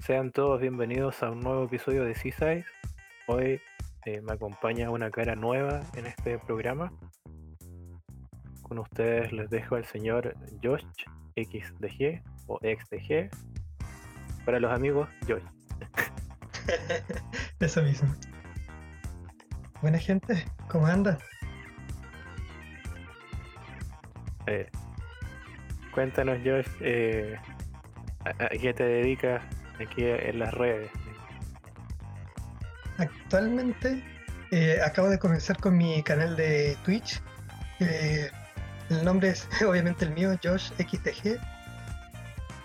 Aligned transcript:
Sean 0.00 0.32
todos 0.32 0.62
bienvenidos 0.62 1.22
a 1.22 1.30
un 1.30 1.40
nuevo 1.40 1.64
episodio 1.64 2.04
de 2.04 2.14
Seaside. 2.14 2.64
Hoy 3.26 3.60
eh, 4.06 4.20
me 4.22 4.32
acompaña 4.32 4.90
una 4.90 5.10
cara 5.10 5.36
nueva 5.36 5.82
en 5.94 6.06
este 6.06 6.38
programa. 6.38 6.90
Con 8.62 8.78
ustedes 8.78 9.30
les 9.30 9.50
dejo 9.50 9.74
al 9.74 9.84
señor 9.84 10.34
Josh 10.62 10.84
XDG 11.36 12.22
o 12.46 12.58
XDG. 12.60 13.28
Para 14.46 14.58
los 14.58 14.72
amigos, 14.72 15.06
Josh. 15.28 15.44
Eso 17.60 17.82
mismo. 17.82 18.10
Buena 19.82 19.98
gente, 19.98 20.46
¿cómo 20.68 20.86
andan? 20.86 21.18
Eh, 24.46 24.66
cuéntanos, 25.92 26.38
Josh, 26.38 26.68
eh, 26.80 27.36
¿a, 28.24 28.44
a 28.44 28.48
qué 28.48 28.72
te 28.72 28.84
dedicas 28.84 29.59
aquí 29.82 30.04
en 30.04 30.38
las 30.38 30.52
redes? 30.54 30.90
Actualmente 32.98 34.02
eh, 34.50 34.80
acabo 34.84 35.08
de 35.08 35.18
comenzar 35.18 35.58
con 35.58 35.76
mi 35.76 36.02
canal 36.02 36.36
de 36.36 36.76
Twitch. 36.84 37.22
Eh, 37.78 38.30
el 38.90 39.04
nombre 39.04 39.30
es 39.30 39.48
obviamente 39.66 40.04
el 40.04 40.12
mío, 40.12 40.36
Josh 40.42 40.70
XTG. 40.78 41.38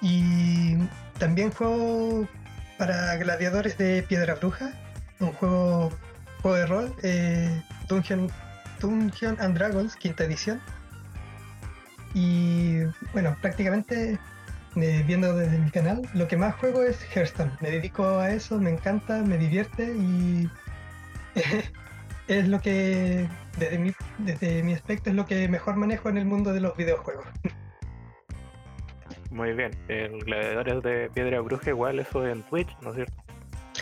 Y 0.02 0.78
también 1.20 1.52
juego 1.52 2.28
para 2.78 3.16
gladiadores 3.18 3.78
de 3.78 4.04
Piedra 4.04 4.36
Bruja, 4.36 4.74
un 5.20 5.32
juego, 5.34 5.92
juego 6.42 6.58
de 6.58 6.66
rol, 6.66 6.96
eh, 7.04 7.64
Dungeon, 7.88 8.30
Dungeon 8.82 9.38
and 9.40 9.58
Dragons, 9.58 9.96
quinta 9.96 10.26
edición. 10.26 10.62
Y 12.14 12.84
bueno, 13.14 13.36
prácticamente 13.42 14.20
eh, 14.76 15.04
viendo 15.06 15.36
desde 15.36 15.58
mi 15.58 15.72
canal, 15.72 16.02
lo 16.14 16.28
que 16.28 16.38
más 16.38 16.56
juego 16.56 16.84
es 16.84 17.00
Hearthstone. 17.16 17.52
Me 17.62 17.72
dedico 17.72 18.06
a 18.20 18.32
eso, 18.32 18.60
me 18.60 18.72
encanta, 18.72 19.22
me 19.22 19.38
divierte 19.38 19.94
y 19.94 20.50
es 22.28 22.48
lo 22.48 22.60
que, 22.60 23.28
desde 23.58 23.80
mi, 23.80 23.94
desde 24.20 24.64
mi 24.64 24.74
aspecto, 24.74 25.10
es 25.10 25.16
lo 25.16 25.26
que 25.26 25.48
mejor 25.48 25.76
manejo 25.76 26.10
en 26.10 26.18
el 26.18 26.26
mundo 26.26 26.54
de 26.54 26.60
los 26.60 26.76
videojuegos. 26.76 27.26
Muy 29.32 29.54
bien, 29.54 29.72
el 29.88 30.24
Gladiadores 30.24 30.84
de 30.84 31.10
Piedra 31.14 31.42
Bruja 31.42 31.70
igual 31.70 32.00
eso 32.00 32.26
en 32.28 32.42
Twitch, 32.44 32.70
¿no 32.82 32.92
es 32.92 32.96
cierto? 32.96 33.26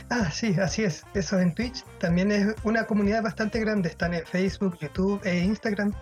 Ah, 0.10 0.30
sí, 0.32 0.56
así 0.60 0.84
es. 0.84 1.06
Eso 1.14 1.40
en 1.40 1.54
Twitch. 1.54 1.84
También 2.00 2.32
es 2.32 2.56
una 2.64 2.86
comunidad 2.86 3.24
bastante 3.24 3.60
grande. 3.60 3.90
Están 3.90 4.14
en 4.14 4.26
Facebook, 4.26 4.78
YouTube 4.80 5.22
e 5.24 5.40
Instagram. 5.40 5.94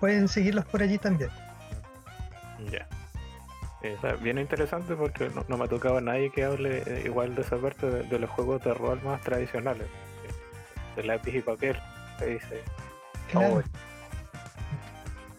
Pueden 0.00 0.28
seguirlos 0.28 0.64
por 0.66 0.82
allí 0.82 0.98
también. 0.98 1.30
Ya. 2.70 2.86
O 3.94 4.00
sea, 4.00 4.12
bien 4.14 4.38
interesante 4.38 4.94
porque 4.94 5.28
no, 5.34 5.44
no 5.48 5.56
me 5.58 5.64
ha 5.64 5.68
tocado 5.68 5.98
a 5.98 6.00
nadie 6.00 6.30
que 6.32 6.44
hable 6.44 6.82
eh, 6.86 7.02
igual 7.04 7.34
de 7.34 7.42
esa 7.42 7.56
parte 7.56 7.86
de, 7.88 8.02
de 8.04 8.18
los 8.18 8.30
juegos 8.30 8.62
de 8.64 8.74
rol 8.74 9.00
más 9.04 9.20
tradicionales. 9.22 9.86
eh, 9.86 10.96
De 10.96 11.04
lápiz 11.04 11.34
y 11.34 11.40
papel. 11.42 11.76
Que 12.18 12.26
dice. 12.26 12.62
Claro. 13.30 13.56
"Oh, 13.56 13.62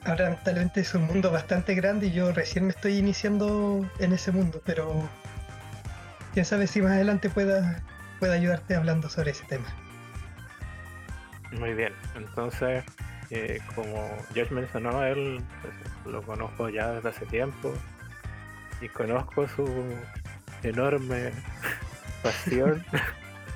Ahora, 0.05 0.25
lamentablemente 0.29 0.79
es 0.81 0.93
un 0.93 1.03
mundo 1.03 1.31
bastante 1.31 1.75
grande 1.75 2.07
y 2.07 2.11
yo 2.13 2.31
recién 2.31 2.65
me 2.65 2.69
estoy 2.69 2.97
iniciando 2.97 3.85
en 3.99 4.13
ese 4.13 4.31
mundo, 4.31 4.61
pero 4.65 4.93
quién 6.33 6.45
sabe 6.45 6.65
si 6.67 6.81
más 6.81 6.93
adelante 6.93 7.29
pueda, 7.29 7.83
pueda 8.19 8.33
ayudarte 8.35 8.75
hablando 8.75 9.09
sobre 9.09 9.31
ese 9.31 9.43
tema. 9.45 9.65
Muy 11.51 11.73
bien, 11.73 11.91
entonces, 12.15 12.83
eh, 13.31 13.59
como 13.75 14.07
Josh 14.33 14.51
mencionó, 14.51 15.03
él 15.03 15.41
pues, 15.61 15.73
lo 16.13 16.21
conozco 16.21 16.69
ya 16.69 16.91
desde 16.91 17.09
hace 17.09 17.25
tiempo 17.25 17.73
y 18.81 18.89
conozco 18.89 19.47
su 19.47 19.67
enorme 20.63 21.31
pasión 22.23 22.83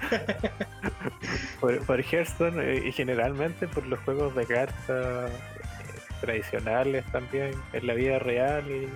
por, 1.59 1.79
por 1.85 2.01
Hearthstone 2.01 2.61
eh, 2.63 2.87
y 2.87 2.91
generalmente 2.91 3.67
por 3.67 3.85
los 3.87 3.99
juegos 3.99 4.35
de 4.35 4.45
cartas 4.45 5.31
eh, 5.31 5.99
tradicionales 6.21 7.05
también 7.11 7.51
en 7.73 7.87
la 7.87 7.93
vida 7.93 8.19
real 8.19 8.63
y, 8.69 8.89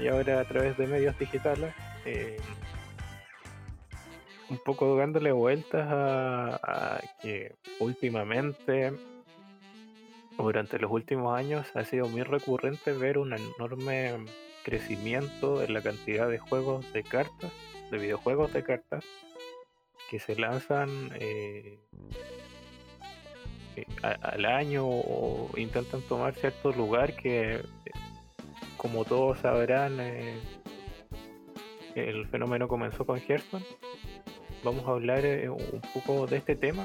y 0.00 0.08
ahora 0.08 0.40
a 0.40 0.44
través 0.44 0.76
de 0.76 0.86
medios 0.86 1.18
digitales. 1.18 1.74
eh, 2.04 2.36
un 4.50 4.58
poco 4.58 4.96
dándole 4.96 5.32
vueltas 5.32 5.88
a, 5.90 6.60
a 6.62 7.00
que 7.22 7.54
últimamente 7.78 8.92
durante 10.36 10.78
los 10.78 10.90
últimos 10.90 11.36
años 11.38 11.66
ha 11.74 11.84
sido 11.84 12.06
muy 12.06 12.22
recurrente 12.22 12.92
ver 12.92 13.16
un 13.16 13.32
enorme 13.32 14.26
crecimiento 14.62 15.62
en 15.62 15.74
la 15.74 15.82
cantidad 15.82 16.28
de 16.28 16.38
juegos 16.38 16.90
de 16.92 17.02
cartas, 17.02 17.52
de 17.90 17.98
videojuegos 17.98 18.52
de 18.52 18.62
cartas 18.62 19.04
que 20.10 20.18
se 20.18 20.36
lanzan 20.36 21.10
eh, 21.18 21.78
eh, 23.76 23.86
al 24.02 24.44
año 24.44 24.86
o 24.86 25.50
intentan 25.56 26.02
tomar 26.02 26.34
cierto 26.34 26.72
lugar 26.72 27.16
que, 27.16 27.62
como 28.76 29.04
todos 29.04 29.38
sabrán, 29.38 29.98
eh, 30.00 30.38
el 31.94 32.26
fenómeno 32.26 32.68
comenzó 32.68 33.06
con 33.06 33.18
Hearthstone 33.18 33.64
vamos 34.62 34.86
a 34.86 34.92
hablar 34.92 35.24
eh, 35.24 35.48
un 35.48 35.80
poco 35.92 36.26
de 36.26 36.36
este 36.36 36.54
tema. 36.54 36.84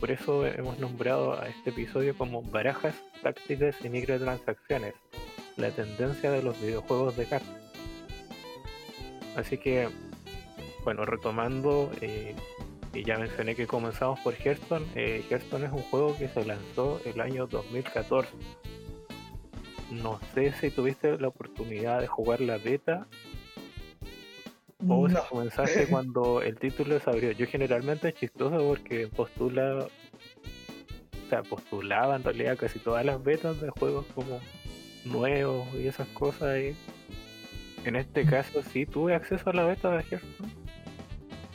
por 0.00 0.10
eso 0.10 0.46
hemos 0.46 0.78
nombrado 0.78 1.38
a 1.38 1.48
este 1.48 1.70
episodio 1.70 2.16
como 2.16 2.42
Barajas, 2.42 2.94
Tácticas 3.22 3.76
y 3.84 3.88
Microtransacciones, 3.90 4.94
la 5.56 5.70
tendencia 5.70 6.30
de 6.30 6.42
los 6.42 6.60
videojuegos 6.60 7.16
de 7.16 7.26
cartas. 7.26 7.50
Así 9.36 9.58
que, 9.58 9.88
bueno, 10.84 11.04
retomando, 11.04 11.90
eh, 12.00 12.34
y 12.94 13.04
ya 13.04 13.18
mencioné 13.18 13.54
que 13.54 13.66
comenzamos 13.66 14.20
por 14.20 14.34
Hearthstone. 14.34 14.86
eh, 14.94 15.24
Hearthstone 15.28 15.66
es 15.66 15.72
un 15.72 15.82
juego 15.82 16.16
que 16.16 16.28
se 16.28 16.44
lanzó 16.44 17.00
el 17.04 17.20
año 17.20 17.46
2014. 17.46 18.30
No 19.90 20.20
sé 20.34 20.52
si 20.52 20.70
tuviste 20.70 21.18
la 21.18 21.28
oportunidad 21.28 22.00
de 22.00 22.06
jugar 22.06 22.40
la 22.40 22.58
beta 22.58 23.06
o 24.88 25.08
si 25.08 25.14
No, 25.14 25.26
comenzaste 25.28 25.86
cuando 25.88 26.42
el 26.42 26.58
título 26.58 26.98
se 27.00 27.10
abrió. 27.10 27.32
Yo 27.32 27.46
generalmente 27.46 28.08
es 28.08 28.14
chistoso 28.14 28.56
porque 28.66 29.08
postula, 29.08 29.86
o 29.86 31.28
sea, 31.28 31.42
postulaba 31.42 32.16
en 32.16 32.24
realidad 32.24 32.56
casi 32.58 32.78
todas 32.78 33.04
las 33.04 33.22
betas 33.22 33.60
de 33.60 33.70
juegos 33.70 34.06
como 34.14 34.40
nuevos 35.06 35.66
y 35.74 35.86
esas 35.86 36.08
cosas. 36.08 36.58
Y 36.58 36.74
en 37.88 37.96
este 37.96 38.24
caso 38.24 38.62
sí 38.62 38.84
tuve 38.86 39.14
acceso 39.14 39.50
a 39.50 39.52
la 39.52 39.64
beta 39.64 39.90
de 39.90 40.02
Hearthstone 40.02 40.52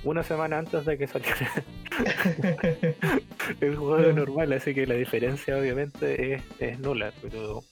una 0.04 0.24
semana 0.24 0.58
antes 0.58 0.84
de 0.86 0.98
que 0.98 1.06
saliera 1.06 1.64
el 3.62 3.76
juego 3.76 4.12
normal, 4.14 4.52
así 4.54 4.74
que 4.74 4.88
la 4.88 4.96
diferencia 4.96 5.56
obviamente 5.58 6.34
es, 6.34 6.44
es 6.60 6.80
nula, 6.80 7.12
pero 7.22 7.64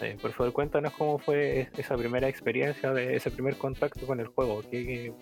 eh, 0.00 0.16
por 0.22 0.32
favor 0.32 0.52
cuéntanos 0.52 0.92
cómo 0.92 1.18
fue 1.18 1.62
es- 1.62 1.68
esa 1.76 1.96
primera 1.96 2.28
experiencia, 2.28 2.92
de 2.92 3.16
ese 3.16 3.32
primer 3.32 3.56
contacto 3.56 4.06
con 4.06 4.20
el 4.20 4.28
juego, 4.28 4.62
qué, 4.70 5.12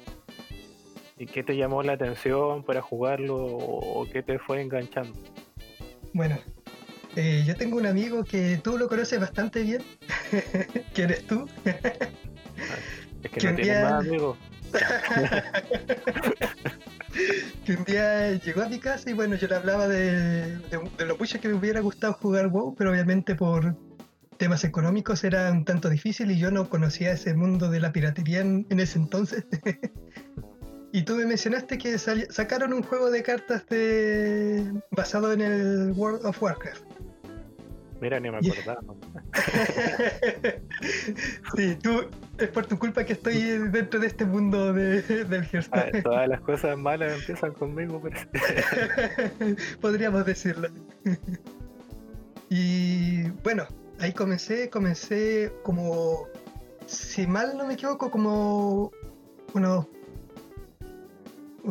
y 1.18 1.24
qué 1.26 1.42
te 1.42 1.56
llamó 1.56 1.82
la 1.82 1.94
atención 1.94 2.62
para 2.62 2.82
jugarlo 2.82 3.36
o 3.46 4.06
qué 4.12 4.22
te 4.22 4.38
fue 4.38 4.60
enganchando. 4.60 5.18
Bueno, 6.12 6.36
eh, 7.16 7.44
yo 7.46 7.54
tengo 7.56 7.76
un 7.76 7.86
amigo 7.86 8.24
que 8.24 8.58
tú 8.62 8.78
lo 8.78 8.88
conoces 8.88 9.20
bastante 9.20 9.62
bien, 9.62 9.82
que 10.94 11.02
eres 11.02 11.26
tú. 11.26 11.46
Es 11.64 13.30
que 13.30 13.40
Que 13.40 13.50
no 13.50 13.56
tienes 13.56 13.66
día- 13.66 13.84
más 13.84 13.92
amigos. 14.06 14.38
que 17.64 17.72
un 17.74 17.84
día 17.84 18.32
llegó 18.32 18.62
a 18.62 18.68
mi 18.68 18.78
casa 18.78 19.10
y 19.10 19.12
bueno, 19.12 19.36
yo 19.36 19.46
le 19.48 19.54
hablaba 19.56 19.86
de, 19.86 20.56
de, 20.56 20.80
de 20.98 21.06
lo 21.06 21.16
mucho 21.18 21.40
que 21.40 21.48
me 21.48 21.54
hubiera 21.54 21.80
gustado 21.80 22.14
jugar 22.14 22.48
WoW, 22.48 22.74
pero 22.74 22.90
obviamente 22.90 23.34
por 23.34 23.76
temas 24.38 24.64
económicos 24.64 25.22
era 25.24 25.50
un 25.52 25.64
tanto 25.64 25.88
difícil 25.90 26.30
y 26.30 26.38
yo 26.38 26.50
no 26.50 26.68
conocía 26.68 27.12
ese 27.12 27.34
mundo 27.34 27.70
de 27.70 27.80
la 27.80 27.92
piratería 27.92 28.40
en, 28.40 28.66
en 28.70 28.80
ese 28.80 28.98
entonces. 28.98 29.44
y 30.92 31.02
tú 31.02 31.16
me 31.16 31.26
mencionaste 31.26 31.78
que 31.78 31.96
sacaron 31.98 32.72
un 32.72 32.82
juego 32.82 33.10
de 33.10 33.22
cartas 33.22 33.66
de, 33.68 34.72
basado 34.90 35.32
en 35.32 35.40
el 35.42 35.92
World 35.92 36.24
of 36.26 36.42
Warcraft. 36.42 36.82
Mira, 38.02 38.18
ni 38.18 38.32
me 38.32 38.38
acordaba. 38.42 38.82
sí, 41.56 41.76
tú, 41.80 42.04
es 42.36 42.48
por 42.48 42.66
tu 42.66 42.76
culpa 42.76 43.04
que 43.04 43.12
estoy 43.12 43.36
dentro 43.70 44.00
de 44.00 44.08
este 44.08 44.24
mundo 44.24 44.72
de, 44.72 45.02
del 45.24 45.44
Ah, 45.44 45.48
Hearthstone. 45.52 46.02
todas 46.02 46.28
las 46.28 46.40
cosas 46.40 46.76
malas 46.76 47.12
empiezan 47.20 47.52
conmigo, 47.52 48.02
pero 48.02 48.18
Podríamos 49.80 50.26
decirlo. 50.26 50.66
y 52.50 53.30
bueno, 53.44 53.68
ahí 54.00 54.12
comencé, 54.12 54.68
comencé 54.68 55.52
como, 55.62 56.26
si 56.86 57.24
mal 57.28 57.56
no 57.56 57.68
me 57.68 57.74
equivoco, 57.74 58.10
como 58.10 58.90
unos, 59.54 59.86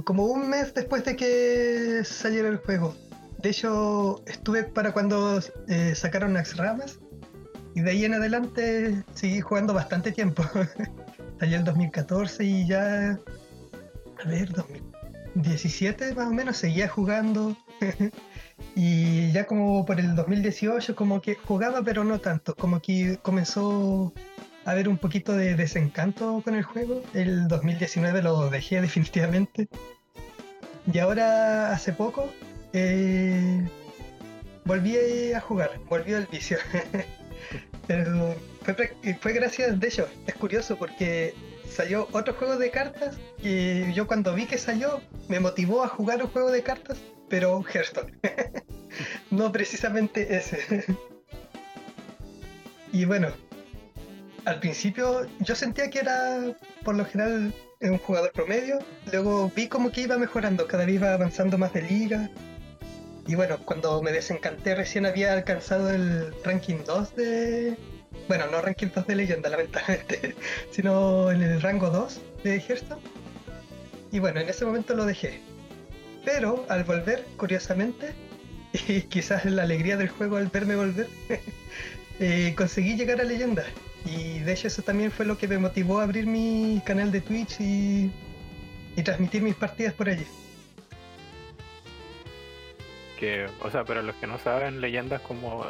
como 0.05 0.27
un 0.27 0.49
mes 0.49 0.73
después 0.73 1.03
de 1.03 1.17
que 1.17 2.03
saliera 2.05 2.47
el 2.47 2.55
juego. 2.59 2.95
De 3.41 3.49
hecho, 3.49 4.23
estuve 4.27 4.63
para 4.63 4.91
cuando 4.91 5.39
eh, 5.67 5.95
sacaron 5.95 6.33
las 6.33 6.57
ramas 6.57 6.99
y 7.73 7.81
de 7.81 7.91
ahí 7.91 8.05
en 8.05 8.13
adelante 8.13 9.03
seguí 9.13 9.41
jugando 9.41 9.73
bastante 9.73 10.11
tiempo. 10.11 10.43
Salió 11.39 11.57
el 11.57 11.63
2014 11.63 12.43
y 12.43 12.67
ya, 12.67 13.19
a 14.23 14.27
ver, 14.27 14.51
2017 14.51 16.13
más 16.13 16.27
o 16.27 16.33
menos 16.33 16.57
seguía 16.57 16.87
jugando. 16.87 17.57
y 18.75 19.31
ya 19.31 19.47
como 19.47 19.85
por 19.87 19.99
el 19.99 20.15
2018 20.15 20.95
como 20.95 21.19
que 21.19 21.33
jugaba 21.33 21.81
pero 21.81 22.03
no 22.03 22.19
tanto, 22.19 22.55
como 22.55 22.79
que 22.79 23.17
comenzó 23.23 24.13
a 24.65 24.71
haber 24.71 24.87
un 24.87 24.99
poquito 24.99 25.35
de 25.35 25.55
desencanto 25.55 26.41
con 26.43 26.53
el 26.53 26.63
juego. 26.63 27.01
El 27.15 27.47
2019 27.47 28.21
lo 28.21 28.51
dejé 28.51 28.81
definitivamente. 28.81 29.67
Y 30.91 30.99
ahora 30.99 31.71
hace 31.71 31.93
poco 31.93 32.29
eh, 32.73 33.67
volví 34.65 35.33
a 35.33 35.41
jugar, 35.41 35.79
volvió 35.89 36.17
el 36.17 36.27
vicio. 36.27 36.57
Pero 37.87 38.35
fue, 39.19 39.33
gracias, 39.33 39.79
de 39.79 39.87
hecho, 39.87 40.07
es 40.27 40.35
curioso 40.35 40.77
porque 40.77 41.33
salió 41.69 42.07
otro 42.11 42.33
juego 42.33 42.57
de 42.57 42.69
cartas 42.69 43.17
y 43.41 43.91
yo 43.93 44.07
cuando 44.07 44.33
vi 44.33 44.45
que 44.45 44.57
salió 44.57 45.01
me 45.27 45.39
motivó 45.39 45.83
a 45.83 45.87
jugar 45.87 46.21
un 46.21 46.29
juego 46.29 46.51
de 46.51 46.61
cartas, 46.61 46.99
pero 47.27 47.63
Hearthstone. 47.63 48.13
no 49.31 49.51
precisamente 49.51 50.35
ese. 50.35 50.85
y 52.93 53.05
bueno, 53.05 53.29
al 54.45 54.59
principio 54.59 55.27
yo 55.39 55.55
sentía 55.55 55.89
que 55.89 55.99
era 55.99 56.55
por 56.83 56.95
lo 56.95 57.05
general 57.05 57.53
un 57.81 57.97
jugador 57.97 58.31
promedio, 58.31 58.79
luego 59.11 59.51
vi 59.55 59.67
como 59.67 59.91
que 59.91 60.01
iba 60.01 60.17
mejorando, 60.17 60.67
cada 60.67 60.85
vez 60.85 60.95
iba 60.95 61.13
avanzando 61.13 61.57
más 61.57 61.73
de 61.73 61.81
liga, 61.81 62.29
y 63.27 63.35
bueno, 63.35 63.59
cuando 63.59 64.01
me 64.01 64.11
desencanté 64.11 64.75
recién 64.75 65.05
había 65.05 65.33
alcanzado 65.33 65.89
el 65.89 66.33
ranking 66.43 66.77
2 66.85 67.15
de... 67.15 67.77
Bueno, 68.27 68.47
no 68.47 68.61
ranking 68.61 68.87
2 68.93 69.07
de 69.07 69.15
leyenda, 69.15 69.49
lamentablemente, 69.49 70.35
sino 70.71 71.31
en 71.31 71.41
el 71.41 71.61
rango 71.61 71.89
2 71.89 72.19
de 72.43 72.59
Hearthstone. 72.59 73.01
Y 74.11 74.19
bueno, 74.19 74.39
en 74.39 74.49
ese 74.49 74.65
momento 74.65 74.95
lo 74.95 75.05
dejé. 75.05 75.39
Pero 76.25 76.65
al 76.69 76.83
volver, 76.83 77.25
curiosamente, 77.37 78.13
y 78.87 79.01
quizás 79.03 79.45
la 79.45 79.63
alegría 79.63 79.97
del 79.97 80.09
juego 80.09 80.37
al 80.37 80.47
verme 80.47 80.75
volver, 80.75 81.07
eh, 82.19 82.53
conseguí 82.57 82.95
llegar 82.95 83.21
a 83.21 83.23
leyenda. 83.23 83.63
Y 84.03 84.39
de 84.39 84.53
hecho 84.53 84.67
eso 84.67 84.81
también 84.81 85.11
fue 85.11 85.25
lo 85.25 85.37
que 85.37 85.47
me 85.47 85.59
motivó 85.59 85.99
a 85.99 86.03
abrir 86.03 86.25
mi 86.25 86.81
canal 86.85 87.11
de 87.11 87.21
Twitch 87.21 87.61
y, 87.61 88.11
y 88.95 89.03
transmitir 89.03 89.43
mis 89.43 89.55
partidas 89.55 89.93
por 89.93 90.09
allí 90.09 90.25
o 93.61 93.69
sea, 93.69 93.83
pero 93.83 94.01
los 94.01 94.15
que 94.15 94.27
no 94.27 94.37
saben, 94.39 94.81
leyendas 94.81 95.21
como 95.21 95.65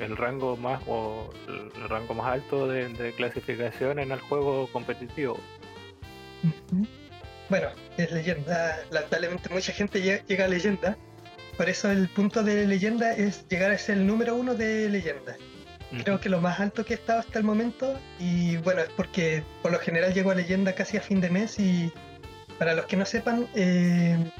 el 0.00 0.16
rango 0.16 0.56
más 0.56 0.80
o 0.86 1.30
el 1.48 1.88
rango 1.88 2.14
más 2.14 2.32
alto 2.32 2.66
de, 2.66 3.12
clasificación 3.16 3.98
en 3.98 4.12
el 4.12 4.20
juego 4.20 4.66
competitivo. 4.72 5.38
Bueno, 7.48 7.68
es 7.96 8.10
leyenda. 8.10 8.78
Lamentablemente 8.90 9.48
mucha 9.50 9.72
gente 9.72 10.00
llega, 10.00 10.44
a 10.44 10.48
leyenda. 10.48 10.96
Por 11.56 11.68
eso 11.68 11.90
el 11.90 12.08
punto 12.08 12.42
de 12.42 12.66
leyenda 12.66 13.12
es 13.12 13.46
llegar 13.48 13.70
a 13.70 13.78
ser 13.78 13.98
el 13.98 14.06
número 14.06 14.34
uno 14.34 14.54
de 14.54 14.88
leyenda. 14.88 15.36
Creo 16.04 16.20
que 16.20 16.28
lo 16.28 16.40
más 16.40 16.60
alto 16.60 16.84
que 16.84 16.94
he 16.94 16.96
estado 16.96 17.18
hasta 17.18 17.38
el 17.38 17.44
momento. 17.44 17.98
Y 18.18 18.56
bueno, 18.58 18.80
es 18.80 18.88
porque 18.90 19.42
por 19.60 19.72
lo 19.72 19.78
general 19.80 20.14
llego 20.14 20.30
a 20.30 20.34
leyenda 20.34 20.72
casi 20.72 20.96
a 20.96 21.00
fin 21.00 21.20
de 21.20 21.28
mes. 21.28 21.58
Y 21.58 21.92
para 22.58 22.74
los 22.74 22.86
que 22.86 22.96
no 22.96 23.04
sepan, 23.04 23.48
eh, 23.54 24.30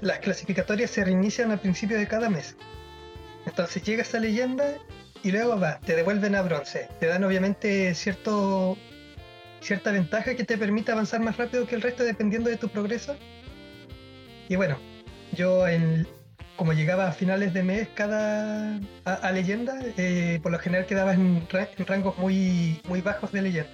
las 0.00 0.18
clasificatorias 0.18 0.90
se 0.90 1.04
reinician 1.04 1.50
al 1.50 1.60
principio 1.60 1.98
de 1.98 2.06
cada 2.06 2.28
mes. 2.28 2.56
Entonces 3.46 3.82
llega 3.82 4.02
esa 4.02 4.18
leyenda 4.18 4.74
y 5.22 5.30
luego 5.30 5.58
va, 5.58 5.80
te 5.80 5.96
devuelven 5.96 6.34
a 6.34 6.42
bronce. 6.42 6.88
Te 7.00 7.06
dan 7.06 7.24
obviamente 7.24 7.94
cierto, 7.94 8.76
cierta 9.60 9.92
ventaja 9.92 10.34
que 10.34 10.44
te 10.44 10.58
permite 10.58 10.92
avanzar 10.92 11.20
más 11.20 11.36
rápido 11.36 11.66
que 11.66 11.74
el 11.74 11.82
resto 11.82 12.04
dependiendo 12.04 12.50
de 12.50 12.56
tu 12.56 12.68
progreso. 12.68 13.16
Y 14.48 14.56
bueno, 14.56 14.78
yo 15.32 15.66
en, 15.66 16.06
como 16.56 16.72
llegaba 16.72 17.08
a 17.08 17.12
finales 17.12 17.54
de 17.54 17.62
mes 17.62 17.88
cada 17.94 18.80
a, 19.04 19.32
leyenda, 19.32 19.78
eh, 19.96 20.40
por 20.42 20.52
lo 20.52 20.58
general 20.58 20.86
quedaba 20.86 21.14
en, 21.14 21.46
rangos 21.86 22.18
muy, 22.18 22.80
muy 22.88 23.00
bajos 23.00 23.32
de 23.32 23.42
leyenda. 23.42 23.72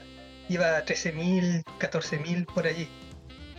Iba 0.49 0.77
a 0.77 0.85
13.000, 0.85 1.65
14.000 1.79 2.47
por 2.47 2.67
allí 2.67 2.89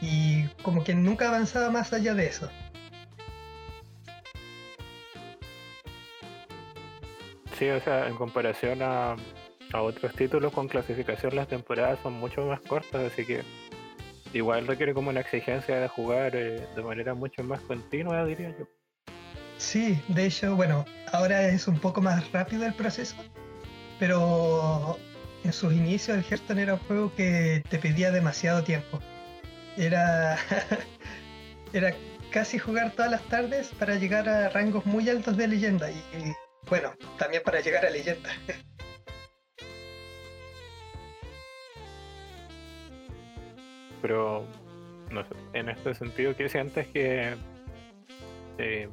y 0.04 0.50
como 0.62 0.84
que 0.84 0.94
nunca 0.94 1.30
avanzaba 1.30 1.70
más 1.70 1.94
allá 1.94 2.14
de 2.14 2.28
eso. 2.28 2.50
Sí, 7.58 7.70
o 7.70 7.80
sea, 7.80 8.08
en 8.08 8.16
comparación 8.16 8.82
a, 8.82 9.16
otros 9.74 10.14
títulos 10.14 10.52
con 10.52 10.68
clasificación, 10.68 11.36
las 11.36 11.48
temporadas 11.48 12.00
son 12.04 12.14
mucho 12.14 12.46
más 12.46 12.60
cortas, 12.62 13.12
así 13.12 13.26
que 13.26 13.44
igual 14.34 14.68
requiere 14.68 14.94
como 14.94 15.10
una 15.10 15.22
exigencia 15.22 15.80
de 15.80 15.88
jugar 15.88 16.36
eh, 16.36 16.68
de 16.76 16.84
manera 16.84 17.14
mucho 17.16 17.44
más 17.44 17.62
continua, 17.62 18.26
diría 18.26 18.54
yo. 18.60 18.68
Sí, 19.58 20.00
de 20.10 20.26
hecho, 20.26 20.56
bueno, 20.56 20.86
ahora 21.12 21.48
es 21.48 21.68
un 21.68 21.80
poco 21.80 22.02
más 22.02 22.30
rápido 22.32 22.66
el 22.66 22.74
proceso, 22.74 23.16
pero 23.98 25.00
en 25.44 25.54
sus 25.54 25.74
inicios 25.74 26.18
el 26.18 26.24
Hearthstone 26.24 26.62
era 26.62 26.74
un 26.74 26.80
juego 26.82 27.16
que 27.16 27.64
te 27.70 27.80
pedía 27.80 28.12
demasiado 28.12 28.64
tiempo 28.64 29.00
era, 29.78 30.38
era 31.74 31.94
casi 32.32 32.58
jugar 32.58 32.92
todas 32.92 33.12
las 33.12 33.22
tardes 33.24 33.70
para 33.80 33.96
llegar 33.96 34.28
a 34.28 34.50
rangos 34.50 34.86
muy 34.86 35.10
altos 35.10 35.38
de 35.38 35.48
leyenda 35.48 35.90
y, 35.92 36.04
bueno, 36.70 36.94
también 37.18 37.44
para 37.44 37.62
llegar 37.62 37.86
a 37.86 37.90
leyenda. 37.90 38.30
Pero 44.02 44.46
no 45.12 45.24
en 45.54 45.70
este 45.70 45.94
sentido, 45.94 46.36
¿qué 46.36 46.50
sientes 46.50 46.88
que 46.88 47.36
eh, 48.58 48.90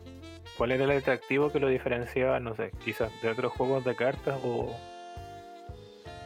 cuál 0.56 0.72
era 0.72 0.84
el 0.84 0.90
atractivo 0.90 1.50
que 1.50 1.58
lo 1.58 1.68
diferenciaba, 1.68 2.38
no 2.38 2.54
sé, 2.54 2.70
quizás 2.84 3.10
de 3.22 3.30
otros 3.30 3.52
juegos 3.52 3.84
de 3.84 3.96
cartas 3.96 4.38
o, 4.44 4.76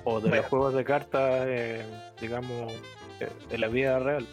o 0.05 0.21
de 0.21 0.37
los 0.37 0.47
juegos 0.47 0.75
de 0.75 0.85
cartas, 0.85 1.47
eh, 1.47 1.83
digamos, 2.21 2.73
de 3.49 3.59
la 3.59 3.69
vida 3.69 3.99
real? 4.00 4.26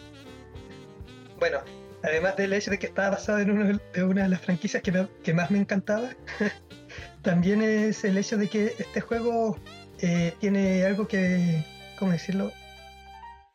Bueno, 1.42 1.58
además 2.04 2.36
del 2.36 2.52
hecho 2.52 2.70
de 2.70 2.78
que 2.78 2.86
estaba 2.86 3.10
basado 3.10 3.40
en 3.40 3.50
una 3.50 4.22
de 4.22 4.28
las 4.28 4.40
franquicias 4.40 4.80
que, 4.80 5.34
más 5.34 5.50
me 5.50 5.58
encantaba, 5.58 6.10
también 7.22 7.62
es 7.62 8.04
el 8.04 8.16
hecho 8.16 8.36
de 8.36 8.48
que 8.48 8.66
este 8.78 9.00
juego 9.00 9.58
eh, 9.98 10.34
tiene 10.38 10.84
algo 10.84 11.08
que, 11.08 11.64
¿cómo 11.98 12.12
decirlo? 12.12 12.52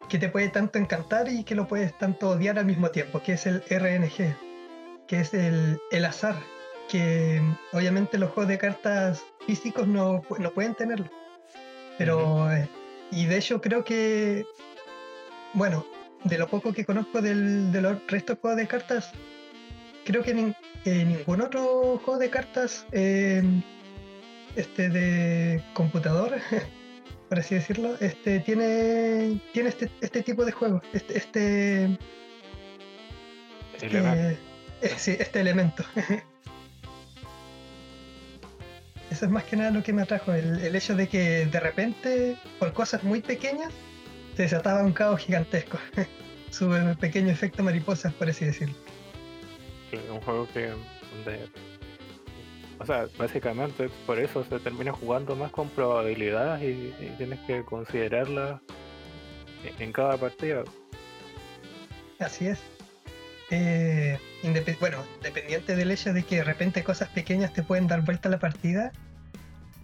Que 0.10 0.20
te 0.20 0.28
puede 0.28 0.50
tanto 0.50 0.78
encantar 0.78 1.30
y 1.30 1.46
que 1.46 1.56
lo 1.56 1.66
puedes 1.70 1.98
tanto 1.98 2.32
odiar 2.32 2.60
al 2.60 2.66
mismo 2.66 2.90
tiempo, 2.92 3.24
que 3.24 3.32
es 3.32 3.46
el 3.46 3.64
RNG, 3.70 4.36
que 5.08 5.22
es 5.22 5.34
el, 5.34 5.80
azar, 6.06 6.36
que 6.90 7.42
obviamente 7.72 8.18
los 8.18 8.32
juegos 8.32 8.50
de 8.50 8.58
cartas 8.58 9.24
físicos 9.46 9.88
no, 9.88 10.24
pueden 10.54 10.76
tenerlo. 10.76 11.10
Pero, 11.98 12.52
eh, 12.52 12.68
y 13.12 13.28
de 13.28 13.38
hecho 13.38 13.62
creo 13.62 13.86
que, 13.86 14.46
bueno, 15.54 15.86
de 16.24 16.38
lo 16.38 16.48
poco 16.48 16.74
que 16.74 16.86
conozco 16.86 17.22
del, 17.22 17.72
de 17.72 17.82
los 17.82 17.98
restos 18.08 18.36
de 18.38 18.42
juegos 18.42 18.58
de 18.58 18.68
cartas, 18.68 19.12
creo 20.06 20.24
que 20.24 20.34
ningún 20.86 21.42
otro 21.42 22.00
juego 22.04 22.20
de 22.20 22.30
cartas 22.30 22.86
eh, 22.92 23.44
este 24.56 24.90
de 24.90 25.64
computador, 25.74 26.36
por 27.30 27.40
así 27.40 27.56
decirlo, 27.56 27.96
este 28.00 28.40
tiene 28.40 29.42
tiene 29.54 29.70
este, 29.70 29.90
este 30.02 30.24
tipo 30.24 30.46
de 30.46 30.52
juego, 30.52 30.82
este 30.94 31.18
este 31.18 31.98
eh, 33.82 34.38
eh, 34.82 34.94
sí, 34.98 35.16
este 35.20 35.40
elemento. 35.40 35.84
Eso 39.10 39.26
es 39.26 39.32
más 39.32 39.46
que 39.46 39.56
nada 39.56 39.72
lo 39.72 39.84
que 39.84 39.94
me 39.94 40.02
atrajo, 40.02 40.34
el, 40.34 40.60
el 40.60 40.76
hecho 40.76 40.94
de 40.96 41.08
que 41.08 41.46
de 41.46 41.60
repente, 41.62 42.38
por 42.60 42.74
cosas 42.74 43.04
muy 43.04 43.22
pequeñas, 43.22 43.72
se 44.38 44.44
desataba 44.44 44.84
un 44.84 44.94
caos 44.94 45.20
gigantesco. 45.20 45.80
Su 46.52 46.70
pequeño 47.00 47.32
efecto 47.32 47.64
mariposa, 47.64 48.12
por 48.12 48.30
así 48.30 48.46
decirlo. 48.46 48.76
un 50.14 50.22
juego 50.22 50.48
que. 50.54 50.72
o 52.78 52.86
sea, 52.86 53.08
básicamente 53.18 53.90
por 54.06 54.20
eso 54.20 54.44
se 54.44 54.60
termina 54.60 54.94
jugando 54.94 55.36
más 55.36 55.52
con 55.52 55.70
probabilidad 55.70 56.62
y, 56.62 56.94
tienes 57.18 57.40
que 57.48 57.64
considerarla 57.64 58.62
en 59.80 59.92
cada 59.92 60.18
partida. 60.18 60.64
Así 62.20 62.48
es. 62.48 62.60
Eh, 63.50 64.20
bueno, 64.80 65.04
dependiente 65.24 65.76
del 65.76 65.90
hecho 65.90 66.14
de 66.14 66.24
que 66.24 66.38
de 66.38 66.44
repente 66.44 66.84
cosas 66.84 67.10
pequeñas 67.10 67.54
te 67.54 67.64
pueden 67.64 67.88
dar 67.88 68.02
vuelta 68.02 68.30
a 68.30 68.32
la 68.32 68.40
partida, 68.40 68.92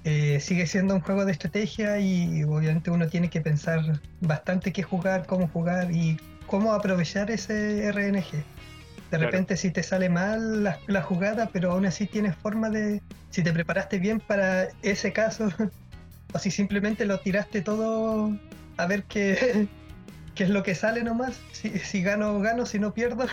eh, 0.05 0.39
sigue 0.41 0.67
siendo 0.67 0.95
un 0.95 1.01
juego 1.01 1.23
de 1.25 1.31
estrategia 1.31 1.97
y 1.99 2.43
obviamente 2.43 2.91
uno 2.91 3.07
tiene 3.07 3.29
que 3.29 3.39
pensar 3.39 4.01
bastante 4.19 4.73
qué 4.73 4.83
jugar, 4.83 5.25
cómo 5.25 5.47
jugar 5.47 5.91
y 5.91 6.17
cómo 6.45 6.73
aprovechar 6.73 7.31
ese 7.31 7.89
RNG. 7.91 8.43
De 9.11 9.17
repente 9.17 9.55
si 9.57 9.71
te 9.71 9.83
sale 9.83 10.09
mal 10.09 10.63
la, 10.87 11.01
jugada, 11.03 11.49
pero 11.53 11.71
aún 11.71 11.85
así 11.85 12.07
tienes 12.07 12.35
forma 12.35 12.69
de, 12.69 13.01
si 13.29 13.43
te 13.43 13.53
preparaste 13.53 13.99
bien 13.99 14.19
para 14.19 14.69
ese 14.81 15.13
caso, 15.13 15.49
o 16.33 16.39
si 16.39 16.51
simplemente 16.51 17.05
lo 17.05 17.19
tiraste 17.19 17.61
todo 17.61 18.37
a 18.77 18.85
ver 18.87 19.03
qué, 19.03 19.67
qué 20.35 20.43
es 20.43 20.49
lo 20.49 20.63
que 20.63 20.75
sale 20.75 21.03
nomás. 21.03 21.39
Si, 21.53 21.77
si 21.79 22.01
gano, 22.01 22.39
gano, 22.39 22.65
si 22.65 22.77
no 22.79 22.93
pierdo. 22.93 23.25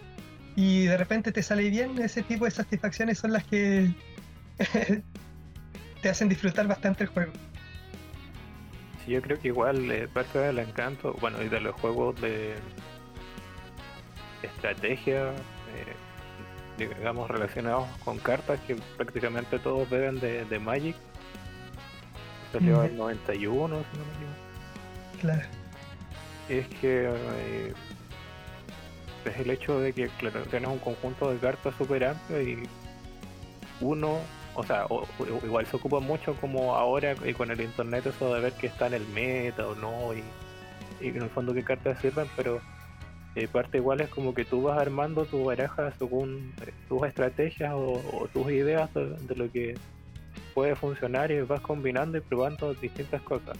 y 0.56 0.86
de 0.86 0.96
repente 0.96 1.30
te 1.30 1.44
sale 1.44 1.70
bien, 1.70 1.96
ese 2.02 2.22
tipo 2.22 2.44
de 2.46 2.50
satisfacciones 2.50 3.18
son 3.18 3.32
las 3.32 3.44
que 3.44 3.92
te 6.02 6.08
hacen 6.08 6.28
disfrutar 6.28 6.66
bastante 6.66 7.04
el 7.04 7.10
juego. 7.10 7.32
Sí, 9.04 9.12
yo 9.12 9.22
creo 9.22 9.38
que 9.38 9.48
igual 9.48 9.90
eh, 9.90 10.08
parte 10.08 10.38
del 10.38 10.58
encanto, 10.58 11.14
bueno, 11.20 11.42
y 11.42 11.48
de 11.48 11.60
los 11.60 11.74
juegos 11.76 12.20
de 12.20 12.56
estrategia, 14.42 15.30
eh, 15.30 15.96
digamos, 16.78 17.30
relacionados 17.30 17.88
con 18.04 18.18
cartas 18.18 18.60
que 18.60 18.76
prácticamente 18.96 19.58
todos 19.58 19.88
beben 19.90 20.20
de, 20.20 20.44
de 20.44 20.58
Magic. 20.58 20.96
Salió 22.52 22.82
en 22.84 22.96
91, 22.96 23.38
si 23.42 23.98
no 23.98 24.04
me 24.04 24.12
equivoco. 24.12 24.48
Claro. 25.20 25.42
Es 26.48 26.66
que 26.80 27.10
eh, 27.12 27.74
es 29.24 29.36
el 29.38 29.50
hecho 29.50 29.80
de 29.80 29.92
que, 29.92 30.08
claro, 30.18 30.42
tienes 30.44 30.70
un 30.70 30.78
conjunto 30.78 31.30
de 31.30 31.38
cartas 31.38 31.74
súper 31.76 32.04
amplio 32.04 32.40
y 32.40 32.62
uno, 33.80 34.18
o 34.58 34.64
sea, 34.64 34.86
o- 34.86 35.06
igual 35.44 35.66
se 35.66 35.76
ocupa 35.76 36.00
mucho 36.00 36.34
como 36.34 36.74
ahora 36.74 37.14
y 37.24 37.32
con 37.32 37.52
el 37.52 37.60
internet 37.60 38.06
eso 38.06 38.34
de 38.34 38.40
ver 38.40 38.52
que 38.54 38.66
está 38.66 38.88
en 38.88 38.94
el 38.94 39.06
meta 39.06 39.68
o 39.68 39.76
no 39.76 40.12
y, 40.12 40.24
en 41.00 41.22
el 41.22 41.30
fondo 41.30 41.54
qué 41.54 41.62
cartas 41.62 42.00
sirven, 42.00 42.26
pero 42.36 42.60
eh, 43.36 43.46
parte 43.46 43.78
igual 43.78 44.00
es 44.00 44.08
como 44.08 44.34
que 44.34 44.44
tú 44.44 44.62
vas 44.62 44.80
armando 44.80 45.26
tu 45.26 45.44
baraja 45.44 45.92
según 45.92 46.52
eh, 46.66 46.72
tus 46.88 47.06
estrategias 47.06 47.72
o, 47.72 48.28
tus 48.32 48.50
ideas 48.50 48.92
de, 48.94 49.36
lo 49.36 49.48
que 49.48 49.76
puede 50.54 50.74
funcionar 50.74 51.30
y 51.30 51.40
vas 51.42 51.60
combinando 51.60 52.18
y 52.18 52.20
probando 52.20 52.74
distintas 52.74 53.22
cosas. 53.22 53.56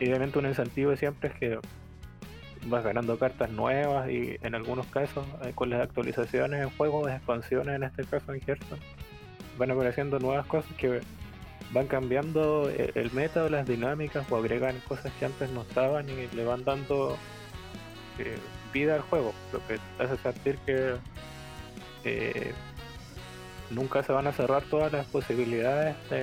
Y 0.00 0.08
obviamente 0.08 0.40
un 0.40 0.46
incentivo 0.46 0.96
siempre 0.96 1.28
es 1.28 1.34
que 1.36 1.58
vas 2.66 2.82
ganando 2.82 3.16
cartas 3.16 3.48
nuevas 3.52 4.10
y 4.10 4.36
en 4.42 4.56
algunos 4.56 4.86
casos 4.86 5.24
eh, 5.42 5.52
con 5.54 5.70
las 5.70 5.82
actualizaciones 5.82 6.62
en 6.62 6.70
juegos, 6.70 7.08
expansiones 7.12 7.76
en 7.76 7.84
este 7.84 8.02
caso 8.02 8.34
en 8.34 8.40
Hearthstone, 8.44 8.82
van 9.60 9.70
apareciendo 9.70 10.18
nuevas 10.18 10.46
cosas 10.46 10.70
que 10.78 11.02
van 11.72 11.86
cambiando 11.86 12.70
eh, 12.70 12.92
el 12.94 13.12
meta 13.12 13.44
o 13.44 13.48
las 13.50 13.66
dinámicas 13.66 14.24
o 14.30 14.36
agregan 14.36 14.80
cosas 14.88 15.12
que 15.18 15.26
antes 15.26 15.50
no 15.50 15.62
estaban 15.62 16.08
y 16.08 16.34
le 16.34 16.44
van 16.44 16.64
dando 16.64 17.18
eh, 18.18 18.38
vida 18.72 18.94
al 18.94 19.02
juego, 19.02 19.34
lo 19.52 19.64
que 19.66 19.78
te 19.98 20.02
hace 20.02 20.16
sentir 20.16 20.56
que 20.64 20.94
eh, 22.04 22.52
nunca 23.68 24.02
se 24.02 24.12
van 24.12 24.26
a 24.26 24.32
cerrar 24.32 24.62
todas 24.62 24.90
las 24.92 25.06
posibilidades 25.06 25.94
de, 26.08 26.22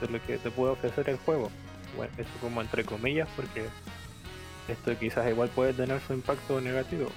de 0.00 0.08
lo 0.10 0.24
que 0.24 0.38
te 0.38 0.50
puede 0.50 0.72
ofrecer 0.72 1.10
el 1.10 1.18
juego. 1.18 1.50
Bueno, 1.96 2.12
eso 2.16 2.30
como 2.40 2.62
entre 2.62 2.82
comillas 2.84 3.28
porque 3.36 3.66
esto 4.68 4.98
quizás 4.98 5.28
igual 5.28 5.50
puede 5.50 5.74
tener 5.74 6.00
su 6.00 6.14
impacto 6.14 6.62
negativo. 6.62 7.10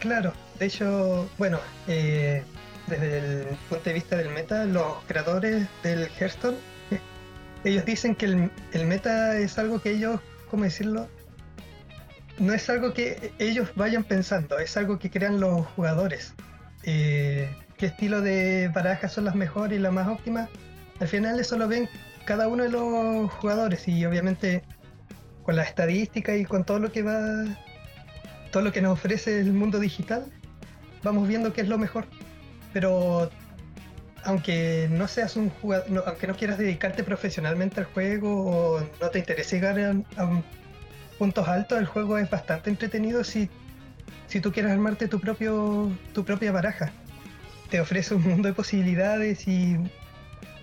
Claro, 0.00 0.32
de 0.58 0.66
hecho, 0.66 1.28
bueno, 1.38 1.60
eh, 1.86 2.42
desde 2.86 3.18
el 3.18 3.56
punto 3.68 3.84
de 3.84 3.92
vista 3.92 4.16
del 4.16 4.30
meta, 4.30 4.64
los 4.64 5.02
creadores 5.06 5.66
del 5.82 6.08
Hearthstone, 6.18 6.56
ellos 7.64 7.84
dicen 7.84 8.14
que 8.14 8.26
el, 8.26 8.50
el 8.72 8.86
meta 8.86 9.38
es 9.38 9.58
algo 9.58 9.80
que 9.80 9.90
ellos, 9.92 10.20
¿cómo 10.50 10.64
decirlo? 10.64 11.08
No 12.38 12.52
es 12.52 12.68
algo 12.68 12.92
que 12.92 13.32
ellos 13.38 13.70
vayan 13.76 14.04
pensando, 14.04 14.58
es 14.58 14.76
algo 14.76 14.98
que 14.98 15.10
crean 15.10 15.40
los 15.40 15.66
jugadores. 15.68 16.34
Eh, 16.82 17.48
¿Qué 17.78 17.86
estilo 17.86 18.20
de 18.20 18.70
barajas 18.74 19.12
son 19.12 19.24
las 19.24 19.34
mejores 19.34 19.78
y 19.78 19.82
las 19.82 19.92
más 19.92 20.08
óptimas? 20.08 20.48
Al 21.00 21.08
final 21.08 21.40
eso 21.40 21.56
lo 21.56 21.68
ven 21.68 21.88
cada 22.24 22.48
uno 22.48 22.64
de 22.64 22.70
los 22.70 23.32
jugadores 23.32 23.88
y 23.88 24.04
obviamente 24.04 24.62
con 25.42 25.56
la 25.56 25.62
estadística 25.62 26.36
y 26.36 26.44
con 26.44 26.64
todo 26.64 26.78
lo 26.78 26.92
que 26.92 27.02
va 27.02 27.44
todo 28.50 28.62
lo 28.62 28.72
que 28.72 28.80
nos 28.80 28.92
ofrece 28.92 29.40
el 29.40 29.52
mundo 29.52 29.80
digital, 29.80 30.26
vamos 31.02 31.26
viendo 31.26 31.52
qué 31.52 31.62
es 31.62 31.68
lo 31.68 31.76
mejor. 31.76 32.06
Pero 32.74 33.30
aunque 34.24 34.88
no 34.90 35.06
seas 35.08 35.36
un 35.36 35.48
jugador, 35.50 35.90
no- 35.90 36.02
aunque 36.06 36.26
no 36.26 36.34
quieras 36.36 36.58
dedicarte 36.58 37.02
profesionalmente 37.04 37.80
al 37.80 37.86
juego 37.86 38.46
o 38.76 38.80
no 39.00 39.08
te 39.10 39.18
interese 39.20 39.56
llegar 39.56 39.78
a, 39.78 39.90
a 40.20 40.24
un- 40.26 40.44
puntos 41.18 41.46
altos, 41.48 41.78
el 41.78 41.86
juego 41.86 42.18
es 42.18 42.28
bastante 42.28 42.68
entretenido 42.70 43.22
si, 43.24 43.48
si 44.26 44.40
tú 44.40 44.50
quieres 44.52 44.72
armarte 44.72 45.08
tu 45.08 45.20
propio 45.20 45.90
tu 46.12 46.24
propia 46.24 46.52
baraja. 46.52 46.90
Te 47.70 47.80
ofrece 47.80 48.14
un 48.14 48.22
mundo 48.22 48.48
de 48.48 48.54
posibilidades 48.54 49.46
y, 49.48 49.76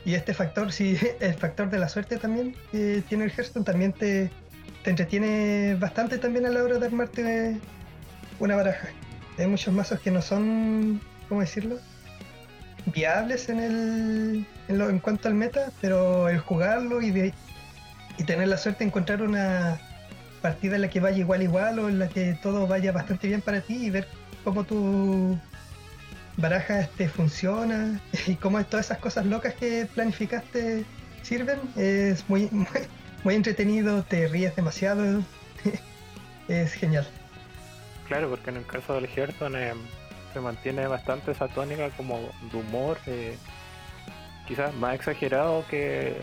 y 0.06 0.14
este 0.16 0.34
factor, 0.34 0.72
si 0.72 0.98
el 1.20 1.34
factor 1.36 1.70
de 1.70 1.80
la 1.80 1.88
suerte 1.90 2.18
también 2.18 2.56
que 2.72 3.04
tiene 3.08 3.24
el 3.26 3.32
Hearthstone 3.32 3.64
también 3.66 3.94
te, 3.94 4.30
te 4.84 4.90
entretiene 4.90 5.76
bastante 5.80 6.18
también 6.18 6.46
a 6.46 6.50
la 6.50 6.64
hora 6.64 6.78
de 6.80 6.86
armarte 6.88 7.58
una 8.40 8.56
baraja. 8.56 8.90
Hay 9.38 9.48
muchos 9.48 9.74
mazos 9.74 10.00
que 10.02 10.12
no 10.12 10.22
son, 10.22 11.00
¿cómo 11.30 11.42
decirlo? 11.42 11.78
Viables 12.88 13.48
en 13.50 13.60
el 13.60 14.46
en, 14.68 14.78
lo- 14.78 14.90
en 14.90 15.00
cuanto 15.00 15.28
al 15.28 15.34
meta, 15.36 15.72
pero 15.82 16.30
el 16.30 16.40
jugarlo 16.40 17.02
y, 17.02 17.12
de, 17.12 17.34
y 18.18 18.24
tener 18.24 18.48
la 18.48 18.58
suerte 18.58 18.84
de 18.84 18.90
encontrar 18.90 19.22
una 19.22 19.80
partida 20.42 20.76
en 20.76 20.82
la 20.82 20.90
que 20.90 21.00
vaya 21.00 21.18
igual 21.18 21.44
igual 21.44 21.80
o 21.80 21.90
en 21.90 22.00
la 22.00 22.10
que 22.10 22.34
todo 22.42 22.68
vaya 22.68 22.92
bastante 22.92 23.28
bien 23.28 23.42
para 23.42 23.62
ti 23.62 23.86
y 23.86 23.90
ver 23.92 24.08
cómo 24.44 24.64
tu 24.64 25.38
baraja 26.38 26.80
este 26.82 27.08
funciona 27.10 28.00
y 28.28 28.36
cómo 28.36 28.64
todas 28.66 28.88
esas 28.88 28.98
cosas 28.98 29.26
locas 29.26 29.54
que 29.54 29.88
planificaste 29.94 30.84
sirven 31.22 31.60
es 31.76 32.28
muy 32.30 32.48
muy, 32.52 32.68
muy 33.24 33.36
entretenido, 33.36 34.04
te 34.04 34.28
ríes 34.28 34.56
demasiado, 34.56 35.22
es 36.48 36.74
genial. 36.74 37.08
Claro, 38.08 38.30
porque 38.30 38.50
en 38.50 38.58
el 38.58 38.66
caso 38.66 38.96
del 38.96 39.06
Hearthstone 39.06 39.70
eh, 39.70 39.74
se 40.34 40.40
mantiene 40.40 40.88
bastante 40.88 41.32
esa 41.32 41.48
tónica 41.48 41.90
como 41.92 42.20
de 42.52 42.58
humor, 42.58 42.98
eh, 43.08 43.38
quizás 44.48 44.74
más 44.76 44.96
exagerado 44.96 45.66
que 45.70 46.08
el, 46.10 46.16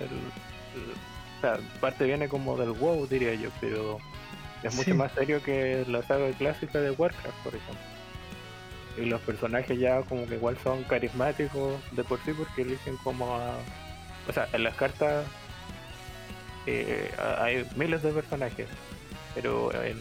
el- 0.75 0.93
o 1.39 1.41
sea, 1.41 1.59
parte 1.81 2.05
viene 2.05 2.29
como 2.29 2.57
del 2.57 2.73
WoW 2.73 3.07
diría 3.07 3.35
yo, 3.35 3.49
pero 3.61 3.99
es 4.63 4.75
mucho 4.75 4.91
Sí. 4.91 4.97
más 4.97 5.13
serio 5.13 5.41
que 5.43 5.85
la 5.87 6.03
saga 6.03 6.29
clásica 6.33 6.81
de 6.81 6.91
Warcraft, 6.91 7.37
por 7.45 7.55
ejemplo. 7.55 7.81
Y 8.97 9.05
los 9.05 9.21
personajes 9.21 9.79
ya 9.79 10.03
como 10.03 10.27
que 10.27 10.35
igual 10.35 10.59
son 10.65 10.83
carismáticos 10.85 11.75
de 11.93 12.03
por 12.03 12.19
sí 12.25 12.33
porque 12.33 12.63
eligen 12.63 12.97
como 13.05 13.33
a... 13.37 13.53
O 14.29 14.33
sea, 14.33 14.49
en 14.53 14.65
las 14.65 14.75
cartas 14.75 15.25
eh, 16.67 17.13
hay 17.39 17.65
miles 17.77 18.03
de 18.03 18.11
personajes, 18.13 18.69
pero 19.35 19.73
en, 19.85 19.97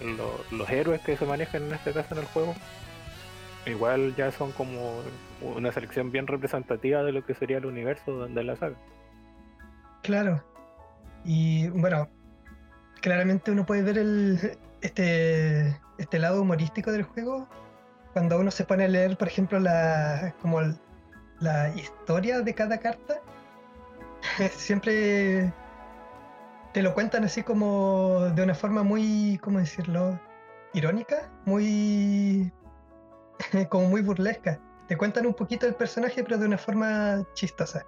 en 0.00 0.16
lo- 0.16 0.44
los 0.50 0.68
héroes 0.68 1.00
que 1.02 1.16
se 1.16 1.24
manejan 1.24 1.62
en 1.68 1.74
este 1.74 1.92
caso 1.92 2.08
en 2.14 2.18
el 2.22 2.26
juego, 2.26 2.54
igual 3.66 4.14
ya 4.16 4.30
son 4.30 4.52
como 4.52 5.02
una 5.40 5.72
selección 5.72 6.10
bien 6.10 6.26
representativa 6.26 7.02
de 7.02 7.12
lo 7.12 7.24
que 7.24 7.34
sería 7.34 7.58
el 7.58 7.66
universo 7.66 8.26
de 8.26 8.44
la 8.44 8.56
saga. 8.56 8.76
Claro. 10.02 10.42
Y 11.24 11.68
bueno, 11.68 12.08
claramente 13.00 13.50
uno 13.50 13.64
puede 13.64 13.82
ver 13.82 13.98
el, 13.98 14.58
este, 14.82 15.80
este 15.98 16.18
lado 16.18 16.42
humorístico 16.42 16.92
del 16.92 17.04
juego 17.04 17.48
cuando 18.12 18.38
uno 18.38 18.50
se 18.50 18.64
pone 18.64 18.84
a 18.84 18.88
leer, 18.88 19.16
por 19.16 19.28
ejemplo, 19.28 19.58
la, 19.58 20.34
como 20.40 20.60
la 21.40 21.74
historia 21.74 22.40
de 22.40 22.54
cada 22.54 22.78
carta. 22.78 23.20
Siempre 24.52 25.52
te 26.72 26.82
lo 26.82 26.94
cuentan 26.94 27.24
así 27.24 27.42
como 27.42 28.20
de 28.34 28.42
una 28.42 28.54
forma 28.54 28.82
muy, 28.82 29.38
¿cómo 29.42 29.58
decirlo? 29.58 30.18
Irónica, 30.72 31.30
muy... 31.44 32.52
como 33.68 33.88
muy 33.88 34.02
burlesca. 34.02 34.60
Te 34.88 34.96
cuentan 34.96 35.26
un 35.26 35.34
poquito 35.34 35.66
del 35.66 35.74
personaje, 35.74 36.22
pero 36.22 36.38
de 36.38 36.46
una 36.46 36.58
forma 36.58 37.24
chistosa. 37.34 37.86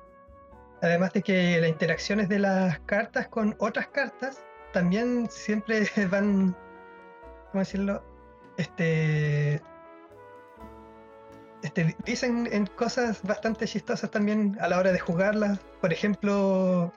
Además 0.83 1.13
de 1.13 1.23
que 1.23 1.61
las 1.61 1.69
interacciones 1.71 2.29
de 2.29 2.39
las 2.39 2.79
cartas 2.81 3.29
con 3.29 3.55
otras 3.59 3.89
cartas 3.89 4.45
también 4.73 5.29
siempre 5.31 5.87
van, 6.11 6.57
¿cómo 7.51 7.61
decirlo? 7.61 8.03
Este, 8.57 9.61
este, 11.63 11.97
dicen 12.05 12.49
en 12.51 12.67
cosas 12.67 13.23
bastante 13.23 13.67
chistosas 13.67 14.11
también 14.11 14.57
a 14.61 14.69
la 14.69 14.79
hora 14.79 14.93
de 14.93 14.99
jugarlas. 14.99 15.59
Por 15.81 15.93
ejemplo, 15.93 16.93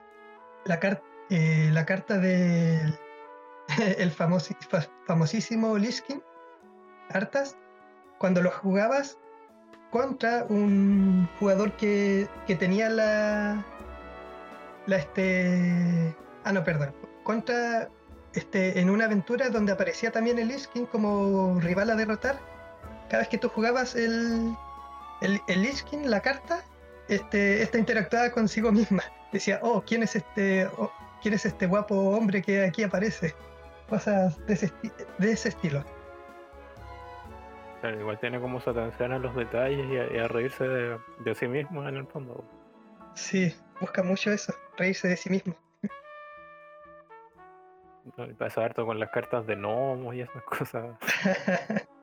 la, 0.64 0.78
car- 0.78 1.02
eh, 1.30 1.70
la 1.72 1.84
carta 1.84 2.18
del 2.18 2.98
el 3.98 4.12
famosi- 4.14 4.56
fa- 4.68 4.88
famosísimo 5.06 5.76
Lich 5.76 6.02
King, 6.02 6.20
Arthas, 7.10 7.56
cuando 8.20 8.40
lo 8.42 8.52
jugabas 8.52 9.18
contra 9.90 10.44
un 10.48 11.28
jugador 11.40 11.72
que, 11.76 12.28
que 12.46 12.54
tenía 12.54 12.88
la 12.88 13.66
la 14.86 14.96
este 14.96 16.14
ah 16.44 16.52
no 16.52 16.62
perdón 16.62 16.94
contra 17.24 17.88
este 18.34 18.80
en 18.80 18.90
una 18.90 19.06
aventura 19.06 19.48
donde 19.48 19.72
aparecía 19.72 20.12
también 20.12 20.38
el 20.38 20.48
Lich 20.48 20.68
King 20.68 20.86
como 20.86 21.58
rival 21.60 21.90
a 21.90 21.96
derrotar 21.96 22.38
cada 23.08 23.22
vez 23.22 23.28
que 23.28 23.38
tú 23.38 23.48
jugabas 23.48 23.96
el 23.96 24.54
el, 25.22 25.40
el 25.48 25.62
Lich 25.62 25.82
King 25.82 26.04
la 26.04 26.20
carta 26.20 26.62
este 27.08 27.62
esta 27.62 27.78
interactuaba 27.78 28.30
consigo 28.30 28.70
misma 28.70 29.02
decía, 29.32 29.60
oh, 29.62 29.82
¿quién 29.82 30.02
es 30.02 30.16
este, 30.16 30.66
oh, 30.78 30.90
quién 31.22 31.34
es 31.34 31.46
este 31.46 31.66
guapo 31.66 31.94
hombre 31.94 32.42
que 32.42 32.64
aquí 32.64 32.82
aparece? 32.82 33.34
Cosas 33.88 34.36
de 34.46 34.54
ese, 34.54 34.72
de 35.18 35.32
ese 35.32 35.48
estilo. 35.48 35.84
Igual 37.88 38.18
tiene 38.18 38.40
como 38.40 38.60
su 38.60 38.70
atención 38.70 39.12
a 39.12 39.18
los 39.18 39.34
detalles 39.34 39.86
y 39.90 40.18
a, 40.18 40.28
reírse 40.28 40.66
de, 40.68 41.34
sí 41.34 41.48
mismo 41.48 41.86
en 41.88 41.96
el 41.96 42.06
fondo. 42.06 42.44
Sí, 43.14 43.54
busca 43.80 44.02
mucho 44.02 44.30
eso, 44.30 44.54
reírse 44.76 45.08
de 45.08 45.16
sí 45.16 45.30
mismo. 45.30 45.54
pasa 48.38 48.64
harto 48.64 48.84
con 48.84 48.98
las 48.98 49.10
cartas 49.10 49.46
de 49.46 49.56
gnomos 49.56 50.14
y 50.14 50.20
esas 50.20 50.42
cosas. 50.44 50.96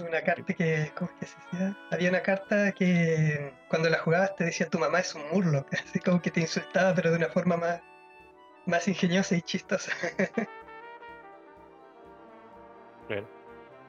una 0.00 0.22
carta 0.22 0.54
que, 0.54 0.92
¿cómo 0.94 1.10
es 1.10 1.16
que 1.18 1.26
se 1.26 1.36
decía? 1.52 1.76
Había 1.90 2.10
una 2.10 2.22
carta 2.22 2.72
que 2.72 3.52
cuando 3.68 3.88
la 3.88 3.98
jugabas 3.98 4.36
te 4.36 4.44
decía 4.44 4.68
tu 4.68 4.78
mamá 4.78 5.00
es 5.00 5.14
un 5.14 5.28
murlo, 5.32 5.66
así 5.72 5.98
como 6.00 6.20
que 6.20 6.30
te 6.30 6.40
insultaba 6.40 6.94
pero 6.94 7.10
de 7.10 7.16
una 7.16 7.28
forma 7.28 7.56
más, 7.56 7.80
más 8.66 8.86
ingeniosa 8.88 9.36
y 9.36 9.42
chistosa. 9.42 9.92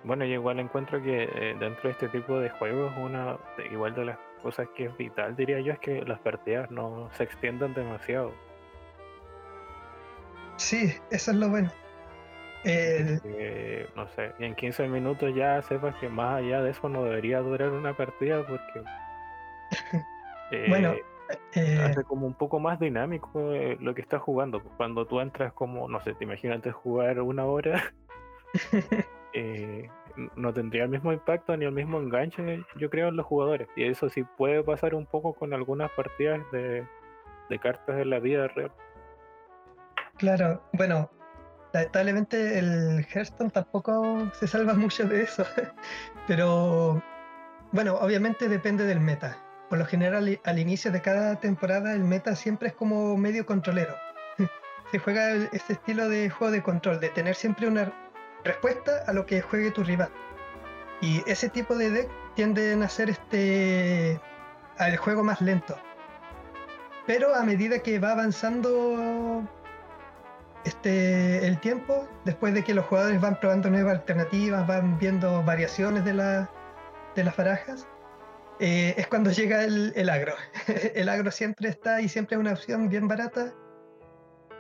Bueno, 0.04 0.26
yo 0.26 0.34
igual 0.34 0.60
encuentro 0.60 1.02
que 1.02 1.24
eh, 1.24 1.56
dentro 1.60 1.84
de 1.84 1.92
este 1.92 2.10
tipo 2.10 2.40
de 2.40 2.50
juegos 2.50 2.94
una 2.98 3.38
igual 3.70 3.94
de 3.96 4.06
las 4.06 4.18
cosas 4.42 4.68
que 4.76 4.86
es 4.86 4.98
vital 4.98 5.36
diría 5.36 5.60
yo 5.60 5.74
es 5.74 5.80
que 5.80 6.02
las 6.04 6.20
partidas 6.20 6.72
no 6.72 7.10
se 7.14 7.24
extiendan 7.24 7.74
demasiado. 7.74 8.34
Sí, 10.58 10.94
eso 11.12 11.32
es 11.32 11.38
lo 11.38 11.50
bueno. 11.50 11.70
no 13.96 14.08
sé, 14.10 14.34
en 14.40 14.56
15 14.56 14.88
minutos 14.88 15.34
ya 15.36 15.62
sepas 15.62 15.96
que 15.96 16.10
más 16.10 16.38
allá 16.40 16.62
de 16.62 16.72
eso 16.72 16.90
no 16.90 17.04
debería 17.04 17.40
durar 17.40 17.70
una 17.72 17.96
partida 17.96 18.46
porque 18.46 18.84
bueno, 20.70 20.96
eh, 21.54 21.80
hace 21.84 22.04
como 22.04 22.26
un 22.26 22.34
poco 22.34 22.60
más 22.60 22.80
dinámico 22.80 23.54
eh, 23.54 23.78
lo 23.80 23.94
que 23.94 24.02
estás 24.02 24.22
jugando. 24.22 24.62
Cuando 24.78 25.06
tú 25.06 25.20
entras 25.20 25.54
como, 25.54 25.88
no 25.88 26.02
sé, 26.02 26.14
te 26.14 26.24
imagínate 26.24 26.72
jugar 26.72 27.22
una 27.22 27.46
hora, 27.46 27.94
eh, 29.40 29.90
no 30.36 30.54
tendría 30.54 30.84
el 30.84 30.90
mismo 30.90 31.14
impacto 31.14 31.56
ni 31.56 31.66
el 31.66 31.72
mismo 31.72 32.00
enganche, 32.00 32.64
yo 32.76 32.90
creo, 32.90 33.10
en 33.10 33.16
los 33.16 33.26
jugadores. 33.26 33.68
Y 33.76 33.86
eso 33.86 34.10
sí 34.10 34.24
puede 34.38 34.64
pasar 34.64 34.96
un 34.96 35.06
poco 35.06 35.34
con 35.34 35.54
algunas 35.54 35.92
partidas 35.92 36.40
de, 36.52 36.86
cartas 37.62 37.96
de 37.96 38.06
la 38.06 38.20
vida 38.20 38.48
real. 38.50 38.72
Claro, 40.18 40.62
bueno, 40.74 41.10
lamentablemente 41.74 42.60
el 42.60 43.06
Hearthstone 43.10 43.50
tampoco 43.52 44.30
se 44.34 44.48
salva 44.48 44.74
mucho 44.74 45.08
de 45.08 45.22
eso, 45.22 45.46
pero 46.28 47.02
bueno, 47.72 47.96
obviamente 47.96 48.50
depende 48.50 48.86
del 48.86 49.00
meta. 49.00 49.38
Por 49.70 49.78
lo 49.78 49.86
general, 49.86 50.40
al 50.44 50.60
inicio 50.60 50.92
de 50.92 51.02
cada 51.02 51.40
temporada, 51.40 51.94
el 51.94 52.04
meta 52.04 52.36
siempre 52.36 52.70
es 52.70 52.74
como 52.74 53.16
medio 53.16 53.46
controlero. 53.46 53.96
Se 54.92 54.98
juega 54.98 55.36
ese 55.52 55.74
estilo 55.74 56.10
de 56.10 56.32
juego 56.32 56.52
de 56.52 56.64
control, 56.64 57.00
de 57.00 57.10
tener 57.10 57.36
siempre 57.36 57.68
una 57.68 57.94
respuesta 58.44 59.04
a 59.08 59.14
lo 59.14 59.26
que 59.26 59.42
juegue 59.42 59.72
tu 59.72 59.84
rival. 59.84 60.10
Y 61.02 61.24
ese 61.30 61.50
tipo 61.50 61.76
de 61.76 61.90
deck 61.90 62.10
tienden 62.36 62.84
a 62.84 62.90
ser 62.90 63.10
este 63.10 64.20
al 64.78 64.98
juego 64.98 65.24
más 65.24 65.42
lento. 65.42 65.78
Pero 67.06 67.36
a 67.36 67.44
medida 67.44 67.80
que 67.80 68.00
va 68.00 68.12
avanzando 68.12 69.44
este, 70.64 71.46
el 71.48 71.60
tiempo, 71.60 72.08
después 72.26 72.54
de 72.54 72.64
que 72.64 72.74
los 72.74 72.86
jugadores 72.86 73.20
van 73.20 73.40
probando 73.40 73.70
nuevas 73.70 73.96
alternativas, 73.96 74.68
van 74.68 74.98
viendo 75.00 75.44
variaciones 75.44 76.06
de, 76.06 76.14
la, 76.14 76.50
de 77.16 77.24
las 77.24 77.36
barajas, 77.36 77.88
eh, 78.60 78.94
es 78.98 79.08
cuando 79.08 79.32
llega 79.32 79.64
el, 79.64 80.10
agro. 80.10 80.36
el 80.96 81.10
agro 81.10 81.32
siempre 81.32 81.70
está 81.70 82.02
y 82.02 82.10
siempre 82.10 82.36
es 82.36 82.42
una 82.42 82.52
opción 82.52 82.90
bien 82.90 83.08
barata 83.08 83.54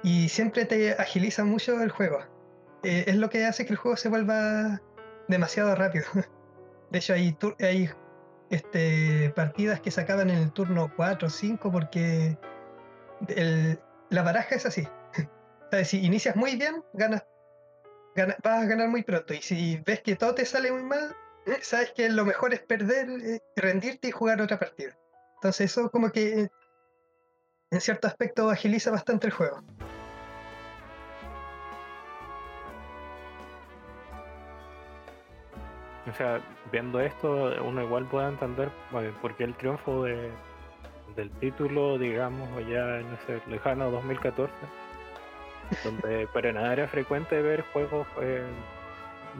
y 0.04 0.30
siempre 0.30 0.65
te 0.65 0.94
agiliza 0.94 1.44
mucho 1.44 1.82
el 1.82 1.92
juego. 1.92 2.24
Eh, 2.84 3.06
es 3.08 3.15
lo 3.15 3.30
que 3.30 3.46
hace 3.46 3.65
que 3.65 3.74
el 3.74 3.78
juego 3.78 3.98
se 3.98 4.10
vuelva 4.10 4.82
demasiado 5.28 5.76
rápido. 5.76 6.06
De 6.92 7.00
hecho, 7.00 7.13
hay, 7.13 7.38
hay 7.60 7.89
este, 8.50 9.32
partidas 9.36 9.80
que 9.82 9.92
se 9.92 10.02
acaban 10.02 10.30
en 10.30 10.38
el 10.38 10.52
turno 10.52 10.92
4 10.96 11.28
o 11.28 11.30
5 11.30 11.72
porque 11.72 12.38
la 14.10 14.24
baraja 14.24 14.56
es 14.56 14.65
así 14.65 14.88
si 15.84 16.06
inicias 16.06 16.36
muy 16.36 16.56
bien, 16.56 16.84
ganas, 16.94 17.24
vas 18.15 18.63
a 18.63 18.65
ganar 18.65 18.89
muy 18.89 19.04
pronto. 19.04 19.34
Y 19.34 19.42
si 19.42 19.78
ves 19.86 20.02
que 20.02 20.15
todo 20.15 20.36
te 20.36 20.46
sale 20.46 20.72
muy 20.72 20.84
mal, 20.84 21.15
sabes 21.62 21.92
que 21.92 22.10
lo 22.10 22.26
mejor 22.26 22.54
es 22.54 22.62
perder, 22.62 23.10
eh, 23.10 23.42
rendirte 23.56 24.10
y 24.10 24.12
jugar 24.12 24.42
otra 24.42 24.60
partida. 24.60 24.98
Entonces 25.36 25.72
eso 25.72 25.89
como 25.89 26.12
que 26.12 26.50
en 27.72 27.82
cierto 27.82 28.08
aspecto 28.08 28.50
agiliza 28.50 28.92
bastante 28.92 29.28
el 29.28 29.34
juego. 29.34 29.62
O 36.08 36.14
sea, 36.14 36.40
viendo 36.72 37.00
esto, 37.00 37.52
uno 37.64 37.84
igual 37.84 38.06
puede 38.06 38.30
entender 38.30 38.70
por 39.22 39.36
qué 39.36 39.44
el 39.44 39.54
triunfo 39.56 40.04
de, 40.04 40.32
del 41.16 41.30
título, 41.32 41.98
digamos, 41.98 42.48
ya 42.68 43.00
en 43.00 43.08
ese 43.14 43.42
lejano 43.48 43.92
2014 43.92 44.54
donde 45.84 46.28
para 46.34 46.52
nada 46.52 46.74
era 46.74 46.88
frecuente 46.88 47.42
ver 47.42 47.64
juegos 47.74 48.08
eh, 48.22 48.46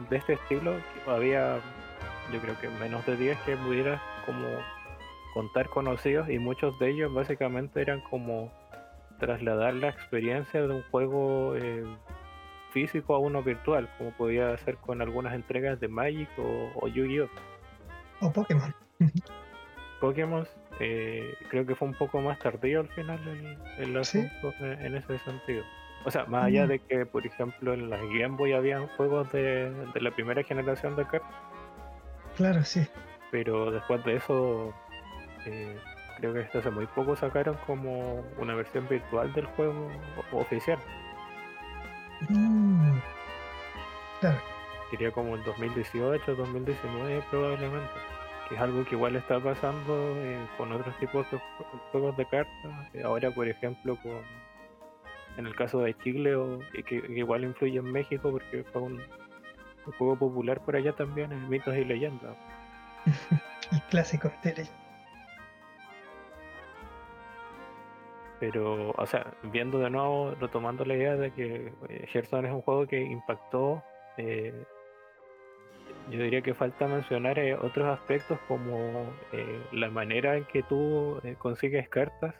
de 0.08 0.16
este 0.16 0.34
estilo. 0.34 0.74
Había, 1.06 1.58
yo 2.32 2.40
creo 2.40 2.58
que 2.60 2.68
menos 2.68 3.04
de 3.06 3.16
10 3.16 3.38
que 3.40 3.56
pudiera 3.56 4.00
como 4.26 4.46
contar 5.34 5.68
conocidos 5.68 6.28
y 6.28 6.38
muchos 6.38 6.78
de 6.78 6.90
ellos 6.90 7.12
básicamente 7.12 7.80
eran 7.80 8.00
como 8.00 8.50
trasladar 9.18 9.74
la 9.74 9.88
experiencia 9.88 10.62
de 10.62 10.68
un 10.72 10.82
juego 10.90 11.54
eh, 11.56 11.84
físico 12.72 13.14
a 13.14 13.18
uno 13.18 13.42
virtual, 13.42 13.88
como 13.98 14.10
podía 14.12 14.52
hacer 14.52 14.76
con 14.76 15.02
algunas 15.02 15.34
entregas 15.34 15.80
de 15.80 15.88
Magic 15.88 16.28
o, 16.38 16.88
Yu-Gi-Oh! 16.88 17.28
O 18.20 18.32
Pokémon. 18.32 18.74
Pokémon 20.00 20.46
eh, 20.78 21.34
creo 21.48 21.66
que 21.66 21.74
fue 21.74 21.88
un 21.88 21.94
poco 21.94 22.20
más 22.20 22.38
tardío 22.38 22.80
al 22.80 22.88
final 22.88 23.20
el, 23.78 23.96
asunto 23.96 24.52
en 24.60 24.94
ese 24.96 25.18
sentido. 25.18 25.64
O 26.04 26.10
sea, 26.10 26.24
más 26.24 26.46
allá 26.46 26.66
de 26.66 26.78
que, 26.78 27.04
por 27.04 27.26
ejemplo, 27.26 27.74
en 27.74 27.90
las 27.90 28.00
Game 28.00 28.36
Boy 28.36 28.52
había 28.52 28.80
juegos 28.96 29.30
de, 29.32 29.70
la 29.94 30.10
primera 30.12 30.42
generación 30.42 30.96
de 30.96 31.04
cartas. 31.04 31.30
Claro, 32.36 32.64
sí. 32.64 32.86
Pero 33.30 33.70
después 33.70 34.02
de 34.04 34.16
eso, 34.16 34.72
eh, 35.44 35.76
creo 36.16 36.32
que 36.32 36.40
hasta 36.40 36.60
hace 36.60 36.70
muy 36.70 36.86
poco 36.86 37.14
sacaron 37.16 37.56
como 37.66 38.24
una 38.38 38.54
versión 38.54 38.88
virtual 38.88 39.32
del 39.34 39.44
juego 39.46 39.90
oficial. 40.32 40.78
Mm. 42.30 42.59
Sería 44.90 45.12
como 45.12 45.36
en 45.36 45.44
2018, 45.44 46.34
2019 46.34 47.22
probablemente. 47.30 47.90
Que 48.48 48.56
es 48.56 48.60
algo 48.60 48.84
que 48.84 48.96
igual 48.96 49.14
está 49.16 49.38
pasando 49.38 50.14
eh, 50.16 50.46
con 50.58 50.72
otros 50.72 50.96
tipos 50.98 51.30
de 51.30 51.40
juegos 51.92 52.16
de 52.16 52.26
cartas. 52.26 53.04
Ahora, 53.04 53.30
por 53.30 53.48
ejemplo, 53.48 53.96
con 54.02 54.20
en 55.36 55.46
el 55.46 55.54
caso 55.54 55.80
de 55.80 55.96
Chile, 55.98 56.34
o, 56.36 56.58
que, 56.86 57.02
igual 57.08 57.44
influye 57.44 57.78
en 57.78 57.90
México 57.90 58.30
porque 58.30 58.64
fue 58.64 58.82
un, 58.82 59.02
juego 59.98 60.16
popular 60.16 60.62
por 60.64 60.76
allá 60.76 60.92
también, 60.92 61.32
en 61.32 61.48
mitos 61.48 61.74
y 61.76 61.84
leyendas. 61.84 62.36
el 63.72 63.82
clásico 63.84 64.30
de 64.42 64.68
Pero, 68.38 68.90
o 68.90 69.06
sea, 69.06 69.34
viendo 69.44 69.78
de 69.78 69.90
nuevo, 69.90 70.34
retomando 70.40 70.84
la 70.84 70.94
idea 70.94 71.16
de 71.16 71.30
que 71.32 71.72
eh, 71.88 72.08
Hearthstone 72.12 72.48
es 72.48 72.54
un 72.54 72.62
juego 72.62 72.86
que 72.86 73.00
impactó, 73.00 73.82
eh, 74.16 74.64
yo 76.10 76.22
diría 76.22 76.42
que 76.42 76.54
falta 76.54 76.86
mencionar 76.86 77.38
eh, 77.38 77.54
otros 77.54 77.86
aspectos 77.86 78.38
como 78.48 79.12
la 79.72 79.90
manera 79.90 80.36
en 80.36 80.44
que 80.44 80.62
tú 80.62 81.20
consigues 81.38 81.88
cartas 81.88 82.34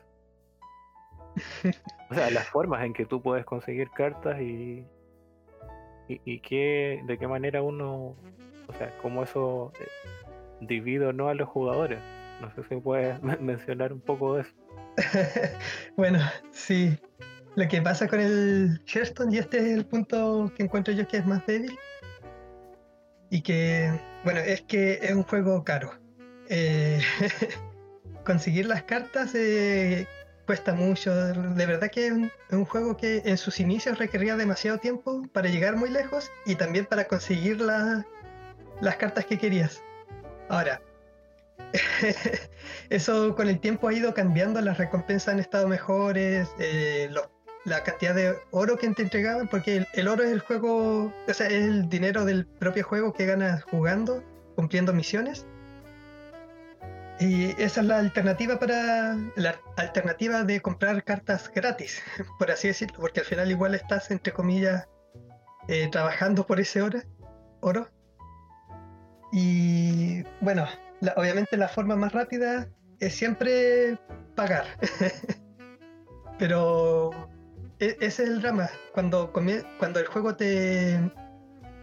o 2.11 2.15
sea, 2.15 2.31
las 2.31 2.49
formas 2.51 2.85
en 2.85 2.93
que 2.93 3.07
tú 3.07 3.23
puedes 3.23 3.45
conseguir 3.45 3.91
cartas 3.91 4.41
y, 4.41 4.85
y, 6.09 6.41
qué, 6.41 7.03
de 7.07 7.19
qué 7.19 7.29
manera 7.29 7.63
uno, 7.63 8.17
o 8.69 8.73
sea, 8.79 8.97
cómo 9.03 9.23
eso 9.23 9.73
eh, 9.81 9.87
divide 10.61 11.07
o 11.07 11.13
no 11.13 11.29
a 11.29 11.35
los 11.35 11.49
jugadores. 11.49 11.99
No 12.41 12.51
sé 12.55 12.63
si 12.69 12.77
puedes 12.77 13.21
mencionar 13.41 13.93
un 13.93 14.01
poco 14.01 14.37
de 14.37 14.43
eso. 14.43 14.53
bueno, 15.97 16.19
sí. 16.51 16.99
Lo 17.57 17.67
que 17.69 17.83
pasa 17.83 18.07
con 18.07 18.21
el 18.21 18.81
Hearthstone, 18.87 19.35
y 19.35 19.39
este 19.39 19.59
es 19.59 19.79
el 19.79 19.85
punto 19.85 20.53
que 20.57 20.63
encuentro 20.63 20.95
yo 20.95 21.07
que 21.07 21.17
es 21.17 21.27
más 21.27 21.45
débil, 21.47 21.77
y 23.31 23.43
que, 23.43 23.99
bueno, 24.25 24.41
es 24.41 24.63
que 24.63 24.99
es 25.03 25.13
un 25.13 25.23
juego 25.23 25.65
caro. 25.65 25.93
Eh, 26.49 27.01
conseguir 28.25 28.67
las 28.67 28.83
cartas 28.83 29.35
eh, 29.35 30.07
cuesta 30.47 30.75
mucho. 30.75 31.15
De 31.15 31.67
verdad 31.67 31.91
que 31.91 32.09
es 32.09 32.13
un, 32.13 32.65
juego 32.65 32.97
que 32.97 33.23
en 33.25 33.39
sus 33.39 33.61
inicios 33.61 33.99
requería 33.99 34.37
demasiado 34.37 34.79
tiempo 34.79 35.23
para 35.33 35.49
llegar 35.49 35.77
muy 35.77 35.91
lejos 35.91 36.31
y 36.45 36.57
también 36.57 36.87
para 36.87 37.05
conseguir 37.05 37.61
las 37.61 38.97
cartas 38.97 39.27
que 39.27 39.39
querías. 39.39 39.81
Ahora, 40.49 40.83
eso 42.91 43.37
con 43.37 43.49
el 43.49 43.61
tiempo 43.61 43.87
ha 43.87 43.93
ido 43.93 44.13
cambiando, 44.13 44.61
las 44.61 44.79
recompensas 44.79 45.35
han 45.35 45.39
estado 45.39 45.69
mejores, 45.69 46.49
eh, 46.59 47.09
la 47.65 47.83
cantidad 47.83 48.15
de 48.15 48.39
oro 48.51 48.77
que 48.77 48.89
te 48.91 49.03
entregaban, 49.03 49.49
porque 49.49 49.87
el, 49.93 50.09
oro 50.09 50.23
es 50.23 50.33
el 50.33 50.41
juego, 50.41 51.13
o 51.29 51.35
sea, 51.35 51.47
es 51.47 51.65
el 51.65 51.89
dinero 51.89 52.25
del 52.25 52.47
propio 52.47 52.85
juego 52.85 53.13
que 53.13 53.27
ganas 53.27 53.63
jugando, 53.65 54.23
cumpliendo 54.57 54.93
misiones. 54.93 55.47
Y 57.19 57.51
esa 57.63 57.83
es 57.83 57.87
la 57.87 57.99
alternativa 57.99 58.59
para 58.59 59.15
la 59.37 59.61
alternativa 59.77 60.43
de 60.43 60.63
comprar 60.63 61.05
cartas 61.05 61.51
gratis, 61.55 62.03
por 62.39 62.51
así 62.51 62.69
decirlo, 62.69 62.97
porque 62.99 63.21
al 63.21 63.27
final 63.27 63.51
igual 63.51 63.75
estás 63.75 64.11
entre 64.11 64.33
comillas 64.33 64.89
eh, 65.69 65.89
trabajando 65.93 66.47
por 66.47 66.61
ese 66.61 66.81
oro, 66.81 67.01
oro. 67.61 67.91
Y 69.33 70.25
bueno, 70.41 70.67
obviamente 71.17 71.57
la 71.57 71.69
forma 71.69 71.95
más 71.95 72.13
rápida 72.13 72.69
es 73.01 73.15
siempre 73.15 73.99
pagar. 74.35 74.65
Pero 76.39 77.11
ese 77.81 78.07
es 78.07 78.21
el 78.21 78.43
drama. 78.43 78.71
Cuando, 78.93 79.33
cuando 79.33 80.01
el 80.01 80.07
juego 80.07 80.37
te, 80.37 81.01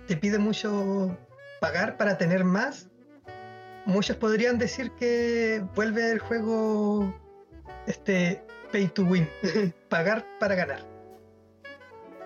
te 0.07 0.15
pide 0.15 0.38
mucho 0.38 1.17
pagar 1.60 1.97
para 1.97 2.17
tener 2.17 2.43
más, 2.43 2.89
muchos 3.86 4.15
podrían 4.17 4.57
decir 4.57 4.91
que 4.91 5.63
vuelve 5.75 6.12
el 6.12 6.19
juego 6.19 7.13
este 7.88 8.43
pay 8.71 8.88
to 8.88 9.03
win, 9.03 9.27
pagar 9.89 10.25
para 10.39 10.55
ganar. 10.55 10.86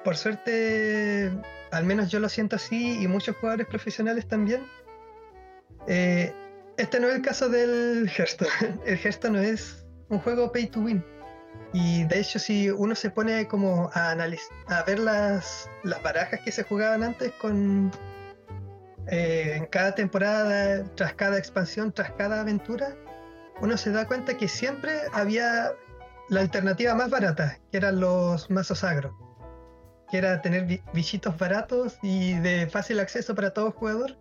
Por 0.04 0.18
suerte, 0.18 1.32
al 1.72 1.86
menos 1.86 2.10
yo 2.10 2.20
lo 2.20 2.28
siento 2.28 2.56
así 2.56 3.02
y 3.02 3.08
muchos 3.08 3.38
jugadores 3.38 3.68
profesionales 3.68 4.28
también. 4.28 4.66
Eh, 5.88 6.34
este 6.78 7.00
no 7.00 7.08
es 7.08 7.16
el 7.16 7.22
caso 7.22 7.48
del 7.48 8.10
Hearthstone. 8.10 8.82
El 8.86 8.98
Hearthstone 8.98 9.38
no 9.38 9.40
es 9.40 9.86
un 10.10 10.20
juego 10.20 10.52
pay 10.52 10.68
to 10.68 10.82
win. 10.82 11.04
Y 11.74 12.04
de 12.04 12.20
hecho, 12.20 12.38
si 12.38 12.70
uno 12.70 12.96
se 12.96 13.10
pone 13.10 13.48
como 13.48 13.90
a 13.94 14.12
a 14.12 14.84
ver 14.84 15.00
las, 15.00 15.70
las 15.84 16.04
barajas 16.04 16.42
que 16.42 16.52
se 16.52 16.64
jugaban 16.64 17.04
antes 17.04 17.32
con 17.40 17.92
eh, 19.08 19.54
en 19.56 19.66
cada 19.68 19.96
temporada, 19.96 20.84
tras 20.96 21.14
cada 21.14 21.38
expansión, 21.38 21.92
tras 21.92 22.12
cada 22.14 22.42
aventura, 22.42 22.96
uno 23.62 23.78
se 23.78 23.92
da 23.92 24.06
cuenta 24.06 24.38
que 24.38 24.48
siempre 24.48 24.92
había 25.14 25.72
la 26.30 26.42
alternativa 26.42 26.94
más 26.96 27.10
barata, 27.10 27.60
que 27.72 27.78
eran 27.78 28.00
los 28.00 28.50
mazos 28.50 28.84
agro, 28.84 29.18
que 30.10 30.18
era 30.18 30.42
tener 30.42 30.82
bichitos 30.94 31.38
baratos 31.38 31.98
y 32.02 32.34
de 32.40 32.68
fácil 32.68 33.00
acceso 33.00 33.34
para 33.34 33.54
todo 33.54 33.72
jugador, 33.72 34.18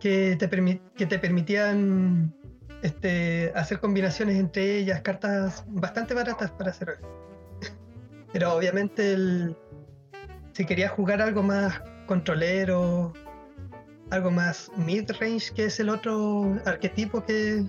que 0.00 0.36
te, 0.38 0.48
que 0.96 1.06
te 1.06 1.18
permitían 1.18 2.34
este, 2.82 3.52
hacer 3.54 3.80
combinaciones 3.80 4.36
entre 4.36 4.78
ellas, 4.78 5.02
cartas 5.02 5.64
bastante 5.68 6.14
baratas 6.14 6.50
para 6.52 6.70
hacer. 6.70 6.98
Pero 8.32 8.54
obviamente 8.54 9.12
el, 9.12 9.56
si 10.52 10.64
querías 10.64 10.90
jugar 10.92 11.20
algo 11.20 11.42
más 11.42 11.80
controlero, 12.06 13.12
algo 14.10 14.30
más 14.30 14.70
mid-range, 14.76 15.52
que 15.54 15.66
es 15.66 15.80
el 15.80 15.88
otro 15.88 16.58
arquetipo 16.64 17.24
que, 17.24 17.64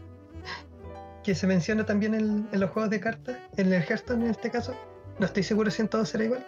que 1.24 1.36
se 1.36 1.48
menciona 1.48 1.86
también 1.86 2.14
en, 2.16 2.48
los 2.52 2.70
juegos 2.72 2.90
de 2.90 3.00
cartas, 3.00 3.38
en 3.58 3.72
el 3.72 3.84
Hearthstone 3.84 4.26
en 4.26 4.32
este 4.32 4.50
caso. 4.50 4.76
No 5.20 5.26
estoy 5.26 5.44
seguro 5.44 5.70
si 5.70 5.82
en 5.82 5.88
todo 5.88 6.06
será 6.06 6.24
igual. 6.24 6.46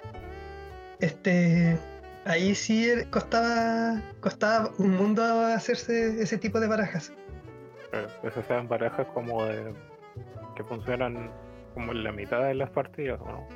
Este, 1.00 1.78
ahí 2.26 2.56
sí 2.56 2.88
costaba, 3.12 4.02
costaba 4.20 4.72
un 4.78 4.92
mundo 4.92 5.24
hacerse 5.46 6.22
ese 6.22 6.38
tipo 6.38 6.60
de 6.60 6.68
barajas. 6.68 7.12
Claro, 7.94 8.08
esas 8.24 8.50
eran 8.50 8.68
barajas 8.68 9.06
como 9.14 9.46
de 9.46 9.72
que 10.56 10.64
funcionan 10.64 11.32
como 11.76 11.92
en 11.92 12.04
la 12.04 12.12
mitad 12.12 12.42
de 12.42 12.56
las 12.56 12.72
partidas, 12.72 13.20
¿no? 13.20 13.48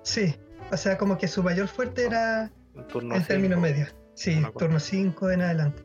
Sí, 0.00 0.34
o 0.72 0.76
sea, 0.78 0.96
como 0.96 1.18
que 1.18 1.28
su 1.28 1.42
mayor 1.42 1.68
fuerte 1.68 2.06
era 2.06 2.50
en 2.74 3.24
términos 3.26 3.60
medios. 3.60 3.94
Sí, 4.14 4.42
turno 4.56 4.80
5 4.80 5.32
en 5.32 5.42
adelante. 5.42 5.82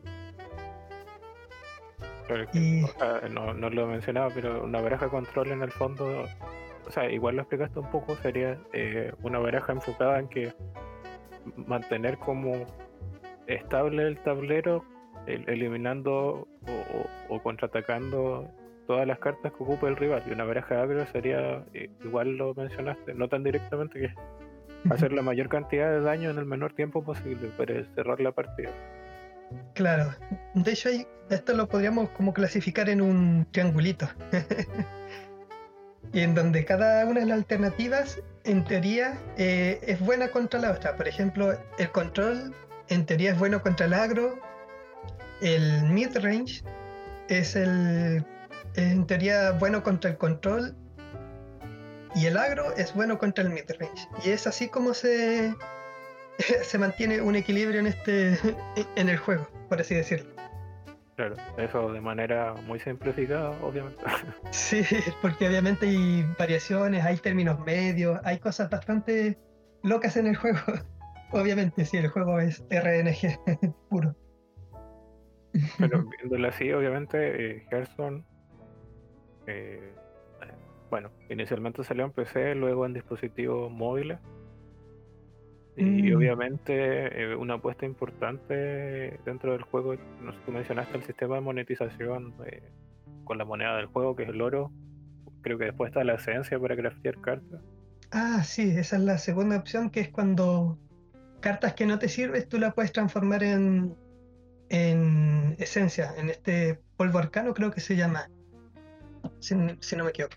no, 3.30 3.52
no, 3.52 3.68
lo 3.68 3.86
mencionaba, 3.86 4.30
pero 4.32 4.64
una 4.64 4.80
baraja 4.80 5.10
control 5.10 5.50
en 5.50 5.60
el 5.60 5.70
fondo, 5.70 6.24
o 6.86 6.90
sea, 6.90 7.10
igual 7.10 7.36
lo 7.36 7.42
explicaste 7.42 7.80
un 7.80 7.90
poco, 7.90 8.16
sería 8.16 8.58
eh, 8.72 9.12
una 9.22 9.40
baraja 9.40 9.72
enfocada 9.72 10.20
en 10.20 10.28
que 10.28 10.54
mantener 11.66 12.16
como 12.16 12.64
estable 13.46 14.06
el 14.06 14.18
tablero, 14.22 14.86
eliminando 15.26 16.48
o, 17.28 17.42
contraatacando 17.42 18.50
todas 18.86 19.06
las 19.06 19.18
cartas 19.18 19.52
que 19.52 19.62
ocupa 19.62 19.88
el 19.88 19.96
rival. 19.96 20.22
Y 20.26 20.32
una 20.32 20.44
baraja 20.44 20.82
agro 20.82 21.06
sería, 21.12 21.64
eh, 21.74 21.90
igual 22.04 22.36
lo 22.36 22.54
mencionaste, 22.54 23.14
no 23.14 23.28
tan 23.28 23.44
directamente 23.44 24.00
que 24.00 24.14
hacer 24.90 25.12
la 25.12 25.22
mayor 25.22 25.48
cantidad 25.48 25.90
de 25.90 26.00
daño 26.00 26.30
en 26.30 26.38
el 26.38 26.46
menor 26.46 26.72
tiempo 26.72 27.04
posible 27.04 27.48
para 27.56 27.84
cerrar 27.94 28.20
la 28.20 28.32
partida. 28.32 28.70
Claro, 29.74 30.14
de 30.54 30.72
hecho 30.72 30.90
esto 31.28 31.54
lo 31.54 31.68
podríamos 31.68 32.08
como 32.10 32.32
clasificar 32.32 32.88
en 32.88 33.00
un 33.00 33.46
triangulito. 33.50 34.08
y 36.12 36.20
en 36.20 36.34
donde 36.34 36.64
cada 36.64 37.04
una 37.06 37.20
de 37.20 37.26
las 37.26 37.38
alternativas, 37.38 38.20
en 38.44 38.64
teoría, 38.64 39.18
eh, 39.36 39.80
es 39.82 40.00
buena 40.00 40.28
contra 40.28 40.60
la 40.60 40.72
otra. 40.72 40.96
Por 40.96 41.06
ejemplo, 41.08 41.56
el 41.78 41.90
control, 41.90 42.54
en 42.88 43.06
teoría, 43.06 43.32
es 43.32 43.38
bueno 43.38 43.62
contra 43.62 43.86
el 43.86 43.94
agro. 43.94 44.38
El 45.40 45.84
mid-range 45.84 46.62
es 47.28 47.56
el, 47.56 48.24
en 48.74 49.06
teoría, 49.06 49.52
bueno 49.52 49.82
contra 49.82 50.10
el 50.10 50.18
control 50.18 50.76
y 52.14 52.26
el 52.26 52.36
agro 52.36 52.74
es 52.76 52.94
bueno 52.94 53.18
contra 53.18 53.44
el 53.44 53.50
midrange. 53.50 54.08
Y 54.24 54.30
es 54.30 54.46
así 54.46 54.68
como 54.68 54.94
se, 54.94 55.54
se 56.62 56.78
mantiene 56.78 57.20
un 57.20 57.36
equilibrio 57.36 57.80
en 57.80 57.86
este 57.86 58.38
en 58.96 59.08
el 59.08 59.16
juego, 59.16 59.48
por 59.68 59.80
así 59.80 59.94
decirlo. 59.94 60.30
Claro, 61.16 61.36
eso 61.58 61.92
de 61.92 62.00
manera 62.00 62.54
muy 62.66 62.80
simplificada, 62.80 63.50
obviamente. 63.62 64.02
Sí, 64.50 64.82
porque 65.20 65.48
obviamente 65.48 65.86
hay 65.86 66.24
variaciones, 66.38 67.04
hay 67.04 67.18
términos 67.18 67.60
medios, 67.60 68.18
hay 68.24 68.38
cosas 68.38 68.70
bastante 68.70 69.38
locas 69.82 70.16
en 70.16 70.28
el 70.28 70.36
juego. 70.36 70.60
Obviamente, 71.32 71.84
sí, 71.84 71.98
el 71.98 72.08
juego 72.08 72.40
es 72.40 72.64
RNG 72.70 73.38
puro. 73.90 74.16
Pero 75.78 76.04
viéndolo 76.18 76.48
así, 76.48 76.72
obviamente, 76.72 77.56
eh, 77.56 77.66
Gerson 77.70 78.24
eh, 79.46 79.92
bueno, 80.90 81.10
inicialmente 81.28 81.84
salió 81.84 82.04
en 82.04 82.10
PC, 82.10 82.54
luego 82.56 82.84
en 82.84 82.92
dispositivos 82.92 83.70
móviles. 83.70 84.18
Y 85.76 86.12
mm. 86.12 86.16
obviamente 86.16 87.22
eh, 87.22 87.36
una 87.36 87.54
apuesta 87.54 87.86
importante 87.86 89.18
dentro 89.24 89.52
del 89.52 89.62
juego, 89.62 89.94
no 90.20 90.32
sé, 90.32 90.38
tú 90.44 90.52
mencionaste 90.52 90.96
el 90.96 91.04
sistema 91.04 91.36
de 91.36 91.40
monetización 91.40 92.34
eh, 92.44 92.62
con 93.24 93.38
la 93.38 93.44
moneda 93.44 93.76
del 93.76 93.86
juego, 93.86 94.16
que 94.16 94.24
es 94.24 94.28
el 94.28 94.42
oro. 94.42 94.72
Creo 95.42 95.56
que 95.56 95.66
después 95.66 95.90
está 95.90 96.04
la 96.04 96.14
esencia 96.14 96.58
para 96.58 96.76
craftear 96.76 97.20
cartas. 97.20 97.62
Ah, 98.10 98.42
sí, 98.42 98.70
esa 98.76 98.96
es 98.96 99.02
la 99.02 99.16
segunda 99.16 99.56
opción, 99.56 99.90
que 99.90 100.00
es 100.00 100.08
cuando 100.08 100.76
cartas 101.38 101.74
que 101.74 101.86
no 101.86 101.98
te 101.98 102.08
sirven, 102.08 102.46
tú 102.48 102.58
las 102.58 102.74
puedes 102.74 102.92
transformar 102.92 103.44
en, 103.44 103.94
en 104.70 105.56
esencia, 105.58 106.14
en 106.16 106.30
este 106.30 106.80
polvo 106.96 107.18
arcano 107.18 107.52
creo 107.52 107.70
que 107.70 107.80
se 107.80 107.96
llama, 107.96 108.30
si 109.40 109.54
no 109.54 110.04
me 110.04 110.10
equivoco. 110.10 110.36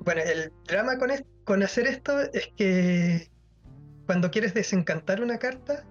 Bueno, 0.00 0.20
el 0.22 0.52
drama 0.66 0.98
con, 0.98 1.10
con 1.44 1.62
hacer 1.62 1.86
esto 1.86 2.20
es 2.32 2.48
que 2.56 3.30
cuando 4.06 4.30
quieres 4.30 4.52
desencantar 4.52 5.22
una 5.22 5.38
carta, 5.38 5.84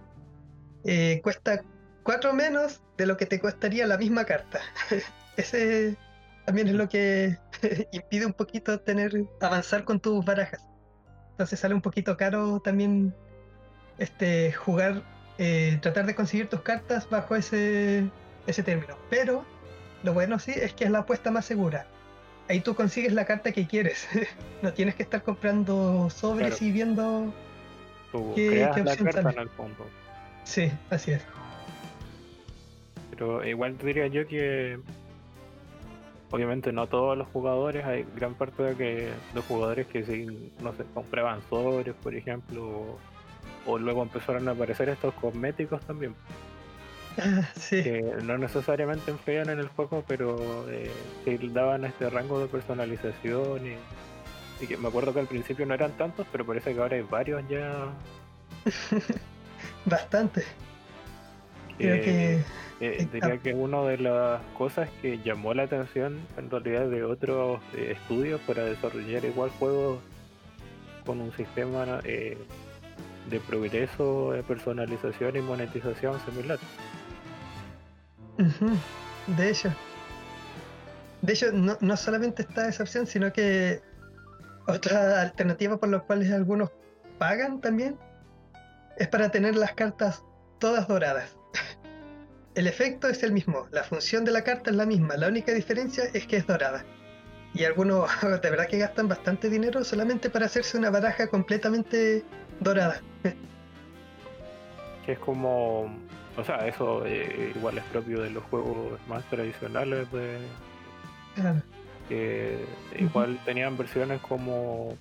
eh, 0.83 1.21
cuesta 1.23 1.63
cuatro 2.03 2.33
menos 2.33 2.81
de 2.97 3.05
lo 3.05 3.17
que 3.17 3.25
te 3.25 3.39
costaría 3.39 3.87
la 3.87 3.97
misma 3.97 4.25
carta. 4.25 4.59
Ese 5.37 5.97
también 6.45 6.67
es 6.67 6.73
lo 6.73 6.89
que 6.89 7.37
impide 7.93 8.25
un 8.25 8.33
poquito 8.33 8.79
tener 8.81 9.25
avanzar 9.39 9.85
con 9.85 9.99
tus 9.99 10.23
barajas. 10.25 10.67
Entonces 11.31 11.59
sale 11.59 11.73
un 11.73 11.81
poquito 11.81 12.17
caro 12.17 12.59
también 12.59 13.15
este 13.97 14.51
jugar, 14.51 15.03
eh, 15.41 15.79
tratar 15.81 16.05
de 16.05 16.15
conseguir 16.15 16.47
tus 16.47 16.61
cartas 16.61 17.09
bajo 17.09 17.35
ese, 17.35 18.09
ese 18.47 18.63
término. 18.63 18.95
Pero 19.09 19.43
lo 20.03 20.13
bueno 20.13 20.39
sí 20.39 20.51
es 20.55 20.73
que 20.73 20.85
es 20.85 20.91
la 20.91 20.99
apuesta 20.99 21.31
más 21.31 21.45
segura 21.45 21.87
ahí 22.51 22.59
tú 22.59 22.75
consigues 22.75 23.13
la 23.13 23.25
carta 23.25 23.51
que 23.51 23.65
quieres. 23.65 24.07
no 24.61 24.73
tienes 24.73 24.95
que 24.95 25.03
estar 25.03 25.23
comprando 25.23 26.09
sobres 26.09 26.61
y 26.61 26.71
viendo 26.71 27.33
qué, 28.35 28.65
opción 28.65 28.85
la 28.85 28.95
carta 28.97 29.31
en 29.31 29.39
el 29.39 29.49
fondo. 29.49 29.87
Sí, 30.43 30.71
así 30.89 31.11
es. 31.11 31.23
Pero 33.11 33.45
igual 33.45 33.75
te 33.75 33.87
diría 33.87 34.07
yo 34.07 34.27
que 34.27 34.79
obviamente 36.31 36.71
no 36.71 36.87
todos 36.87 37.17
los 37.17 37.27
jugadores, 37.27 37.85
hay 37.85 38.05
gran 38.15 38.33
parte 38.33 38.63
de 38.63 38.75
que 38.75 39.09
los 39.33 39.45
jugadores 39.45 39.87
que 39.87 40.03
sí, 40.03 40.51
no 40.61 40.73
sé, 40.73 40.83
compraban 40.93 41.41
sobres, 41.49 41.93
por 42.01 42.15
ejemplo, 42.15 42.97
o, 43.65 43.77
luego 43.77 44.03
empezaron 44.03 44.47
a 44.47 44.51
aparecer 44.51 44.89
estos 44.89 45.13
cosméticos 45.15 45.81
también. 45.85 46.15
Sí. 47.55 47.83
que 47.83 48.01
no 48.23 48.37
necesariamente 48.37 49.11
influían 49.11 49.49
en 49.49 49.59
el 49.59 49.67
juego, 49.67 50.01
pero 50.07 50.65
eh, 50.69 50.89
daban 51.51 51.83
este 51.83 52.09
rango 52.09 52.39
de 52.39 52.47
personalización 52.47 53.67
y, 53.67 53.75
y 54.63 54.67
que 54.67 54.77
me 54.77 54.87
acuerdo 54.87 55.13
que 55.13 55.19
al 55.19 55.27
principio 55.27 55.65
no 55.65 55.73
eran 55.73 55.91
tantos, 55.97 56.25
pero 56.31 56.45
parece 56.45 56.73
que 56.73 56.79
ahora 56.79 56.95
hay 56.95 57.01
varios 57.01 57.43
ya 57.49 57.89
Bastante. 59.85 60.45
Creo 61.77 61.95
que, 61.97 62.01
que 62.01 62.33
eh, 62.35 62.43
eh, 62.99 63.07
diría 63.11 63.37
que 63.37 63.53
una 63.53 63.83
de 63.83 63.97
las 63.99 64.41
cosas 64.57 64.89
que 65.01 65.19
llamó 65.19 65.53
la 65.53 65.63
atención 65.63 66.19
en 66.37 66.49
realidad 66.49 66.87
de 66.87 67.03
otros 67.03 67.61
eh, 67.75 67.95
estudios 67.95 68.41
para 68.41 68.65
desarrollar 68.65 69.23
igual 69.25 69.49
juegos 69.51 69.99
con 71.05 71.21
un 71.21 71.31
sistema 71.33 71.99
eh, 72.03 72.37
de 73.31 73.39
progreso, 73.39 74.33
de 74.33 74.43
personalización 74.43 75.37
y 75.37 75.41
monetización 75.41 76.19
similar. 76.25 76.59
De 79.27 79.49
hecho. 79.49 79.73
De 81.21 81.33
hecho, 81.33 81.51
no, 81.51 81.77
no 81.81 81.97
solamente 81.97 82.41
está 82.43 82.67
esa 82.67 82.83
opción, 82.83 83.07
sino 83.07 83.31
que 83.31 83.81
otra 84.67 85.21
alternativa 85.21 85.77
por 85.77 85.89
la 85.89 85.99
cuales 85.99 86.31
algunos 86.31 86.71
pagan 87.17 87.61
también 87.61 87.97
es 88.97 89.07
para 89.07 89.29
tener 89.29 89.55
las 89.55 89.73
cartas 89.73 90.23
todas 90.59 90.87
doradas. 90.87 91.35
El 92.55 92.67
efecto 92.67 93.07
es 93.07 93.23
el 93.23 93.31
mismo, 93.31 93.67
la 93.71 93.83
función 93.83 94.25
de 94.25 94.31
la 94.31 94.43
carta 94.43 94.71
es 94.71 94.75
la 94.75 94.85
misma, 94.85 95.15
la 95.15 95.29
única 95.29 95.53
diferencia 95.53 96.03
es 96.13 96.27
que 96.27 96.37
es 96.37 96.45
dorada. 96.45 96.83
Y 97.53 97.63
algunos 97.63 98.09
de 98.41 98.49
verdad 98.49 98.67
que 98.67 98.77
gastan 98.77 99.07
bastante 99.07 99.49
dinero 99.49 99.83
solamente 99.83 100.29
para 100.29 100.47
hacerse 100.47 100.77
una 100.77 100.89
baraja 100.89 101.27
completamente 101.27 102.25
dorada. 102.61 103.01
Que 105.05 105.11
es 105.13 105.19
como, 105.19 105.91
o 106.37 106.43
sea, 106.45 106.67
eso 106.67 107.03
eh, 107.05 107.51
igual 107.55 107.77
es 107.79 107.83
propio 107.85 108.21
de 108.21 108.29
los 108.29 108.43
juegos 108.45 108.99
más 109.07 109.23
tradicionales 109.25 110.09
de, 110.11 110.37
Claro. 111.35 111.61
que 112.07 112.63
igual 112.99 113.39
tenían 113.45 113.77
versiones 113.77 114.21
como 114.21 114.93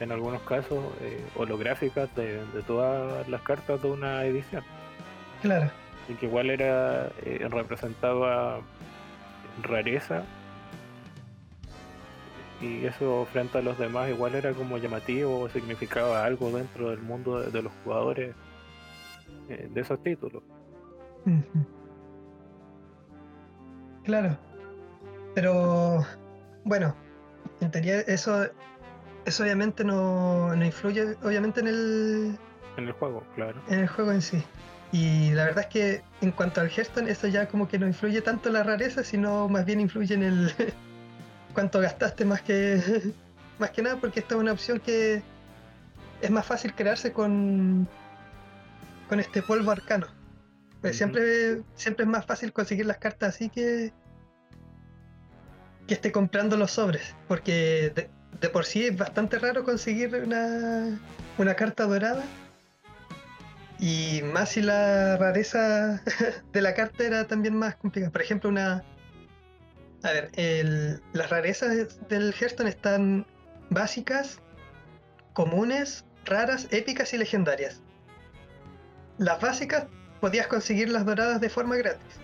en 0.00 0.12
algunos 0.12 0.42
casos 0.42 0.78
eh, 1.00 1.24
holográficas 1.36 2.14
de, 2.14 2.44
de 2.46 2.62
todas 2.66 3.28
las 3.28 3.42
cartas 3.42 3.80
de 3.82 3.88
una 3.90 4.24
edición 4.24 4.62
Claro. 5.42 5.70
y 6.08 6.14
que 6.14 6.26
igual 6.26 6.50
era 6.50 7.08
eh, 7.24 7.46
representaba 7.50 8.60
rareza 9.62 10.22
y 12.62 12.86
eso 12.86 13.26
frente 13.32 13.58
a 13.58 13.62
los 13.62 13.78
demás 13.78 14.08
igual 14.10 14.34
era 14.34 14.52
como 14.52 14.78
llamativo 14.78 15.40
o 15.40 15.48
significaba 15.48 16.24
algo 16.24 16.50
dentro 16.50 16.90
del 16.90 17.00
mundo 17.00 17.40
de, 17.40 17.50
de 17.50 17.62
los 17.62 17.72
jugadores 17.84 18.34
eh, 19.48 19.68
de 19.72 19.80
esos 19.80 20.02
títulos. 20.02 20.42
Claro. 24.04 24.38
Pero 25.34 26.04
bueno, 26.64 26.94
en 27.60 27.70
teoría 27.70 28.00
eso, 28.00 28.46
eso 29.24 29.42
obviamente 29.42 29.84
no, 29.84 30.54
no 30.54 30.64
influye 30.64 31.16
obviamente 31.22 31.60
en 31.60 31.68
el, 31.68 32.38
en 32.76 32.84
el 32.86 32.92
juego 32.92 33.24
claro 33.34 33.60
en 33.68 33.80
el 33.80 33.88
juego 33.88 34.12
en 34.12 34.22
sí. 34.22 34.42
Y 34.92 35.30
la 35.30 35.46
verdad 35.46 35.64
es 35.64 35.66
que 35.68 36.02
en 36.20 36.32
cuanto 36.32 36.60
al 36.60 36.68
Hearthstone, 36.68 37.10
eso 37.10 37.26
ya 37.26 37.48
como 37.48 37.66
que 37.66 37.78
no 37.78 37.86
influye 37.86 38.20
tanto 38.20 38.50
en 38.50 38.54
la 38.54 38.62
rareza, 38.62 39.02
sino 39.02 39.48
más 39.48 39.64
bien 39.64 39.80
influye 39.80 40.14
en 40.14 40.22
el 40.22 40.52
cuánto 41.52 41.80
gastaste 41.80 42.24
más 42.24 42.42
que 42.42 42.80
más 43.58 43.70
que 43.70 43.82
nada, 43.82 43.96
porque 43.96 44.20
esta 44.20 44.34
es 44.34 44.40
una 44.40 44.52
opción 44.52 44.80
que 44.80 45.22
es 46.20 46.30
más 46.30 46.46
fácil 46.46 46.74
crearse 46.74 47.12
con 47.12 47.88
con 49.08 49.20
este 49.20 49.42
polvo 49.42 49.70
arcano. 49.70 50.06
Pues 50.80 50.96
siempre, 50.96 51.62
siempre 51.76 52.04
es 52.04 52.10
más 52.10 52.26
fácil 52.26 52.52
conseguir 52.52 52.86
las 52.86 52.98
cartas 52.98 53.36
así 53.36 53.48
que 53.50 53.92
que 55.86 55.94
esté 55.94 56.12
comprando 56.12 56.56
los 56.56 56.72
sobres, 56.72 57.14
porque 57.28 57.92
de, 57.94 58.10
de 58.40 58.48
por 58.48 58.64
sí 58.64 58.86
es 58.86 58.96
bastante 58.96 59.38
raro 59.38 59.64
conseguir 59.64 60.14
una, 60.14 60.98
una 61.38 61.54
carta 61.54 61.84
dorada. 61.86 62.22
Y 63.78 64.22
más 64.32 64.50
si 64.50 64.62
la 64.62 65.16
rareza 65.16 66.00
de 66.52 66.62
la 66.62 66.74
carta 66.74 67.04
era 67.04 67.26
también 67.26 67.56
más 67.56 67.76
complicada. 67.76 68.12
Por 68.12 68.22
ejemplo, 68.22 68.48
una. 68.48 68.84
A 70.02 70.10
ver, 70.12 70.30
el- 70.34 71.00
las 71.12 71.30
rarezas 71.30 71.98
del 72.08 72.34
Hearthstone 72.34 72.68
están 72.68 73.26
básicas, 73.70 74.40
comunes, 75.32 76.04
raras, 76.24 76.66
épicas 76.70 77.12
y 77.14 77.18
legendarias. 77.18 77.80
Las 79.18 79.40
básicas 79.40 79.86
podías 80.20 80.46
conseguir 80.48 80.88
las 80.88 81.06
doradas 81.06 81.40
de 81.40 81.48
forma 81.48 81.76
gratis. 81.76 82.16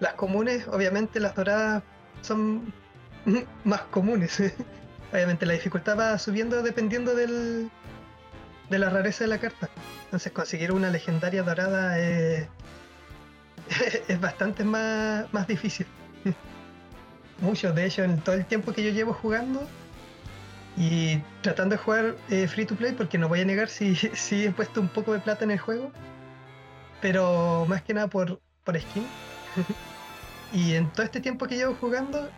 Las 0.00 0.14
comunes, 0.14 0.66
obviamente, 0.68 1.20
las 1.20 1.34
doradas 1.34 1.82
son 2.20 2.72
más 3.64 3.80
comunes. 3.82 4.38
obviamente, 5.12 5.46
la 5.46 5.54
dificultad 5.54 5.98
va 5.98 6.18
subiendo 6.18 6.62
dependiendo 6.62 7.14
del, 7.14 7.70
de 8.68 8.78
la 8.78 8.90
rareza 8.90 9.24
de 9.24 9.28
la 9.28 9.38
carta. 9.38 9.70
Entonces, 10.04 10.32
conseguir 10.32 10.70
una 10.72 10.90
legendaria 10.90 11.42
dorada 11.42 11.98
es, 11.98 12.46
es 14.08 14.20
bastante 14.20 14.64
más, 14.64 15.32
más 15.32 15.46
difícil. 15.46 15.86
Mucho, 17.40 17.72
de 17.72 17.86
hecho, 17.86 18.02
en 18.02 18.20
todo 18.20 18.34
el 18.34 18.46
tiempo 18.46 18.72
que 18.72 18.82
yo 18.82 18.90
llevo 18.90 19.12
jugando 19.12 19.66
y 20.76 21.18
tratando 21.42 21.76
de 21.76 21.82
jugar 21.82 22.16
eh, 22.30 22.48
free 22.48 22.64
to 22.64 22.76
play, 22.76 22.92
porque 22.92 23.18
no 23.18 23.28
voy 23.28 23.40
a 23.40 23.44
negar 23.44 23.68
si, 23.68 23.94
si 24.14 24.46
he 24.46 24.50
puesto 24.50 24.80
un 24.80 24.88
poco 24.88 25.12
de 25.12 25.20
plata 25.20 25.44
en 25.44 25.50
el 25.50 25.58
juego, 25.58 25.92
pero 27.00 27.66
más 27.68 27.82
que 27.82 27.94
nada 27.94 28.08
por, 28.08 28.40
por 28.64 28.78
skin. 28.80 29.06
y 30.52 30.74
en 30.74 30.90
todo 30.92 31.02
este 31.04 31.20
tiempo 31.20 31.46
que 31.46 31.56
llevo 31.56 31.74
jugando, 31.74 32.28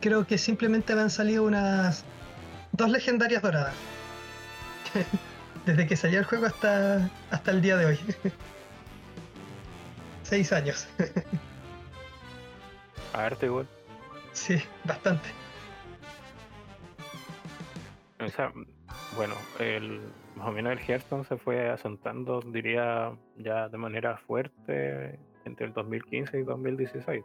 creo 0.00 0.26
que 0.26 0.38
simplemente 0.38 0.94
me 0.94 1.02
han 1.02 1.10
salido 1.10 1.44
unas 1.44 2.04
dos 2.72 2.90
legendarias 2.90 3.42
doradas. 3.42 3.74
Desde 5.66 5.86
que 5.86 5.96
salió 5.96 6.18
el 6.18 6.24
juego 6.24 6.46
hasta, 6.46 7.10
hasta 7.30 7.50
el 7.50 7.60
día 7.60 7.76
de 7.76 7.86
hoy. 7.86 7.98
Seis 10.22 10.52
años. 10.52 10.86
arte 13.12 13.46
igual 13.46 13.66
sí, 14.38 14.56
bastante. 14.84 15.28
O 18.20 18.28
sea, 18.28 18.52
bueno, 19.16 19.34
el, 19.58 20.00
más 20.36 20.48
o 20.48 20.52
menos 20.52 20.72
el 20.72 20.78
Hearthstone 20.78 21.24
se 21.24 21.36
fue 21.36 21.68
asentando, 21.68 22.40
diría, 22.40 23.12
ya 23.36 23.68
de 23.68 23.78
manera 23.78 24.16
fuerte 24.18 25.18
entre 25.44 25.66
el 25.66 25.72
2015 25.72 26.40
y 26.40 26.42
2016. 26.42 27.24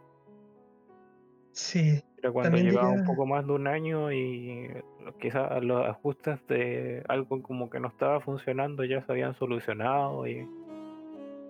Sí, 1.52 2.02
Era 2.18 2.32
cuando 2.32 2.58
llevaba 2.58 2.88
un 2.88 3.04
poco 3.04 3.26
más 3.26 3.46
de 3.46 3.52
un 3.52 3.68
año 3.68 4.10
y 4.12 4.68
quizás 5.20 5.62
los 5.62 5.86
ajustes 5.86 6.44
de 6.48 7.04
algo 7.08 7.40
como 7.42 7.70
que 7.70 7.78
no 7.78 7.88
estaba 7.88 8.20
funcionando 8.20 8.84
ya 8.84 9.02
se 9.02 9.12
habían 9.12 9.34
solucionado 9.34 10.26
y, 10.26 10.48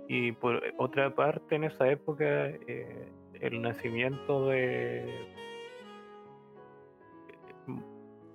y 0.08 0.32
por 0.32 0.62
otra 0.76 1.14
parte 1.14 1.54
en 1.54 1.64
esa 1.64 1.88
época 1.88 2.24
eh, 2.26 3.08
el 3.40 3.62
nacimiento 3.62 4.48
de 4.48 5.33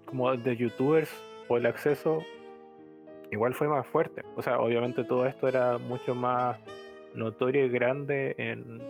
como 0.10 0.36
de 0.36 0.58
youtubers 0.58 1.10
o 1.48 1.58
el 1.58 1.66
acceso 1.68 2.24
igual 3.32 3.54
fue 3.54 3.68
más 3.68 3.86
fuerte. 3.88 4.24
O 4.36 4.42
sea, 4.42 4.60
obviamente 4.60 5.04
todo 5.04 5.26
esto 5.26 5.48
era 5.48 5.78
mucho 5.78 6.16
más 6.16 6.58
notorio 7.14 7.66
y 7.66 7.70
grande 7.70 8.36
en 8.38 8.82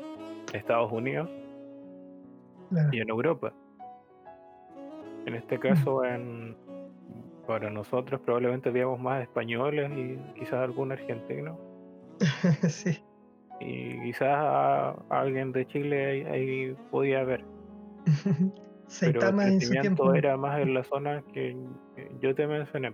Estados 0.54 0.92
Unidos 0.92 1.30
claro. 2.70 2.90
y 2.92 3.00
en 3.02 3.10
Europa. 3.10 3.54
En 5.26 5.36
este 5.36 5.60
caso, 5.60 6.06
en, 6.06 6.56
para 7.46 7.70
nosotros 7.70 8.22
probablemente 8.22 8.72
veíamos 8.72 9.00
más 9.00 9.22
españoles 9.22 9.92
y 9.92 10.18
quizás 10.40 10.54
algún 10.54 10.92
argentino. 10.92 11.60
sí, 12.70 12.98
Y 13.60 14.02
quizás 14.04 14.30
a, 14.30 14.90
a 14.92 15.20
alguien 15.20 15.52
de 15.52 15.68
Chile 15.68 16.06
ahí, 16.06 16.24
ahí 16.24 16.76
podía 16.90 17.26
haber. 18.90 19.14
Pero 19.14 19.20
el 19.20 19.22
Saitama 19.22 19.44
en 19.46 19.52
su 19.62 19.70
crecimiento 19.70 20.04
tiempo. 20.04 20.14
era 20.16 20.38
más 20.38 20.60
en 20.60 20.74
la 20.74 20.84
zona 20.84 21.24
que 21.34 21.56
yo 22.22 22.36
te 22.36 22.48
mencioné. 22.48 22.94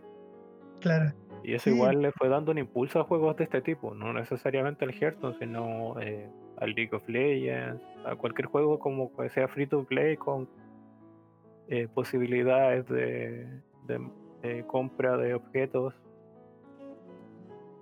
Claro, 0.82 1.12
Y 1.44 1.54
eso 1.54 1.70
Sí. 1.70 1.76
igual 1.76 2.02
le 2.02 2.12
fue 2.12 2.28
dando 2.30 2.52
un 2.52 2.58
impulso 2.58 3.00
a 3.00 3.04
juegos 3.04 3.38
de 3.38 3.44
este 3.46 3.62
tipo, 3.62 3.94
no 3.94 4.12
necesariamente 4.14 4.84
al 4.86 4.92
Hearthstone, 4.94 5.36
sino 5.40 6.00
eh, 6.02 6.28
al 6.58 6.72
League 6.74 6.96
of 6.96 7.08
Legends, 7.08 7.82
a 8.06 8.16
cualquier 8.16 8.48
juego 8.48 8.80
como 8.80 9.16
que 9.16 9.30
sea 9.30 9.48
free 9.48 9.68
to 9.68 9.84
play 9.86 10.18
con 10.18 10.48
eh, 11.68 11.88
posibilidades 11.94 12.88
de, 12.88 13.48
de- 13.88 14.10
de 14.42 14.64
compra 14.68 15.18
de 15.18 15.34
objetos 15.34 15.94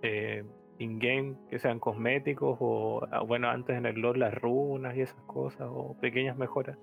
eh, 0.02 0.43
in-game 0.80 1.36
que 1.49 1.60
sean 1.60 1.80
cosméticos 1.80 2.58
o, 2.60 3.06
ah, 3.12 3.21
bueno, 3.21 3.49
antes 3.49 3.78
en 3.78 3.86
el 3.86 3.99
LoL 4.02 4.19
las 4.19 4.34
runas 4.34 4.95
y 4.97 5.02
esas 5.02 5.21
cosas 5.23 5.67
o 5.71 5.95
pequeñas 6.02 6.38
mejoras 6.38 6.78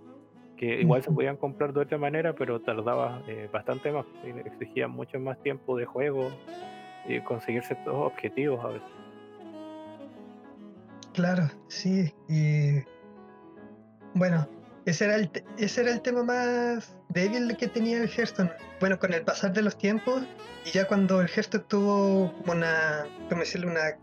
que 0.61 0.83
igual 0.83 1.03
se 1.03 1.11
podían 1.11 1.39
comprar 1.39 1.73
de 1.73 1.81
otra 1.81 1.97
manera, 1.97 2.35
pero 2.35 2.61
tardaba 2.61 3.23
eh, 3.27 3.49
bastante 3.51 3.91
más, 3.91 4.05
y 4.23 4.29
exigía 4.47 4.89
mucho 4.89 5.19
más 5.19 5.43
tiempo 5.43 5.75
de 5.75 5.87
juego 5.87 6.31
y 7.09 7.19
conseguir 7.21 7.63
ciertos 7.63 7.95
objetivos 7.95 8.63
a 8.63 8.69
veces. 8.69 8.89
Claro, 11.15 11.49
sí. 11.69 12.13
Y 12.29 12.85
bueno, 14.13 14.47
ese 14.85 15.07
era 15.07 15.17
el, 15.17 15.31
ese 15.57 15.81
era 15.81 15.93
el 15.93 16.03
tema 16.03 16.25
más 16.25 16.95
débil 17.09 17.57
que 17.57 17.67
tenía 17.67 17.97
el 17.97 18.11
Hearthstone. 18.11 18.51
Bueno, 18.81 18.99
con 18.99 19.15
el 19.15 19.23
pasar 19.23 19.55
de 19.55 19.63
los 19.63 19.79
tiempos 19.79 20.23
y 20.67 20.73
ya 20.73 20.87
cuando 20.87 21.23
el 21.23 21.29
Hearthstone 21.29 21.65
tuvo 21.69 22.35
una, 22.47 23.07
¿cómo 23.31 23.41
decirlo? 23.41 23.71
Una 23.71 23.97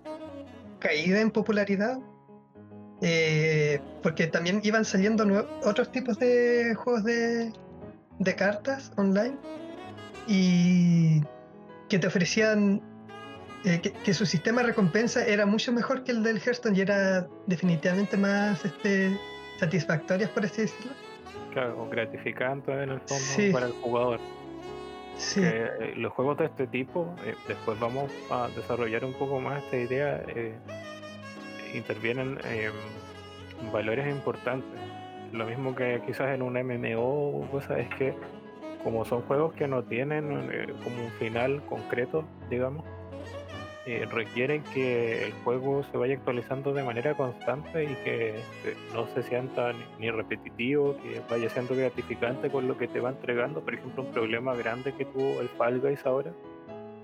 caída 0.80 1.22
en 1.22 1.30
popularidad, 1.30 2.00
eh, 3.02 3.80
porque 4.02 4.28
también 4.28 4.62
iban 4.64 4.86
saliendo 4.86 5.26
otros 5.64 5.92
tipos 5.92 6.18
de 6.20 6.74
juegos 6.76 7.04
de, 7.04 7.52
de 8.20 8.36
cartas 8.36 8.92
online 8.98 9.38
y 10.28 11.22
que 11.90 12.00
te 12.00 12.08
ofrecían 12.08 12.82
eh, 13.66 13.82
que, 13.82 14.14
su 14.14 14.26
sistema 14.26 14.62
de 14.62 14.68
recompensa 14.68 15.26
era 15.26 15.46
mucho 15.46 15.72
mejor 15.72 16.04
que 16.04 16.12
el 16.12 16.24
del 16.24 16.38
Hearthstone 16.38 16.78
y 16.78 16.82
era 16.82 17.28
definitivamente 17.48 18.16
más 18.16 18.64
este, 18.64 19.18
satisfactorio, 19.60 20.30
por 20.30 20.46
así 20.46 20.62
decirlo. 20.62 20.92
Claro, 21.52 21.90
gratificante 21.90 22.72
en 22.72 22.92
el 22.92 23.02
fondo 23.02 23.52
para 23.52 23.66
el 23.68 23.74
jugador. 23.74 24.20
Sí. 25.18 25.42
Eh, 25.44 25.94
los 25.98 26.14
juegos 26.14 26.38
de 26.38 26.46
este 26.46 26.68
tipo, 26.68 27.14
eh, 27.26 27.36
después 27.48 27.80
vamos 27.80 28.12
a 28.30 28.48
desarrollar 28.56 29.04
un 29.04 29.14
poco 29.14 29.40
más 29.40 29.64
esta 29.64 29.78
idea, 29.78 30.24
intervienen 31.74 32.38
valores 33.72 34.08
importantes. 34.08 34.80
Lo 35.32 35.46
mismo 35.46 35.76
que 35.76 36.02
quizás 36.06 36.34
en 36.34 36.42
un 36.42 36.54
MMO 36.54 37.40
o 37.40 37.48
cosas, 37.52 37.80
es 37.80 37.90
que 37.96 38.14
como 38.84 39.04
son 39.06 39.22
juegos 39.24 39.54
que 39.54 39.68
no 39.68 39.84
tienen 39.84 40.28
como 40.84 41.04
un 41.04 41.12
final 41.20 41.62
concreto, 41.66 42.24
digamos, 42.50 42.86
eh, 43.88 44.06
requieren 44.12 44.64
que 44.74 45.24
el 45.24 45.32
juego 45.46 45.82
se 45.90 45.98
vaya 45.98 46.16
actualizando 46.16 46.74
de 46.74 46.84
manera 46.84 47.16
constante 47.16 47.86
y 47.86 47.96
que 48.04 48.32
eh, 48.32 48.76
no 48.94 49.08
se 49.14 49.24
sienta 49.24 49.72
ni, 49.98 50.12
repetitivo, 50.12 50.98
que 51.02 51.22
vaya 51.30 51.50
siendo 51.50 51.74
gratificante 51.74 52.50
con 52.50 52.68
lo 52.68 52.78
que 52.78 52.90
te 52.90 53.00
va 53.00 53.12
entregando. 53.12 53.62
Por 53.62 53.76
ejemplo, 53.76 54.04
un 54.04 54.12
problema 54.12 54.56
grande 54.56 54.94
que 54.94 55.06
tuvo 55.06 55.40
el 55.40 55.48
Fall 55.48 55.80
Guys 55.80 56.06
ahora 56.06 56.34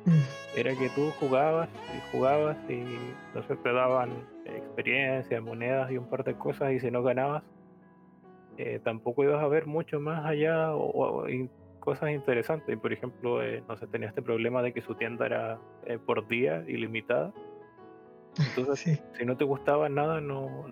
mm. 0.04 0.58
era 0.58 0.76
que 0.76 0.90
tú 0.90 1.10
jugabas 1.22 1.70
y 1.96 2.12
jugabas 2.12 2.58
y 2.68 2.84
entonces 3.28 3.64
te 3.64 3.72
daban 3.72 4.10
experiencia, 4.58 5.42
monedas 5.42 5.92
y 5.92 5.98
un 5.98 6.10
par 6.10 6.24
de 6.24 6.36
cosas 6.36 6.74
y 6.74 6.80
si 6.80 6.92
no 6.92 7.04
ganabas, 7.04 7.44
eh, 8.58 8.80
tampoco 8.84 9.24
ibas 9.24 9.44
a 9.44 9.48
ver 9.48 9.66
mucho 9.66 10.00
más 10.00 10.26
allá 10.26 10.76
o, 10.76 11.26
cosas 11.80 12.12
interesantes. 12.12 12.78
Por 12.78 12.94
ejemplo, 12.94 13.44
eh, 13.44 13.64
no 13.68 13.76
sé, 13.78 13.88
tenía 13.88 14.08
este 14.08 14.22
problema 14.22 14.62
de 14.62 14.74
que 14.74 14.82
su 14.82 14.96
tienda 14.96 15.26
era 15.26 15.60
eh, 15.86 15.98
por 15.98 16.28
día 16.28 16.64
ilimitada. 16.68 17.34
Entonces, 18.38 19.04
si 19.18 19.26
no 19.26 19.36
te 19.38 19.44
gustaba 19.44 19.90
nada, 19.90 20.22
no, 20.22 20.66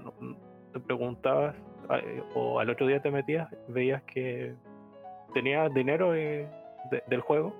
te 0.73 0.79
preguntabas 0.79 1.55
o 2.35 2.59
al 2.59 2.69
otro 2.69 2.87
día 2.87 3.01
te 3.01 3.11
metías, 3.11 3.49
veías 3.67 4.01
que 4.03 4.55
tenías 5.33 5.73
dinero 5.73 6.11
del 6.11 7.21
juego 7.21 7.53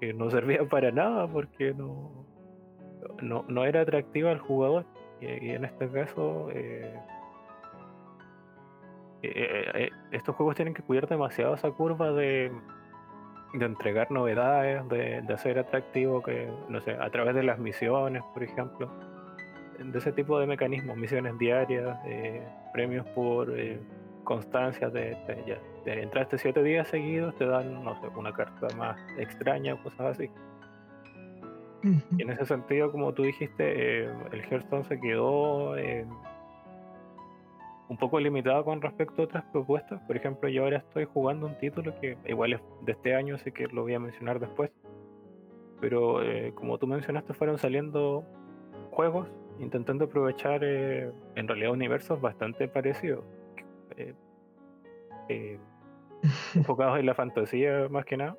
que 0.00 0.12
no 0.12 0.30
servía 0.30 0.64
para 0.68 0.90
nada 0.90 1.26
porque 1.26 1.74
no, 1.74 2.24
no, 3.20 3.44
no 3.48 3.64
era 3.64 3.82
atractiva 3.82 4.30
al 4.30 4.38
jugador. 4.38 4.86
Y, 5.20 5.50
en 5.50 5.64
este 5.64 5.88
caso, 5.88 6.48
eh, 6.52 6.94
eh, 9.22 9.70
eh, 9.74 9.90
estos 10.12 10.36
juegos 10.36 10.54
tienen 10.54 10.74
que 10.74 10.82
cuidar 10.82 11.08
demasiado 11.08 11.54
esa 11.54 11.70
curva 11.70 12.12
de, 12.12 12.52
de 13.54 13.64
entregar 13.64 14.10
novedades, 14.10 14.88
de, 14.88 15.22
de, 15.22 15.34
hacer 15.34 15.58
atractivo 15.58 16.22
que, 16.22 16.48
no 16.68 16.80
sé, 16.80 16.92
a 16.92 17.10
través 17.10 17.34
de 17.34 17.42
las 17.42 17.58
misiones, 17.58 18.22
por 18.32 18.42
ejemplo, 18.42 18.90
de 19.78 19.98
ese 19.98 20.12
tipo 20.12 20.38
de 20.38 20.46
mecanismos, 20.46 20.96
misiones 20.96 21.36
diarias, 21.38 21.98
premios 22.72 23.06
por 23.08 23.52
constancia 24.24 24.90
de, 24.90 25.16
ya, 25.46 25.92
entraste 25.92 26.36
siete 26.36 26.62
días 26.62 26.86
seguidos, 26.88 27.34
te 27.36 27.46
dan, 27.46 27.82
no 27.82 27.98
sé, 28.00 28.08
una 28.08 28.32
carta 28.32 28.66
más 28.76 28.98
extraña 29.16 29.74
o 29.74 29.82
cosas 29.82 30.18
así. 30.18 30.30
Y 31.82 32.22
en 32.22 32.30
ese 32.30 32.44
sentido, 32.44 32.90
como 32.90 33.14
tú 33.14 33.22
dijiste, 33.22 34.04
el 34.04 34.44
Hearthstone 34.50 34.84
se 34.84 35.00
quedó 35.00 35.76
un 37.88 37.96
poco 37.96 38.20
limitado 38.20 38.64
con 38.64 38.80
respecto 38.80 39.22
a 39.22 39.24
otras 39.24 39.44
propuestas. 39.44 40.00
Por 40.02 40.16
ejemplo, 40.16 40.48
yo 40.48 40.64
ahora 40.64 40.78
estoy 40.78 41.06
jugando 41.06 41.46
un 41.46 41.56
título 41.58 41.98
que 42.00 42.18
igual 42.26 42.52
es 42.52 42.60
de 42.82 42.92
este 42.92 43.14
año, 43.14 43.36
así 43.36 43.50
que 43.50 43.66
lo 43.68 43.82
voy 43.82 43.94
a 43.94 43.98
mencionar 43.98 44.38
después. 44.38 44.70
Pero 45.80 46.22
eh, 46.22 46.52
como 46.54 46.78
tú 46.78 46.86
mencionaste, 46.86 47.32
fueron 47.34 47.58
saliendo 47.58 48.24
juegos 48.90 49.28
intentando 49.58 50.04
aprovechar 50.04 50.62
eh, 50.62 51.10
en 51.34 51.48
realidad 51.48 51.72
universos 51.72 52.20
bastante 52.20 52.68
parecidos. 52.68 53.24
Eh, 53.96 55.58
enfocados 56.54 56.98
en 56.98 57.06
la 57.06 57.14
fantasía 57.14 57.88
más 57.88 58.04
que 58.04 58.16
nada. 58.16 58.36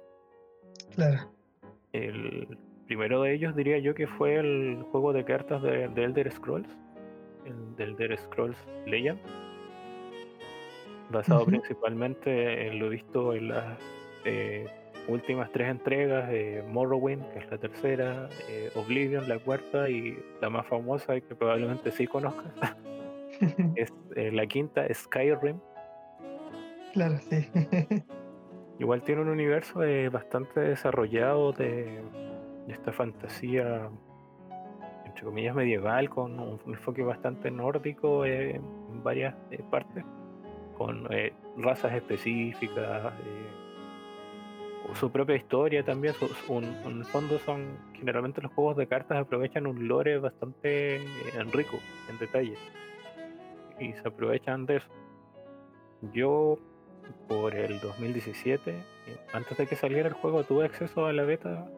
Claro. 0.94 1.32
El 1.92 2.58
primero 2.90 3.22
de 3.22 3.36
ellos 3.36 3.56
diría 3.56 3.78
yo 3.78 3.94
que 3.94 4.08
fue 4.08 4.38
el 4.38 4.82
juego 4.92 5.14
de 5.14 5.24
cartas 5.24 5.62
de, 5.62 5.90
de 5.90 6.04
Elder 6.06 6.32
Scrolls 6.32 6.68
el 7.46 7.76
del 7.76 7.90
Elder 7.92 8.18
Scrolls 8.18 8.58
Legend, 8.88 9.20
basado 11.12 11.46
principalmente 11.46 12.68
en 12.68 12.80
lo 12.80 12.90
visto 12.90 13.36
en 13.36 13.50
las 13.50 13.78
eh, 14.26 14.66
últimas 15.08 15.52
tres 15.52 15.70
entregas, 15.70 16.30
de 16.30 16.64
Morrowind, 16.68 17.24
que 17.32 17.40
es 17.40 17.52
la 17.52 17.60
tercera, 17.60 18.28
eh, 18.50 18.72
Oblivion, 18.74 19.30
la 19.30 19.38
cuarta, 19.38 19.88
y 19.88 20.18
la 20.42 20.50
más 20.50 20.66
famosa 20.66 21.16
y 21.16 21.22
que 21.22 21.36
probablemente 21.36 21.92
sí 21.92 22.08
conozcas, 22.08 22.52
es 23.76 23.94
eh, 24.16 24.32
la 24.32 24.48
quinta, 24.48 24.92
Skyrim. 24.92 25.60
Claro, 26.94 27.20
sí. 27.20 27.48
Igual 28.80 29.04
tiene 29.04 29.22
un 29.22 29.30
universo 29.30 29.82
bastante 30.10 30.62
desarrollado 30.62 31.52
de 31.52 32.02
esta 32.72 32.92
fantasía 32.92 33.90
comillas, 35.24 35.56
medieval, 35.56 36.10
con 36.10 36.40
un 36.40 36.60
enfoque 36.66 37.04
bastante 37.04 37.52
nórdico 37.52 38.26
en 38.26 38.62
varias 39.04 39.36
eh, 39.52 39.64
partes, 39.70 40.04
con 40.78 41.08
eh, 41.12 41.34
razas 41.58 41.94
específicas, 41.94 43.14
eh, 43.14 44.96
su 44.96 45.12
propia 45.12 45.36
historia 45.36 45.84
también. 45.84 46.16
en 46.50 46.98
el 46.98 47.06
fondo 47.06 47.38
son, 47.40 47.78
generalmente 47.94 48.42
los 48.42 48.52
juegos 48.54 48.76
de 48.78 48.88
cartas 48.88 49.20
aprovechan 49.20 49.68
un 49.68 49.88
lore 49.88 50.18
bastante 50.18 51.00
rico 51.52 51.78
en 52.10 52.18
detalle 52.18 52.56
y 53.80 53.94
se 53.94 54.08
aprovechan 54.08 54.66
de 54.66 54.78
eso. 54.78 54.88
Yo 56.14 56.58
por 57.28 57.54
el 57.56 57.80
2017, 57.80 58.74
antes 59.34 59.58
de 59.58 59.68
que 59.68 59.76
saliera 59.76 60.08
el 60.08 60.16
juego, 60.16 60.44
tuve 60.44 60.66
acceso 60.66 61.06
a 61.06 61.14
la 61.14 61.24
beta 61.24 61.70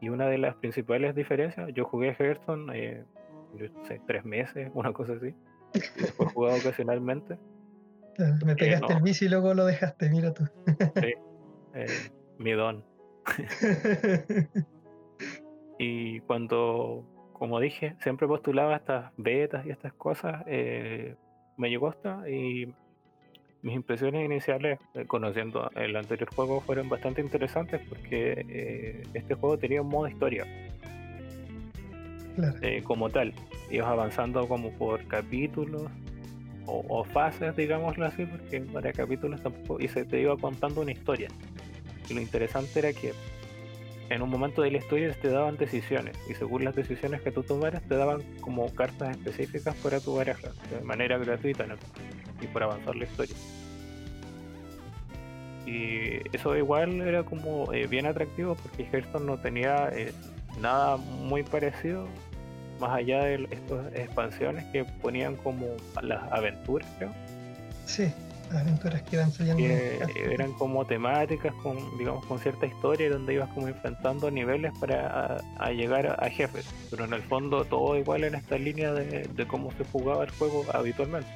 y 0.00 0.08
una 0.08 0.26
de 0.26 0.38
las 0.38 0.54
principales 0.56 1.14
diferencias, 1.14 1.70
yo 1.74 1.84
jugué 1.84 2.14
Hearthstone, 2.18 2.72
eh, 2.74 3.04
sé, 3.82 4.00
tres 4.06 4.24
meses, 4.24 4.70
una 4.74 4.92
cosa 4.92 5.14
así. 5.14 5.34
Después 5.72 6.32
jugado 6.34 6.58
ocasionalmente. 6.58 7.38
Me 8.44 8.56
pegaste 8.56 8.92
el 8.94 9.02
bici 9.02 9.26
y 9.26 9.28
luego 9.28 9.54
lo 9.54 9.64
dejaste, 9.64 10.10
mira 10.10 10.34
tú. 10.34 10.44
sí, 10.96 11.14
eh, 11.74 11.86
mi 12.38 12.52
don. 12.52 12.84
y 15.78 16.20
cuando, 16.20 17.04
como 17.32 17.60
dije, 17.60 17.94
siempre 18.00 18.26
postulaba 18.26 18.74
estas 18.76 19.12
betas 19.16 19.64
y 19.66 19.70
estas 19.70 19.92
cosas, 19.92 20.42
eh, 20.46 21.14
me 21.56 21.70
llegó 21.70 21.88
hasta 21.88 22.28
y 22.28 22.74
mis 23.62 23.74
impresiones 23.74 24.24
iniciales, 24.24 24.78
eh, 24.94 25.04
conociendo 25.06 25.70
el 25.74 25.96
anterior 25.96 26.28
juego, 26.34 26.60
fueron 26.60 26.88
bastante 26.88 27.20
interesantes 27.20 27.80
porque 27.88 28.44
eh, 28.48 29.02
este 29.14 29.34
juego 29.34 29.58
tenía 29.58 29.82
un 29.82 29.88
modo 29.88 30.08
historia. 30.08 30.46
Eh, 32.62 32.82
como 32.84 33.10
tal, 33.10 33.34
ibas 33.68 33.88
avanzando 33.88 34.46
como 34.46 34.70
por 34.72 35.04
capítulos 35.08 35.90
o, 36.66 37.02
fases, 37.02 37.56
digámoslo 37.56 38.04
así, 38.04 38.26
porque 38.26 38.60
para 38.60 38.92
capítulos 38.92 39.42
tampoco, 39.42 39.80
y 39.82 39.88
se 39.88 40.04
te 40.04 40.20
iba 40.20 40.36
contando 40.36 40.82
una 40.82 40.92
historia. 40.92 41.28
Y 42.08 42.14
lo 42.14 42.20
interesante 42.20 42.78
era 42.78 42.92
que 42.92 43.12
en 44.10 44.22
un 44.22 44.30
momento 44.30 44.62
de 44.62 44.70
la 44.70 44.78
historia 44.78 45.12
te 45.20 45.28
daban 45.28 45.56
decisiones 45.56 46.16
y 46.28 46.34
según 46.34 46.64
las 46.64 46.76
decisiones 46.76 47.22
que 47.22 47.30
tú 47.30 47.42
tomaras 47.42 47.82
te 47.88 47.94
daban 47.94 48.22
como 48.40 48.72
cartas 48.74 49.16
específicas 49.16 49.74
para 49.76 50.00
tu 50.00 50.16
pareja 50.16 50.48
de 50.70 50.84
manera 50.84 51.18
gratuita 51.18 51.66
y 52.40 52.46
por 52.46 52.62
avanzar 52.62 52.94
la 52.96 53.04
historia. 53.04 53.36
Y 55.66 56.20
eso 56.34 56.56
igual 56.56 57.00
era 57.02 57.22
como 57.24 57.72
eh, 57.74 57.86
bien 57.86 58.06
atractivo 58.06 58.54
porque 58.54 58.84
Hearthstone 58.90 59.26
no 59.26 59.38
tenía 59.38 59.90
eh, 59.92 60.12
nada 60.60 60.96
muy 60.96 61.42
parecido 61.42 62.06
más 62.80 62.90
allá 62.96 63.24
de 63.24 63.46
estas 63.50 63.92
expansiones 63.94 64.64
que 64.72 64.84
ponían 64.84 65.36
como 65.36 65.66
las 66.00 66.22
aventuras 66.32 66.88
creo. 66.98 67.12
Sí 67.84 68.10
aventuras 68.50 69.02
que 69.02 69.16
iban 69.16 69.30
saliendo. 69.30 69.62
que 69.62 70.32
eran 70.32 70.54
como 70.54 70.86
temáticas 70.86 71.52
con 71.62 71.76
digamos 71.98 72.24
con 72.24 72.38
cierta 72.38 72.64
historia 72.64 73.10
donde 73.10 73.34
ibas 73.34 73.50
como 73.50 73.68
enfrentando 73.68 74.30
niveles 74.30 74.72
para 74.80 75.34
a- 75.34 75.40
a 75.58 75.70
llegar 75.72 76.06
a, 76.06 76.14
a 76.14 76.30
jefes. 76.30 76.66
Pero 76.90 77.04
en 77.04 77.12
el 77.12 77.20
fondo 77.20 77.64
todo 77.66 77.94
igual 77.98 78.24
en 78.24 78.36
esta 78.36 78.56
línea 78.56 78.94
de, 78.94 79.24
de 79.24 79.46
cómo 79.46 79.70
se 79.72 79.84
jugaba 79.84 80.24
el 80.24 80.30
juego 80.30 80.64
habitualmente 80.72 81.28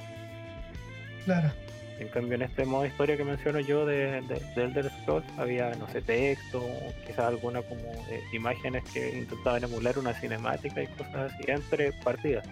Claro. 1.24 1.50
en 1.98 2.08
cambio 2.08 2.34
en 2.34 2.42
este 2.42 2.64
modo 2.64 2.84
historia 2.84 3.16
que 3.16 3.24
menciono 3.24 3.60
yo 3.60 3.86
de, 3.86 4.22
de, 4.22 4.42
de 4.56 4.64
Elder 4.64 4.90
Scrolls 4.90 5.26
había 5.38 5.74
no 5.76 5.88
sé 5.88 6.02
texto 6.02 6.60
quizás 7.06 7.26
alguna 7.26 7.62
como 7.62 7.82
eh, 8.10 8.22
imágenes 8.32 8.82
que 8.92 9.18
intentaban 9.18 9.62
emular 9.64 9.98
una 9.98 10.12
cinemática 10.14 10.82
y 10.82 10.86
cosas 10.88 11.32
así 11.32 11.44
entre 11.46 11.92
partidas. 11.92 12.46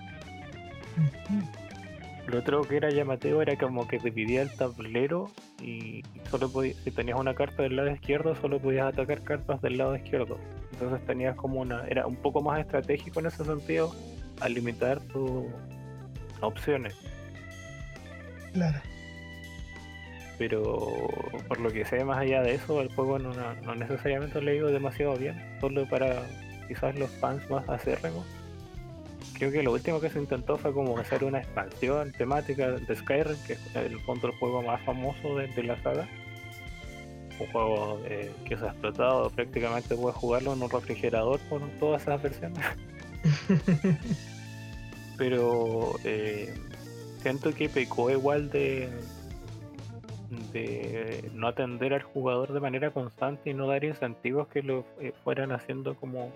Lo 2.27 2.39
otro 2.39 2.63
que 2.63 2.77
era 2.77 2.91
llamativo 2.91 3.43
era 3.43 3.57
como 3.57 3.89
que 3.89 3.99
dividía 3.99 4.43
el 4.43 4.55
tablero 4.55 5.31
y 5.61 6.03
solo 6.31 6.51
podías, 6.51 6.77
si 6.77 6.93
tenías 6.93 7.19
una 7.19 7.35
carta 7.35 7.65
del 7.65 7.75
lado 7.75 7.91
izquierdo, 7.91 8.37
solo 8.37 8.61
podías 8.61 8.93
atacar 8.93 9.23
cartas 9.23 9.61
del 9.63 9.79
lado 9.79 9.97
izquierdo. 9.97 10.39
Entonces 10.73 11.05
tenías 11.07 11.35
como 11.35 11.61
una, 11.61 11.85
era 11.89 12.07
un 12.07 12.17
poco 12.17 12.41
más 12.41 12.61
estratégico 12.61 13.19
en 13.19 13.27
ese 13.27 13.45
sentido 13.45 13.93
al 14.41 14.55
limitar 14.55 15.01
tus 15.01 15.47
opciones. 16.41 16.95
Claro. 18.53 18.81
Pero 20.39 20.89
por 21.49 21.61
lo 21.61 21.71
que 21.71 21.85
sé, 21.85 22.03
más 22.05 22.19
allá 22.19 22.43
de 22.43 22.55
eso, 22.55 22.81
el 22.81 22.93
juego 22.95 23.19
no, 23.19 23.33
no- 23.35 23.75
necesariamente 23.75 24.41
le 24.41 24.53
ha 24.53 24.55
ido 24.55 24.69
demasiado 24.69 25.17
bien, 25.17 25.37
solo 25.61 25.87
para 25.89 26.23
quizás 26.67 26.99
los 26.99 27.11
fans 27.11 27.49
más 27.51 27.69
acérrimos. 27.69 28.25
Creo 29.35 29.53
que 29.53 29.63
lo 29.63 29.73
último 29.73 30.01
que 30.01 30.11
se 30.11 30.19
intentó 30.19 30.57
fue 30.59 30.73
como 30.73 30.99
hacer 30.99 31.25
una 31.25 31.39
expansión 31.39 32.13
temática 32.13 32.71
de 32.73 32.97
Skyrim, 32.97 33.37
que 33.47 33.55
es 33.55 33.77
el 33.77 33.99
fondo 34.01 34.29
el 34.29 34.35
juego 34.35 34.63
más 34.63 34.81
famoso 34.83 35.37
de, 35.37 35.47
de 35.49 35.63
la 35.63 35.81
saga. 35.83 36.07
Un 37.39 37.47
juego 37.53 38.01
eh, 38.05 38.31
que 38.45 38.57
se 38.57 38.65
ha 38.65 38.69
explotado, 38.69 39.31
prácticamente 39.31 39.95
puedes 39.95 40.17
jugarlo 40.17 40.53
en 40.53 40.63
un 40.63 40.71
refrigerador 40.71 41.41
con 41.49 41.71
todas 41.79 42.03
esas 42.03 42.23
versiones. 42.23 42.65
Pero 45.17 45.95
eh, 46.05 46.55
siento 47.21 47.55
que 47.55 47.69
pecó 47.69 48.11
igual 48.11 48.51
de, 48.51 48.89
de 50.53 51.31
no 51.35 51.49
atender 51.49 51.93
al 51.93 52.03
jugador 52.03 52.53
de 52.53 52.61
manera 52.61 52.91
constante 52.91 53.51
y 53.51 53.55
no 53.55 53.67
dar 53.67 53.85
incentivos 53.85 54.49
que 54.49 54.63
lo 54.63 54.85
eh, 55.01 55.13
fueran 55.23 55.53
haciendo 55.53 55.95
como 55.95 56.33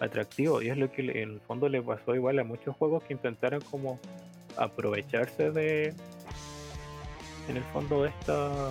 atractivo. 0.00 0.62
Y 0.62 0.68
es 0.68 0.76
lo 0.76 0.90
que 0.90 1.02
en 1.22 1.30
el 1.34 1.40
fondo 1.40 1.68
le 1.68 1.80
pasó 1.80 2.14
igual 2.14 2.38
a 2.38 2.44
muchos 2.44 2.74
juegos 2.76 3.04
que 3.04 3.14
intentaron 3.14 3.60
como 3.60 4.00
aprovecharse 4.56 5.50
de 5.50 5.94
en 7.48 7.56
el 7.56 7.62
fondo 7.64 8.04
esta 8.04 8.70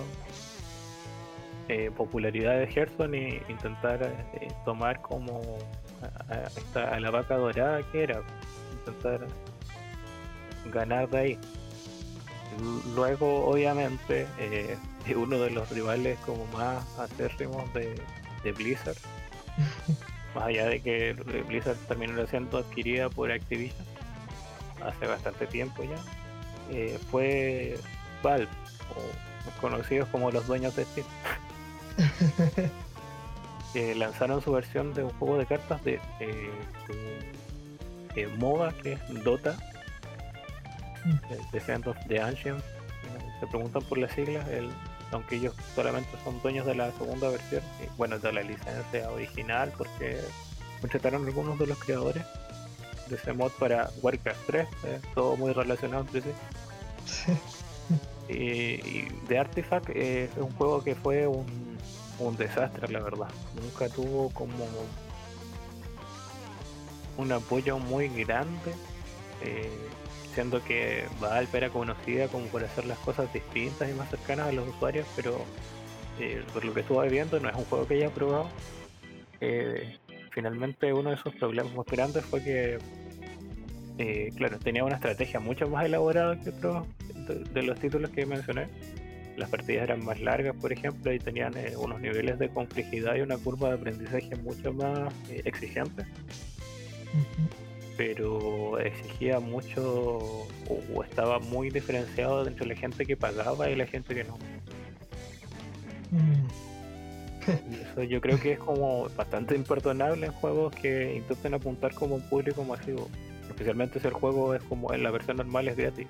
eh, 1.68 1.90
popularidad 1.96 2.58
de 2.58 2.66
Gerson 2.66 3.14
y 3.14 3.40
intentar 3.48 4.02
eh, 4.02 4.48
tomar 4.64 5.00
como 5.00 5.40
a, 6.74 6.80
a 6.80 7.00
la 7.00 7.10
vaca 7.10 7.36
dorada 7.36 7.80
que 7.90 8.02
era 8.02 8.22
intentar 8.72 9.26
ganar 10.70 11.08
de 11.10 11.18
ahí. 11.18 11.38
Luego 12.94 13.46
obviamente 13.46 14.26
eh, 14.38 14.76
uno 15.16 15.38
de 15.38 15.50
los 15.50 15.70
rivales 15.70 16.18
como 16.26 16.46
más 16.46 16.84
acérrimos 16.98 17.72
de, 17.74 17.94
de 18.42 18.52
Blizzard 18.52 18.96
más 20.34 20.44
allá 20.44 20.66
de 20.66 20.80
que 20.80 21.12
Blizzard 21.46 21.76
terminó 21.88 22.26
siendo 22.26 22.58
adquirida 22.58 23.08
por 23.08 23.30
Activision 23.30 23.86
hace 24.84 25.06
bastante 25.06 25.46
tiempo 25.46 25.82
ya, 25.82 25.96
eh, 26.70 26.98
fue 27.10 27.78
Valve, 28.22 28.48
o 28.90 29.60
conocidos 29.60 30.08
como 30.08 30.30
los 30.30 30.46
dueños 30.46 30.74
de 30.76 30.84
Steam, 30.84 31.06
que 33.72 33.94
lanzaron 33.96 34.42
su 34.42 34.52
versión 34.52 34.94
de 34.94 35.04
un 35.04 35.10
juego 35.10 35.38
de 35.38 35.46
cartas 35.46 35.82
de 35.84 35.94
eh, 36.20 36.50
eh, 38.16 38.28
MOBA, 38.38 38.72
que 38.72 38.92
es 38.94 39.24
Dota, 39.24 39.56
eh, 41.30 41.40
Descent 41.52 41.86
of 41.86 41.96
the 42.08 42.20
Ancients, 42.20 42.64
eh, 42.64 43.30
se 43.40 43.46
preguntan 43.46 43.82
por 43.82 43.98
las 43.98 44.12
siglas, 44.12 44.48
el, 44.48 44.70
aunque 45.12 45.36
ellos 45.36 45.54
solamente 45.74 46.10
son 46.24 46.40
dueños 46.42 46.66
de 46.66 46.74
la 46.74 46.90
segunda 46.92 47.28
versión, 47.28 47.62
y, 47.82 47.96
bueno, 47.96 48.18
de 48.18 48.32
la 48.32 48.42
licencia 48.42 49.10
original, 49.10 49.72
porque 49.76 50.20
contrataron 50.80 51.24
algunos 51.24 51.58
de 51.58 51.66
los 51.66 51.78
creadores 51.78 52.24
de 53.08 53.16
ese 53.16 53.32
mod 53.32 53.52
para 53.52 53.90
Warcraft 54.02 54.46
3, 54.46 54.68
eh, 54.84 55.00
todo 55.14 55.36
muy 55.36 55.52
relacionado 55.52 56.02
entre 56.02 56.22
sí. 56.22 56.30
Y, 58.28 58.34
y 58.34 59.08
de 59.28 59.38
Artifact 59.38 59.90
eh, 59.90 60.24
es 60.24 60.36
un 60.36 60.50
juego 60.54 60.82
que 60.82 60.96
fue 60.96 61.28
un, 61.28 61.78
un 62.18 62.36
desastre, 62.36 62.88
la 62.88 63.00
verdad. 63.00 63.28
Nunca 63.54 63.88
tuvo 63.88 64.30
como 64.30 64.64
un 67.16 67.32
apoyo 67.32 67.78
muy 67.78 68.08
grande, 68.08 68.74
eh, 69.42 69.70
siendo 70.36 70.62
que 70.62 71.06
Valve 71.18 71.48
era 71.56 71.70
conocida 71.70 72.28
como 72.28 72.44
por 72.48 72.62
hacer 72.62 72.84
las 72.84 72.98
cosas 72.98 73.32
distintas 73.32 73.88
y 73.88 73.94
más 73.94 74.10
cercanas 74.10 74.48
a 74.48 74.52
los 74.52 74.68
usuarios, 74.68 75.06
pero 75.16 75.42
eh, 76.20 76.44
por 76.52 76.62
lo 76.62 76.74
que 76.74 76.80
estuve 76.80 77.08
viendo 77.08 77.40
no 77.40 77.48
es 77.48 77.56
un 77.56 77.64
juego 77.64 77.86
que 77.86 77.94
haya 77.94 78.10
probado. 78.10 78.46
Eh, 79.40 79.96
finalmente 80.32 80.92
uno 80.92 81.08
de 81.08 81.16
sus 81.16 81.34
problemas 81.36 81.74
más 81.74 81.86
grandes 81.86 82.22
fue 82.26 82.44
que, 82.44 82.78
eh, 83.96 84.30
claro, 84.36 84.58
tenía 84.58 84.84
una 84.84 84.96
estrategia 84.96 85.40
mucho 85.40 85.70
más 85.70 85.86
elaborada 85.86 86.38
que 86.38 86.50
otros 86.50 86.86
de, 87.54 87.62
los 87.62 87.80
títulos 87.80 88.10
que 88.10 88.26
mencioné. 88.26 88.66
Las 89.38 89.48
partidas 89.48 89.84
eran 89.84 90.04
más 90.04 90.20
largas, 90.20 90.54
por 90.56 90.70
ejemplo, 90.70 91.14
y 91.14 91.18
tenían 91.18 91.54
unos 91.78 91.98
niveles 91.98 92.38
de 92.38 92.50
complejidad 92.50 93.14
y 93.16 93.22
una 93.22 93.38
curva 93.38 93.70
de 93.70 93.76
aprendizaje 93.76 94.36
mucho 94.36 94.70
más 94.74 95.14
exigente. 95.30 96.04
Pero 97.96 98.78
exigía 98.78 99.40
mucho 99.40 100.46
o, 100.68 101.02
estaba 101.02 101.38
muy 101.38 101.70
diferenciado 101.70 102.46
entre 102.46 102.66
la 102.66 102.74
gente 102.74 103.06
que 103.06 103.16
pagaba 103.16 103.70
y 103.70 103.76
la 103.76 103.86
gente 103.86 104.14
que 104.14 104.24
no. 104.24 104.38
Mm. 106.10 106.46
Y 107.70 107.74
eso 107.80 108.02
yo 108.02 108.20
creo 108.20 108.40
que 108.40 108.52
es 108.52 108.58
como 108.58 109.08
bastante 109.16 109.54
imperdonable 109.54 110.26
en 110.26 110.32
juegos 110.32 110.74
que 110.74 111.14
intenten 111.14 111.54
apuntar 111.54 111.94
como 111.94 112.16
un 112.16 112.22
público 112.28 112.64
masivo. 112.64 113.08
Especialmente 113.48 114.00
si 114.00 114.06
el 114.06 114.14
juego 114.14 114.54
es 114.54 114.62
como 114.64 114.92
en 114.92 115.02
la 115.02 115.10
versión 115.10 115.36
normal 115.36 115.68
es 115.68 115.76
gratis. 115.76 116.06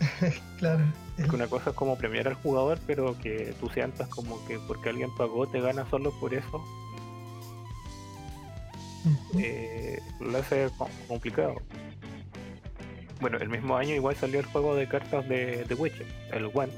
Claro. 0.58 0.84
Que 1.16 1.34
una 1.34 1.46
cosa 1.46 1.70
es 1.70 1.76
como 1.76 1.96
premiar 1.96 2.28
al 2.28 2.34
jugador, 2.34 2.78
pero 2.86 3.16
que 3.18 3.54
tú 3.58 3.68
sientas 3.70 4.08
como 4.08 4.44
que 4.46 4.58
porque 4.58 4.90
alguien 4.90 5.14
pagó 5.14 5.46
te 5.46 5.60
gana 5.60 5.88
solo 5.88 6.12
por 6.20 6.34
eso. 6.34 6.62
Eh, 9.38 9.98
lo 10.20 10.38
hace 10.38 10.68
co- 10.76 10.88
complicado. 11.08 11.56
Bueno, 13.20 13.38
el 13.38 13.48
mismo 13.48 13.76
año 13.76 13.94
igual 13.94 14.16
salió 14.16 14.40
el 14.40 14.46
juego 14.46 14.74
de 14.74 14.88
cartas 14.88 15.28
de 15.28 15.64
The 15.68 15.74
Witcher, 15.74 16.06
el 16.32 16.48
Gwent, 16.48 16.72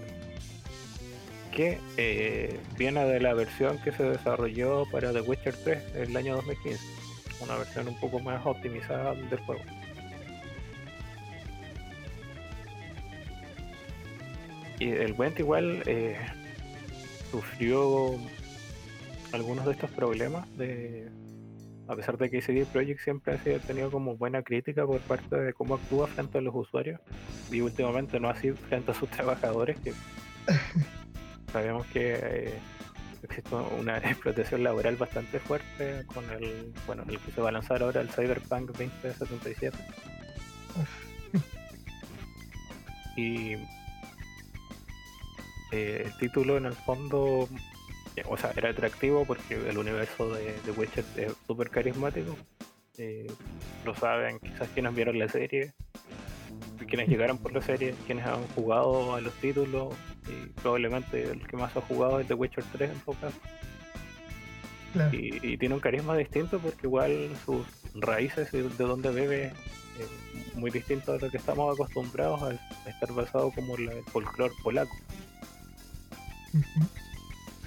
que 1.53 1.79
eh, 1.97 2.59
viene 2.77 3.05
de 3.05 3.20
la 3.20 3.35
versión 3.35 3.79
que 3.79 3.93
se 3.93 4.03
desarrolló 4.05 4.85
para 4.91 5.12
The 5.12 5.20
Witcher 5.20 5.55
3 5.55 5.83
el 5.97 6.16
año 6.16 6.35
2015, 6.37 6.83
una 7.43 7.57
versión 7.57 7.89
un 7.89 7.99
poco 8.01 8.18
más 8.20 8.45
optimizada 8.45 9.14
del 9.14 9.39
juego. 9.41 9.62
Y 14.79 14.91
el 14.91 15.14
Gwent 15.14 15.39
igual 15.39 15.83
eh, 15.87 16.16
sufrió 17.31 18.16
algunos 19.33 19.64
de 19.64 19.73
estos 19.73 19.91
problemas 19.93 20.47
de 20.59 21.09
a 21.93 21.97
pesar 21.97 22.16
de 22.18 22.30
que 22.30 22.40
CD 22.43 22.64
Projekt 22.64 23.01
siempre 23.01 23.34
ha 23.34 23.38
sido- 23.38 23.61
tenido 23.61 23.90
como 23.90 24.16
buena 24.16 24.43
crítica 24.43 24.86
por 24.86 25.01
parte 25.01 25.36
de 25.36 25.53
cómo 25.53 25.74
actúa 25.74 26.07
frente 26.07 26.38
a 26.38 26.40
los 26.40 26.55
usuarios 26.55 27.01
y 27.51 27.61
últimamente 27.61 28.18
no 28.18 28.28
así 28.28 28.53
frente 28.53 28.90
a 28.90 28.95
sus 28.95 29.09
trabajadores 29.11 29.78
que 29.80 29.93
sabemos 31.53 31.86
que 31.88 32.14
eh, 32.20 32.55
existe 33.22 33.55
una 33.55 33.99
explotación 34.11 34.64
laboral 34.64 34.97
bastante 34.97 35.38
fuerte 35.38 36.05
con 36.07 36.28
el 36.30 36.72
bueno 36.86 37.05
el 37.09 37.18
que 37.18 37.30
se 37.30 37.40
va 37.40 37.51
a 37.51 37.53
lanzar 37.53 37.82
ahora 37.82 38.01
el 38.01 38.09
Cyberpunk 38.11 38.68
2077 38.70 39.76
y 43.16 43.53
eh, 45.72 46.03
el 46.07 46.16
título 46.18 46.57
en 46.57 46.66
el 46.66 46.72
fondo 46.74 47.49
o 48.29 48.37
sea, 48.37 48.53
era 48.57 48.71
atractivo 48.71 49.25
porque 49.25 49.55
el 49.55 49.79
universo 49.79 50.33
de, 50.35 50.59
de 50.65 50.71
Witcher 50.73 51.05
es 51.17 51.33
súper 51.47 51.71
carismático. 51.71 52.37
Eh, 52.99 53.27
lo 53.85 53.95
saben 53.95 54.39
quizás 54.39 54.69
quienes 54.75 54.95
vieron 54.95 55.19
la 55.19 55.29
serie, 55.29 55.73
quienes 56.87 57.09
llegaron 57.09 57.39
por 57.39 57.53
la 57.53 57.63
serie, 57.63 57.95
quienes 58.07 58.27
han 58.27 58.47
jugado 58.49 59.15
a 59.15 59.21
los 59.21 59.33
títulos 59.35 59.95
y 60.29 60.49
probablemente 60.61 61.25
el 61.25 61.47
que 61.47 61.57
más 61.57 61.75
ha 61.77 61.81
jugado 61.81 62.21
es 62.21 62.27
The 62.27 62.35
Witcher 62.35 62.65
3 62.73 62.91
en 62.91 63.01
todo 63.01 63.15
caso. 63.17 63.41
Claro. 64.93 65.17
Y, 65.17 65.41
y 65.43 65.57
tiene 65.57 65.75
un 65.75 65.81
carisma 65.81 66.17
distinto 66.17 66.59
porque 66.59 66.87
igual 66.87 67.31
sus 67.47 67.67
raíces 67.95 68.53
y 68.53 68.59
de 68.59 68.69
donde 68.85 69.11
bebe 69.11 69.53
eh, 69.99 70.07
muy 70.55 70.71
distinto 70.71 71.13
a 71.13 71.19
lo 71.19 71.31
que 71.31 71.37
estamos 71.37 71.75
acostumbrados 71.75 72.43
a, 72.43 72.53
estar 72.89 73.13
basado 73.13 73.51
como 73.53 73.77
el 73.77 74.03
folclore 74.05 74.55
polaco. 74.63 74.97
y, 76.53 76.59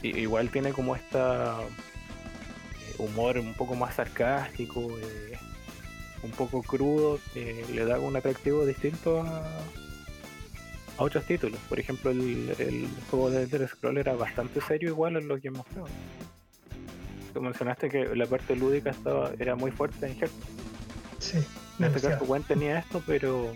igual 0.07 0.49
tiene 0.49 0.73
como 0.73 0.95
esta 0.95 1.59
eh, 1.61 2.95
humor 2.97 3.37
un 3.37 3.53
poco 3.53 3.75
más 3.75 3.95
sarcástico, 3.95 4.81
eh, 4.99 5.37
un 6.23 6.31
poco 6.31 6.61
crudo, 6.63 7.19
que 7.33 7.65
le 7.73 7.85
da 7.85 7.99
un 7.99 8.15
atractivo 8.15 8.65
distinto 8.65 9.21
a, 9.21 9.43
a 10.97 11.03
otros 11.03 11.25
títulos. 11.25 11.59
Por 11.69 11.79
ejemplo, 11.79 12.11
el, 12.11 12.55
el 12.57 12.87
juego 13.09 13.29
de 13.29 13.43
Elder 13.43 13.67
Scroll 13.67 13.97
era 13.97 14.13
bastante 14.15 14.61
serio 14.61 14.89
igual 14.89 15.17
en 15.17 15.27
lo 15.27 15.39
que 15.39 15.51
mostrado. 15.51 15.87
Tú 17.33 17.41
mencionaste 17.41 17.89
que 17.89 18.15
la 18.15 18.25
parte 18.25 18.55
lúdica 18.55 18.91
estaba 18.91 19.31
era 19.37 19.55
muy 19.55 19.71
fuerte 19.71 20.05
en 20.07 20.13
Hearthstone. 20.13 20.55
Sí. 21.19 21.37
En 21.79 21.85
este 21.85 22.07
caso, 22.07 22.25
Gwen 22.25 22.43
tenía 22.43 22.79
esto, 22.79 23.03
pero 23.05 23.51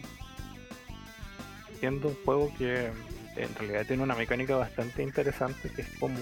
siendo 1.80 2.10
un 2.10 2.16
juego 2.26 2.52
que 2.58 2.90
en 3.36 3.54
realidad 3.56 3.86
tiene 3.86 4.04
una 4.04 4.16
mecánica 4.16 4.56
bastante 4.56 5.04
interesante, 5.04 5.70
que 5.70 5.82
es 5.82 5.90
como 6.00 6.18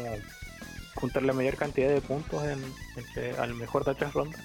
juntar 0.95 1.23
la 1.23 1.33
mayor 1.33 1.55
cantidad 1.55 1.89
de 1.89 2.01
puntos 2.01 2.43
en, 2.43 2.59
al 3.39 3.53
mejor 3.55 3.85
de 3.85 3.95
tres 3.95 4.13
rondas. 4.13 4.41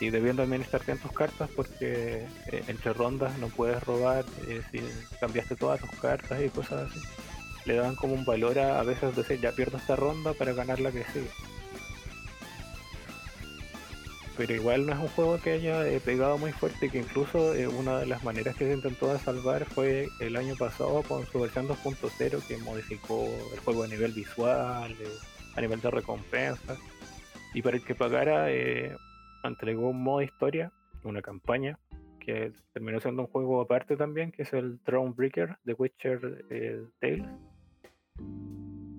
Y 0.00 0.10
debiendo 0.10 0.42
administrar 0.42 0.84
bien 0.86 0.98
tus 0.98 1.12
cartas, 1.12 1.50
porque 1.56 2.24
eh, 2.52 2.64
entre 2.68 2.92
rondas 2.92 3.36
no 3.38 3.48
puedes 3.48 3.82
robar 3.82 4.24
eh, 4.46 4.62
si 4.70 4.80
cambiaste 5.20 5.56
todas 5.56 5.80
tus 5.80 5.90
cartas 6.00 6.40
y 6.40 6.48
cosas 6.50 6.90
así. 6.90 7.00
Le 7.64 7.74
dan 7.74 7.96
como 7.96 8.14
un 8.14 8.24
valor 8.24 8.58
a, 8.60 8.78
a 8.78 8.84
veces 8.84 9.16
decir, 9.16 9.40
ya 9.40 9.52
pierdo 9.52 9.76
esta 9.76 9.96
ronda 9.96 10.32
para 10.34 10.52
ganar 10.52 10.78
la 10.78 10.92
que 10.92 11.04
sigue 11.12 11.28
pero 14.38 14.54
igual 14.54 14.86
no 14.86 14.92
es 14.92 14.98
un 15.00 15.08
juego 15.08 15.40
que 15.40 15.50
haya 15.50 15.86
eh, 15.88 15.98
pegado 15.98 16.38
muy 16.38 16.52
fuerte, 16.52 16.88
que 16.88 16.98
incluso 16.98 17.56
eh, 17.56 17.66
una 17.66 17.98
de 17.98 18.06
las 18.06 18.22
maneras 18.22 18.54
que 18.54 18.66
se 18.66 18.72
intentó 18.72 19.12
de 19.12 19.18
salvar 19.18 19.64
fue 19.64 20.08
el 20.20 20.36
año 20.36 20.54
pasado 20.56 21.02
con 21.02 21.26
su 21.26 21.40
versión 21.40 21.66
2.0 21.66 22.46
que 22.46 22.56
modificó 22.58 23.26
el 23.52 23.58
juego 23.58 23.82
a 23.82 23.88
nivel 23.88 24.12
visual, 24.12 24.92
eh, 24.92 25.08
a 25.56 25.60
nivel 25.60 25.80
de 25.80 25.90
recompensas, 25.90 26.78
y 27.52 27.62
para 27.62 27.78
el 27.78 27.84
que 27.84 27.96
pagara 27.96 28.48
entregó 29.42 29.90
un 29.90 30.04
modo 30.04 30.22
historia, 30.22 30.72
una 31.02 31.20
campaña, 31.20 31.76
que 32.20 32.52
terminó 32.72 33.00
siendo 33.00 33.22
un 33.22 33.28
juego 33.28 33.60
aparte 33.60 33.96
también, 33.96 34.30
que 34.30 34.42
es 34.42 34.52
el 34.52 34.78
Thronebreaker 34.84 35.58
de 35.64 35.72
Witcher 35.72 36.44
Tales, 37.00 37.26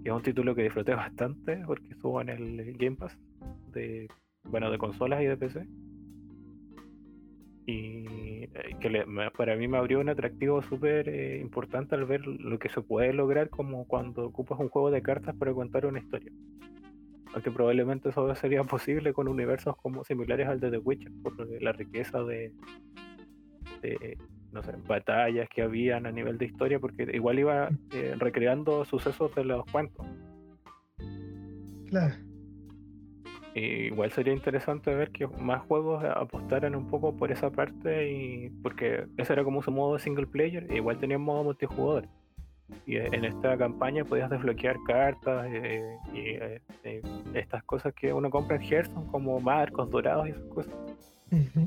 que 0.04 0.10
es 0.10 0.14
un 0.14 0.22
título 0.22 0.54
que 0.54 0.64
disfruté 0.64 0.96
bastante 0.96 1.64
porque 1.66 1.88
estuvo 1.92 2.20
en 2.20 2.28
el 2.28 2.74
Game 2.78 2.98
Pass 2.98 3.18
de 3.72 4.10
bueno, 4.44 4.72
de 4.72 4.78
consolas 4.78 5.22
y 5.22 5.26
de 5.26 5.38
PC. 5.38 5.68
Y 7.66 8.06
eh, 8.44 8.76
que 8.80 9.06
para 9.38 9.56
mí 9.56 9.68
me 9.68 9.78
abrió 9.78 10.00
un 10.00 10.10
atractivo 10.10 10.62
súper 10.64 11.08
eh, 11.08 11.40
importante 11.40 11.96
al 11.96 12.06
ver 12.06 12.26
lo 12.26 12.58
que 12.58 12.70
se 12.70 12.82
puede 12.82 13.14
lograr 13.14 13.50
como 13.50 13.86
cuando 13.86 14.26
ocupas 14.26 14.60
un 14.60 14.70
juego 14.70 14.90
de 14.90 15.02
cartas 15.02 15.36
para 15.36 15.54
contar 15.54 15.86
una 15.86 16.00
historia. 16.00 16.32
Aunque 17.34 17.52
probablemente 17.52 18.10
eso 18.10 18.34
sería 18.36 18.64
posible 18.66 19.14
con 19.14 19.28
universos 19.28 19.76
como 19.78 20.04
similares 20.04 20.48
al 20.48 20.60
de 20.60 20.72
The 20.72 20.78
Witcher, 20.80 21.12
por 21.22 21.62
la 21.62 21.72
riqueza 21.74 22.24
de, 22.24 22.54
no 24.52 24.64
sé, 24.64 24.74
batallas 24.88 25.48
que 25.50 25.62
habían 25.62 26.08
a 26.08 26.12
nivel 26.12 26.40
de 26.40 26.46
historia, 26.46 26.80
porque 26.80 27.08
igual 27.14 27.38
iba 27.38 27.70
eh, 27.94 28.16
recreando 28.18 28.84
sucesos 28.86 29.34
de 29.36 29.44
los 29.44 29.64
cuentos. 29.66 30.08
Claro 31.90 32.29
igual 33.56 34.12
sería 34.12 34.34
interesante 34.34 34.94
ver 34.94 35.12
que 35.12 35.28
más 35.28 35.62
juegos 35.64 36.04
apostaran 36.04 36.76
un 36.76 36.88
poco 36.88 37.14
por 37.16 37.32
esa 37.32 37.50
parte 37.50 38.12
y 38.12 38.50
porque 38.62 39.06
ese 39.18 39.34
era 39.34 39.44
como 39.44 39.62
su 39.62 39.72
modo 39.72 39.98
single 40.00 40.28
player, 40.28 40.72
igual 40.72 40.98
tenía 41.00 41.18
modo 41.18 41.44
multijugador. 41.44 42.08
Y 42.86 42.98
en 42.98 43.26
esta 43.26 43.58
campaña 43.58 44.06
podías 44.06 44.30
desbloquear 44.30 44.78
cartas 44.86 45.48
eh, 45.52 45.98
y 46.14 46.20
eh, 46.20 46.62
eh, 46.84 47.02
estas 47.34 47.64
cosas 47.64 47.94
que 47.96 48.14
uno 48.14 48.30
compra 48.30 48.58
en 48.58 48.62
Hearthstone 48.62 49.08
como 49.08 49.40
marcos 49.40 49.90
dorados 49.90 50.28
y 50.28 50.32
esas 50.32 50.46
cosas. 50.46 50.74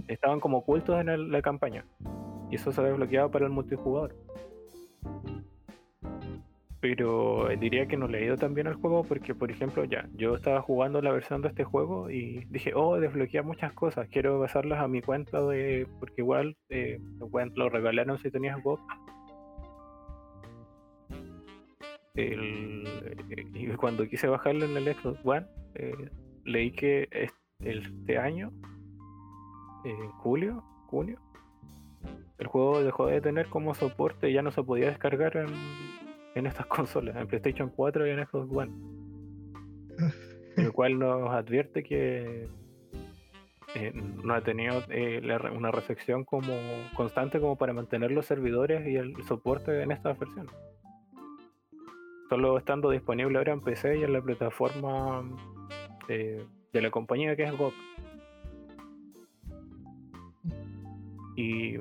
Estaban 0.09 0.41
como 0.41 0.59
ocultos 0.59 1.01
en 1.01 1.31
la 1.31 1.43
campaña. 1.43 1.85
Y 2.51 2.57
eso 2.57 2.73
se 2.73 2.83
desbloqueaba 2.83 3.31
para 3.31 3.47
el 3.47 3.53
multijugador 3.53 4.15
pero 6.83 7.49
diría 7.61 7.87
que 7.87 7.97
no 7.97 8.09
le 8.09 8.19
he 8.19 8.25
ido 8.25 8.37
tan 8.37 8.55
bien 8.55 8.67
al 8.67 8.75
juego 8.75 9.05
porque, 9.05 9.37
por 9.37 9.53
ejemplo, 9.53 9.85
ya, 9.85 10.09
yo 10.15 10.35
estaba 10.35 10.61
jugando 10.63 11.01
la 11.01 11.13
versión 11.13 11.41
de 11.41 11.47
este 11.47 11.63
juego 11.63 12.11
y 12.11 12.45
dije, 12.51 12.73
oh, 12.75 12.99
desbloqueé 12.99 13.41
muchas 13.43 13.73
cosas, 13.73 14.09
quiero 14.09 14.41
pasarlas 14.41 14.81
a 14.81 14.89
mi 14.89 15.01
cuenta 15.01 15.41
de, 15.47 15.87
porque 16.01 16.23
igual 16.23 16.57
eh, 16.71 16.99
lo 17.55 17.69
regalaron 17.69 18.19
si 18.19 18.33
tenías 18.33 18.61
bot. 18.65 18.81
y 22.17 23.69
cuando 23.77 24.09
quise 24.09 24.27
bajarlo 24.27 24.65
en 24.65 24.77
el 24.77 24.93
Xbox 24.93 25.21
One, 25.25 25.47
eh, 25.77 26.11
leí 26.45 26.73
que 26.73 27.09
este 27.61 28.19
año, 28.19 28.51
en 29.85 30.11
julio, 30.11 30.65
junio, 30.89 31.21
el 32.39 32.49
juego 32.49 32.83
dejó 32.83 33.07
de 33.07 33.21
tener 33.21 33.47
como 33.47 33.73
soporte 33.73 34.33
ya 34.33 34.43
no 34.43 34.51
se 34.51 34.65
podía 34.65 34.89
descargar 34.89 35.37
en 35.37 35.47
en 36.35 36.47
estas 36.47 36.67
consolas, 36.69 37.17
en 37.17 37.27
PlayStation 37.27 37.71
4 37.71 38.07
y 38.07 38.11
en 38.11 38.27
Xbox 38.27 38.49
One. 38.53 38.73
lo 40.57 40.73
cual 40.73 40.99
nos 40.99 41.31
advierte 41.31 41.83
que 41.83 42.49
eh, 43.75 43.93
no 43.95 44.35
ha 44.35 44.43
tenido 44.43 44.83
eh, 44.91 45.23
una 45.55 45.71
recepción 45.71 46.25
como 46.25 46.53
constante 46.95 47.41
como 47.41 47.57
para 47.57 47.73
mantener 47.73 48.11
los 48.11 48.27
servidores 48.27 48.87
y 48.87 48.97
el 48.97 49.15
soporte 49.25 49.83
en 49.83 49.93
esta 49.93 50.13
versión. 50.13 50.49
Solo 52.29 52.59
estando 52.59 52.91
disponible 52.91 53.39
ahora 53.39 53.53
en 53.53 53.63
PC 53.63 53.99
y 53.99 54.05
en 54.05 54.13
la 54.13 54.23
plataforma 54.23 55.23
eh, 56.09 56.45
de 56.73 56.83
la 56.83 56.91
compañía 56.91 57.37
que 57.37 57.45
es 57.45 57.57
GOG. 57.57 57.73
Y 61.37 61.77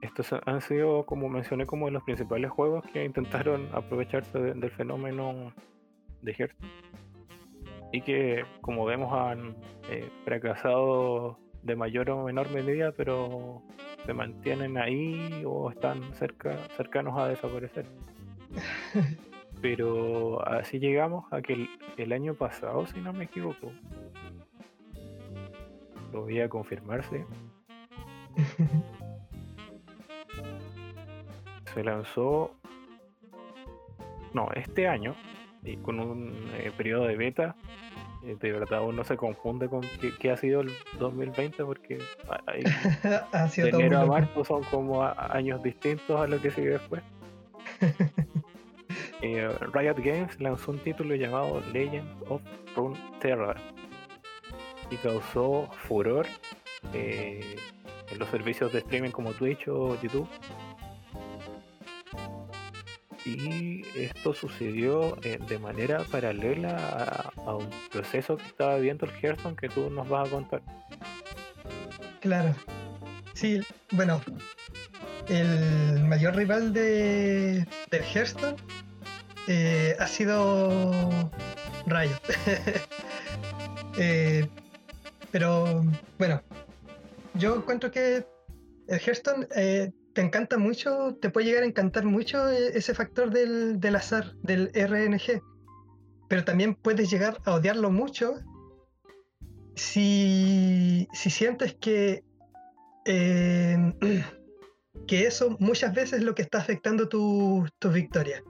estos 0.00 0.32
han 0.46 0.60
sido, 0.60 1.04
como 1.06 1.28
mencioné, 1.28 1.66
como 1.66 1.90
los 1.90 2.02
principales 2.04 2.50
juegos 2.50 2.84
que 2.92 3.04
intentaron 3.04 3.68
aprovecharse 3.72 4.38
del 4.38 4.70
fenómeno 4.70 5.52
de 6.22 6.32
Hearthstone 6.32 6.72
y 7.92 8.02
que, 8.02 8.44
como 8.60 8.84
vemos, 8.84 9.12
han 9.12 9.56
eh, 9.88 10.08
fracasado 10.24 11.38
de 11.62 11.74
mayor 11.74 12.10
o 12.10 12.24
menor 12.24 12.50
medida, 12.50 12.92
pero 12.92 13.62
se 14.04 14.12
mantienen 14.12 14.76
ahí 14.78 15.42
o 15.46 15.70
están 15.70 16.14
cerca, 16.14 16.56
cercanos 16.76 17.18
a 17.18 17.28
desaparecer. 17.28 17.86
pero 19.60 20.46
así 20.46 20.78
llegamos 20.78 21.24
a 21.32 21.42
que 21.42 21.68
el, 21.96 22.12
año 22.12 22.34
pasado, 22.34 22.86
si 22.86 23.00
no 23.00 23.12
me 23.12 23.24
equivoco, 23.24 23.72
lo 26.12 26.22
voy 26.22 26.40
a 26.40 26.48
confirmarse. 26.48 27.24
se 31.78 31.84
lanzó, 31.84 32.50
no, 34.32 34.48
este 34.56 34.88
año, 34.88 35.14
y 35.62 35.76
con 35.76 36.00
un 36.00 36.50
eh, 36.54 36.72
periodo 36.76 37.06
de 37.06 37.16
beta. 37.16 37.54
Eh, 38.24 38.36
de 38.40 38.50
verdad 38.50 38.82
uno 38.82 39.04
se 39.04 39.16
confunde 39.16 39.68
con 39.68 39.82
qué, 40.18 40.30
ha 40.32 40.36
sido 40.36 40.62
el 40.62 40.72
2020 40.98 41.64
porque 41.64 41.98
hay, 42.46 42.64
de 43.62 43.68
enero 43.68 44.00
a 44.00 44.06
marzo 44.06 44.44
son 44.44 44.64
como 44.64 45.04
años 45.04 45.62
distintos 45.62 46.20
a 46.20 46.26
lo 46.26 46.40
que 46.40 46.50
sigue 46.50 46.70
después. 46.70 47.02
Eh, 49.20 49.50
Riot 49.72 49.96
Games 49.96 50.40
lanzó 50.40 50.70
un 50.70 50.78
título 50.78 51.16
llamado 51.16 51.60
Legend 51.72 52.08
of 52.28 52.40
Runeterra 52.76 53.56
y 54.92 54.96
causó 54.96 55.68
furor 55.72 56.24
en 56.92 57.42
los 58.16 58.28
servicios 58.28 58.72
de 58.72 58.78
streaming 58.78 59.10
como 59.10 59.32
Twitch 59.32 59.66
o 59.66 60.00
YouTube 60.00 60.28
y 63.28 63.84
esto 63.94 64.32
sucedió 64.32 65.16
eh, 65.22 65.38
de 65.46 65.58
manera 65.58 66.04
paralela 66.04 67.30
a, 67.36 67.56
un 67.56 67.68
proceso 67.90 68.36
que 68.36 68.46
estaba 68.46 68.76
viendo 68.78 69.06
el 69.06 69.12
Hearthstone 69.12 69.56
que 69.56 69.68
tú 69.68 69.90
nos 69.90 70.08
vas 70.08 70.28
a 70.28 70.30
contar. 70.30 70.62
Claro. 72.20 72.54
Sí, 73.34 73.60
bueno, 73.92 74.20
el 75.28 76.02
mayor 76.04 76.36
rival 76.36 76.72
de, 76.72 77.66
del 77.90 78.02
Hearthstone 78.02 78.56
eh, 79.46 79.96
ha 79.98 80.06
sido 80.06 81.10
Riot. 81.86 82.20
Eh, 84.00 84.46
pero 85.32 85.84
bueno, 86.18 86.40
yo 87.34 87.56
encuentro 87.56 87.90
que 87.90 88.24
el 88.86 89.00
Hearthstone 89.00 89.48
te 90.18 90.24
encanta 90.24 90.58
mucho, 90.58 91.16
te 91.22 91.30
puede 91.30 91.46
llegar 91.46 91.62
a 91.62 91.66
encantar 91.66 92.04
mucho 92.04 92.50
eh, 92.50 92.72
ese 92.74 92.92
factor 92.92 93.30
del, 93.30 93.94
azar, 93.94 94.34
del 94.42 94.68
RNG. 94.74 95.40
Pero 96.28 96.44
también 96.44 96.74
puedes 96.74 97.08
llegar 97.08 97.38
a 97.44 97.54
odiarlo 97.54 97.92
mucho 97.92 98.34
si, 99.76 101.06
si 101.12 101.30
sientes 101.30 101.76
que 101.76 102.24
eh, 103.04 103.94
que 105.06 105.24
eso 105.24 105.56
muchas 105.60 105.94
veces 105.94 106.14
es 106.14 106.24
lo 106.24 106.34
que 106.34 106.42
está 106.42 106.58
afectando 106.58 107.08
tu 107.08 107.64
victorias. 107.84 108.42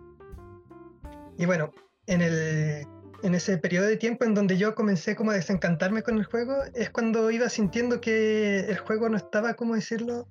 Y 1.36 1.44
bueno, 1.44 1.74
en, 2.06 2.22
el, 2.22 2.86
en 3.22 3.34
ese 3.34 3.58
periodo 3.58 3.88
de 3.88 3.98
tiempo 3.98 4.24
en 4.24 4.32
donde 4.32 4.56
yo 4.56 4.74
comencé 4.74 5.14
como 5.14 5.32
a 5.32 5.34
desencantarme 5.34 6.02
con 6.02 6.16
el 6.16 6.24
juego, 6.24 6.54
es 6.74 6.88
cuando 6.88 7.30
iba 7.30 7.50
sintiendo 7.50 8.00
que 8.00 8.60
el 8.60 8.78
juego 8.78 9.10
no 9.10 9.18
estaba, 9.18 9.52
¿cómo 9.52 9.74
decirlo? 9.74 10.26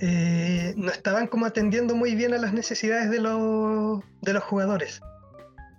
Eh, 0.00 0.74
no 0.76 0.90
estaban 0.90 1.26
como 1.26 1.46
atendiendo 1.46 1.96
muy 1.96 2.14
bien 2.14 2.32
a 2.32 2.38
las 2.38 2.52
necesidades 2.52 3.10
de 3.10 3.20
los, 3.20 4.00
de 4.22 4.32
los 4.32 4.44
jugadores. 4.44 5.00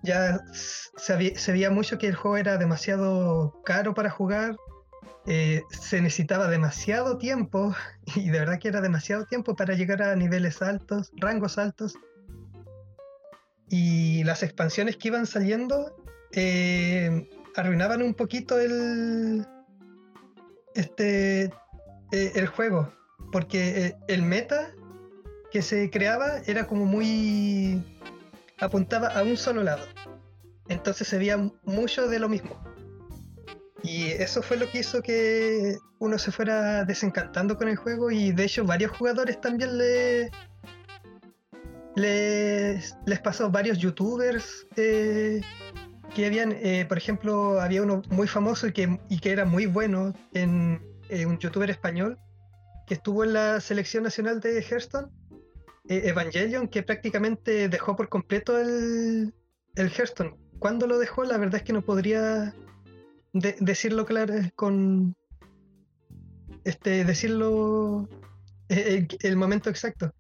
Ya 0.04 0.42
se, 0.54 1.52
veía 1.52 1.70
mucho 1.70 1.98
que 1.98 2.08
el 2.08 2.16
juego 2.16 2.38
era 2.38 2.58
demasiado 2.58 3.62
caro 3.64 3.94
para 3.94 4.10
jugar, 4.10 4.58
eh, 5.26 5.64
se 5.70 6.02
necesitaba 6.02 6.48
demasiado 6.48 7.18
tiempo, 7.18 7.74
y 8.16 8.30
de 8.30 8.40
verdad 8.40 8.60
que 8.60 8.68
era 8.68 8.82
demasiado 8.82 9.26
tiempo 9.26 9.56
para 9.56 9.76
llegar 9.76 10.02
a 10.02 10.16
niveles 10.16 10.62
altos, 10.62 11.12
rangos 11.18 11.58
altos. 11.58 11.96
Y 13.70 14.24
las 14.24 14.44
expansiones 14.44 14.98
que 14.98 15.10
iban 15.10 15.28
saliendo 15.28 15.96
eh, 16.32 17.30
arruinaban 17.56 18.02
un 18.02 18.16
poquito 18.16 18.60
el, 18.60 19.46
este, 20.74 21.54
el 22.12 22.48
juego, 22.48 22.92
porque 23.32 23.96
el 24.08 24.24
meta 24.24 24.72
que 25.52 25.62
se 25.62 25.90
creaba 25.90 26.40
era 26.46 26.68
como 26.68 26.86
muy... 26.86 27.84
apuntaba 28.60 29.08
a 29.08 29.24
un 29.24 29.38
solo 29.38 29.64
lado. 29.64 29.86
Entonces 30.68 31.08
se 31.08 31.18
veía 31.18 31.38
mucho 31.64 32.08
de 32.08 32.20
lo 32.20 32.30
mismo. 32.30 32.62
Y 33.82 34.08
eso 34.08 34.42
fue 34.42 34.58
lo 34.58 34.70
que 34.70 34.80
hizo 34.80 35.02
que 35.02 35.78
uno 36.00 36.18
se 36.18 36.32
fuera 36.32 36.86
desencantando 36.86 37.58
con 37.58 37.68
el 37.70 37.78
juego 37.78 38.12
y 38.12 38.32
de 38.32 38.46
hecho 38.46 38.66
varios 38.66 38.92
jugadores 38.92 39.40
también 39.40 39.78
le, 39.78 40.30
les, 41.96 42.98
les 43.06 43.20
pasó, 43.20 43.50
varios 43.50 43.78
youtubers 43.78 44.68
eh, 44.76 45.42
que 46.14 46.26
habían, 46.26 46.52
eh, 46.52 46.86
por 46.88 46.98
ejemplo, 46.98 47.62
había 47.62 47.82
uno 47.82 48.02
muy 48.10 48.28
famoso 48.28 48.68
y 48.68 48.74
que, 48.74 49.00
y 49.10 49.20
que 49.20 49.32
era 49.32 49.46
muy 49.46 49.66
bueno, 49.66 50.14
en, 50.34 50.82
eh, 51.10 51.26
un 51.26 51.38
youtuber 51.40 51.70
español 51.70 52.20
que 52.90 52.96
estuvo 52.96 53.24
en 53.24 53.34
la 53.34 53.62
selección 53.62 54.04
nacional 54.04 54.40
de 54.40 54.64
Hearthstone, 54.64 55.10
Evangelion, 55.88 56.68
que 56.68 56.82
prácticamente 56.82 57.70
dejó 57.70 57.96
por 57.96 58.10
completo 58.10 58.60
el, 58.60 59.32
el 59.76 59.88
Hearthstone. 59.88 60.36
¿Cuándo 60.58 60.88
lo 60.88 60.98
dejó? 60.98 61.24
La 61.24 61.38
verdad 61.38 61.58
es 61.58 61.64
que 61.64 61.74
no 61.74 61.84
podría 61.84 62.54
decirlo 63.32 64.06
claro 64.06 64.34
con 64.56 65.16
este 66.64 67.06
decirlo 67.06 68.10
eh, 68.70 69.08
el, 69.22 69.36
momento 69.38 69.70
exacto 69.70 70.12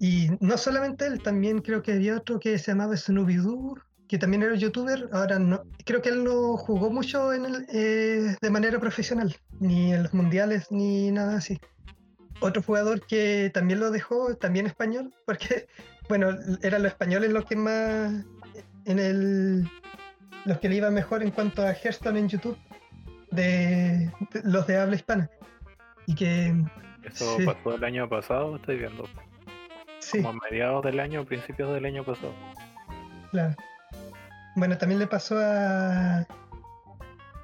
y 0.00 0.28
no 0.40 0.56
solamente 0.56 1.06
él 1.06 1.22
también 1.22 1.60
creo 1.60 1.82
que 1.82 1.92
había 1.92 2.16
otro 2.16 2.40
que 2.40 2.58
se 2.58 2.72
llamaba 2.72 2.96
Snoopy 2.96 3.36
que 4.08 4.18
también 4.18 4.42
era 4.42 4.54
youtuber 4.54 5.08
ahora 5.12 5.38
no 5.38 5.62
creo 5.84 6.02
que 6.02 6.10
él 6.10 6.24
no 6.24 6.56
jugó 6.56 6.90
mucho 6.90 7.32
en 7.32 7.44
el, 7.46 7.66
eh, 7.72 8.36
de 8.40 8.50
manera 8.50 8.78
profesional 8.78 9.36
ni 9.60 9.92
en 9.92 10.04
los 10.04 10.14
mundiales 10.14 10.70
ni 10.70 11.10
nada 11.10 11.38
así 11.38 11.58
otro 12.40 12.62
jugador 12.62 13.06
que 13.06 13.50
también 13.52 13.80
lo 13.80 13.90
dejó 13.90 14.34
también 14.36 14.66
español 14.66 15.12
porque 15.26 15.66
bueno 16.08 16.36
eran 16.62 16.82
los 16.82 16.92
españoles 16.92 17.32
los 17.32 17.44
que 17.46 17.56
más 17.56 18.12
en 18.84 18.98
el 18.98 19.68
los 20.44 20.58
que 20.58 20.68
le 20.68 20.76
iban 20.76 20.94
mejor 20.94 21.22
en 21.22 21.32
cuanto 21.32 21.62
a 21.62 21.72
Hearthstone 21.72 22.20
en 22.20 22.28
YouTube 22.28 22.56
de, 23.30 24.10
los 24.44 24.66
de 24.66 24.78
habla 24.78 24.96
hispana. 24.96 25.30
Y 26.06 26.14
que. 26.14 26.54
Eso 27.02 27.36
pasó 27.44 27.74
el 27.74 27.84
año 27.84 28.08
pasado, 28.08 28.56
estoy 28.56 28.78
viendo. 28.78 29.04
Sí. 30.00 30.18
Como 30.18 30.30
a 30.30 30.48
mediados 30.50 30.84
del 30.84 31.00
año, 31.00 31.24
principios 31.24 31.72
del 31.72 31.84
año 31.84 32.04
pasado. 32.04 32.34
Claro. 33.30 33.54
Bueno, 34.56 34.78
también 34.78 34.98
le 34.98 35.06
pasó 35.06 35.38
a. 35.38 36.26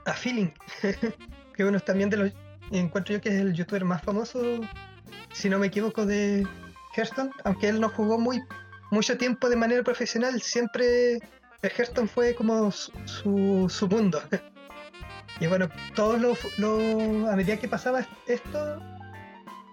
a 0.07 0.13
Feeling. 0.15 0.51
que 1.55 1.65
uno 1.65 1.79
también 1.79 2.11
de 2.11 2.17
los. 2.17 2.33
Encuentro 2.71 3.15
yo 3.15 3.21
que 3.21 3.29
es 3.29 3.35
el 3.35 3.53
youtuber 3.53 3.85
más 3.85 4.03
famoso, 4.03 4.41
si 5.35 5.51
no 5.51 5.59
me 5.59 5.67
equivoco, 5.67 6.07
de 6.07 6.47
Hearthstone. 6.97 7.31
Aunque 7.45 7.69
él 7.69 7.81
no 7.81 7.91
jugó 7.91 8.19
muy 8.19 8.43
mucho 8.91 9.19
tiempo 9.19 9.51
de 9.51 9.57
manera 9.57 9.83
profesional, 9.83 10.41
siempre 10.41 11.17
el 11.17 11.71
Hearthstone 11.71 12.09
fue 12.09 12.35
como 12.35 12.71
su, 12.71 13.67
su, 13.69 13.89
mundo. 13.89 14.23
y 15.41 15.47
bueno, 15.47 15.69
todos 15.95 16.19
los, 16.19 16.39
a 17.29 17.37
medida 17.37 17.59
que 17.59 17.69
pasaba 17.69 18.07
esto, 18.27 18.83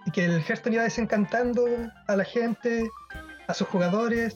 y 0.06 0.12
que 0.12 0.26
el 0.26 0.42
Hearthstone 0.42 0.76
iba 0.76 0.84
desencantando 0.84 1.66
a 2.08 2.16
la 2.18 2.26
gente, 2.26 2.90
a 3.48 3.54
sus 3.54 3.68
jugadores, 3.68 4.36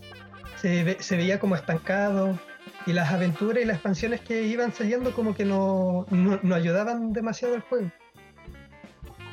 se, 0.56 1.02
se 1.02 1.18
veía 1.18 1.40
como 1.40 1.56
estancado, 1.56 2.40
y 2.86 2.94
las 2.94 3.12
aventuras 3.12 3.64
y 3.64 3.66
las 3.66 3.76
expansiones 3.76 4.22
que 4.22 4.44
iban 4.44 4.74
saliendo 4.74 5.14
como 5.14 5.36
que 5.36 5.46
no, 5.46 6.06
no, 6.10 6.56
ayudaban 6.56 7.14
demasiado 7.14 7.56
al 7.56 7.62
juego. 7.62 7.92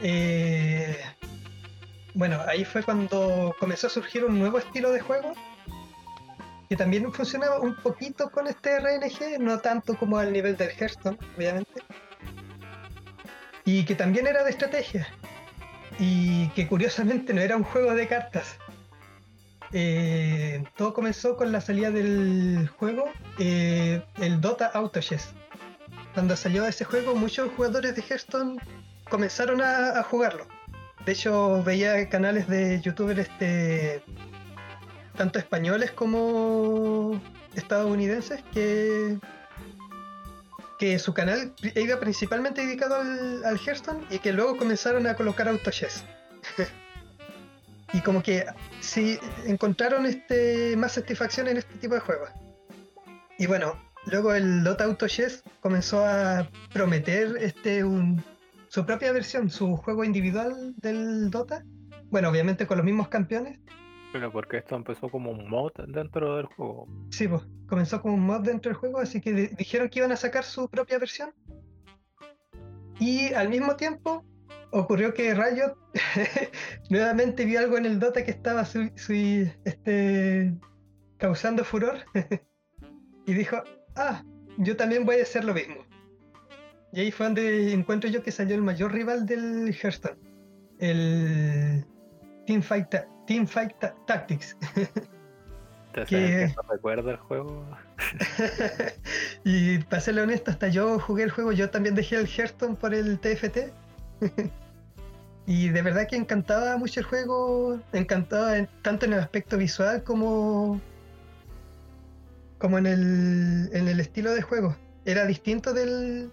Eh, 0.03 0.99
bueno, 2.15 2.41
ahí 2.47 2.65
fue 2.65 2.83
cuando 2.83 3.55
comenzó 3.59 3.89
a 3.89 3.91
surgir 3.91 4.25
un 4.25 4.39
nuevo 4.39 4.59
estilo 4.59 4.91
de 4.93 5.01
juego 5.01 5.35
que 6.69 6.77
también 6.77 7.13
funcionaba 7.13 7.59
un 7.59 7.75
poquito 7.75 8.31
con 8.31 8.47
este 8.47 8.79
RNG, 8.79 9.41
no 9.41 9.59
tanto 9.59 9.97
como 9.99 10.19
al 10.19 10.33
nivel 10.33 10.57
del 10.57 10.71
Hearthstone, 10.71 11.19
obviamente. 11.37 11.83
Y 13.65 13.85
que 13.85 13.97
también 13.97 14.29
era 14.29 14.45
de 14.45 14.51
estrategia. 14.51 15.09
Y 15.99 16.49
que 16.51 16.69
curiosamente 16.69 17.35
no 17.35 17.41
era 17.41 17.57
un 17.57 17.65
juego 17.65 17.93
de 17.95 18.07
cartas. 18.07 18.57
Eh, 19.73 20.65
todo 20.77 20.95
comenzó 20.95 21.37
con 21.37 21.53
la 21.53 21.61
salida 21.61 21.91
del 21.91 22.69
juego, 22.77 23.05
eh, 23.39 24.03
el 24.19 24.41
Dota 24.41 24.67
Auto 24.67 25.01
Chess. 25.01 25.29
Cuando 26.15 26.37
salió 26.37 26.67
ese 26.67 26.85
juego, 26.85 27.15
muchos 27.15 27.51
jugadores 27.57 27.95
de 27.95 28.03
Hearthstone 28.03 28.59
comenzaron 29.09 29.63
a, 29.63 30.03
jugarlo. 30.03 30.47
De 31.07 31.13
hecho, 31.13 31.63
veía 31.63 32.09
canales 32.09 32.49
de 32.49 32.81
youtubers 32.81 33.21
este, 33.21 34.03
tanto 35.17 35.39
españoles 35.39 35.93
como 35.93 37.21
estadounidenses 37.55 38.43
que 38.53 39.19
que 40.79 40.99
su 40.99 41.13
canal 41.13 41.53
iba 41.75 42.01
principalmente 42.01 42.65
dedicado 42.65 42.97
al, 42.97 43.45
al 43.45 43.59
Hearthstone 43.59 44.03
y 44.09 44.19
que 44.19 44.33
luego 44.33 44.57
comenzaron 44.57 45.07
a 45.07 45.15
colocar 45.15 45.47
Auto 45.47 45.71
Chess. 45.71 46.07
y 47.93 48.01
como 48.01 48.23
que 48.23 48.45
sí 48.81 49.19
encontraron 49.47 50.07
este 50.07 50.77
más 50.77 50.93
satisfacción 50.93 51.49
en 51.49 51.59
este 51.59 51.75
tipo 51.75 51.95
de 51.95 52.01
juegos. 52.01 52.31
Y 53.39 53.47
bueno, 53.47 53.75
luego 54.07 54.35
el 54.35 54.63
Dota 54.65 54.85
Auto 54.85 55.09
Chess 55.09 55.43
comenzó 55.61 56.05
a 56.05 56.49
prometer 56.73 57.37
este 57.41 57.85
un, 57.85 58.23
su 58.69 58.85
propia 58.85 59.13
versión, 59.13 59.51
su 59.51 59.77
juego 59.77 60.05
individual 60.05 60.75
del 60.77 61.31
Dota. 61.31 61.65
Bueno, 62.11 62.29
obviamente 62.29 62.67
con 62.67 62.77
los 62.77 62.85
mismos 62.85 63.09
campeones, 63.09 63.59
pero 64.13 64.33
porque 64.33 64.59
esto 64.59 64.77
empezó 64.77 65.09
como 65.09 65.31
un 65.31 65.49
mod 65.49 65.73
dentro 65.87 66.37
del 66.37 66.47
juego. 66.47 66.89
Sí, 67.11 67.29
pues, 67.29 67.43
comenzó 67.69 68.03
como 68.03 68.15
un 68.15 68.27
mod 68.27 68.41
dentro 68.41 68.71
del 68.71 68.77
juego, 68.77 68.99
así 68.99 69.21
que 69.21 69.33
dijeron 69.33 69.89
que 69.89 70.01
iban 70.01 70.13
a 70.13 70.17
sacar 70.17 70.45
su 70.45 70.69
propia 70.69 70.99
versión. 70.99 71.33
Y 72.99 73.33
al 73.33 73.49
mismo 73.49 73.77
tiempo 73.77 74.25
ocurrió 74.73 75.15
que 75.15 75.35
Riot 75.35 75.77
nuevamente 76.91 77.45
vio 77.45 77.61
algo 77.61 77.79
en 77.79 77.87
el 77.87 77.99
Dota 77.99 78.25
que 78.25 78.31
estaba 78.31 78.67
este, 79.65 80.55
causando 81.19 81.65
furor 81.65 81.99
y 83.27 83.35
dijo, 83.35 83.63
ah, 83.97 84.25
yo 84.59 84.77
también 84.77 85.05
voy 85.05 85.21
a 85.21 85.23
hacer 85.23 85.45
lo 85.45 85.55
mismo. 85.55 85.87
Y 86.93 87.01
ahí 87.01 87.11
fue 87.13 87.27
donde 87.27 87.73
encuentro 87.73 88.11
yo 88.11 88.23
que 88.23 88.33
salió 88.33 88.57
el 88.57 88.63
mayor 88.63 88.93
rival 88.93 89.27
del 89.27 89.73
Hearthstone, 89.73 90.19
el 90.79 91.85
Teamfight 92.47 92.95
Teamfight 93.27 93.75
Tactics. 94.07 94.57
¿Te 95.95 96.05
que... 96.05 96.55
no 96.57 96.63
recuerda 96.73 97.13
el 97.13 97.17
juego? 97.17 97.65
y 99.45 99.79
para 99.79 100.01
serle 100.01 100.23
honesto, 100.23 100.51
hasta 100.51 100.69
yo 100.69 100.99
jugué 100.99 101.25
el 101.25 101.31
juego, 101.31 101.53
yo 101.53 101.71
también 101.71 101.95
dejé 101.95 102.17
el 102.17 102.27
Hearthstone 102.27 102.77
por 102.77 102.95
el 102.95 103.19
TFT. 103.21 103.73
y 105.47 105.69
de 105.69 105.83
verdad 105.83 106.07
que 106.09 106.17
encantaba 106.17 106.77
mucho 106.77 107.01
el 107.01 107.07
juego, 107.07 107.81
encantaba 107.93 108.67
tanto 108.83 109.07
en 109.07 109.15
el 109.15 109.21
aspecto 109.21 109.57
visual 109.57 110.03
como, 110.03 110.81
como 112.59 112.79
en 112.79 112.87
el, 112.87 113.71
en 113.73 113.89
el 113.89 114.01
estilo 114.01 114.33
de 114.33 114.43
juego. 114.43 114.77
Era 115.05 115.27
distinto 115.27 115.73
del. 115.73 116.31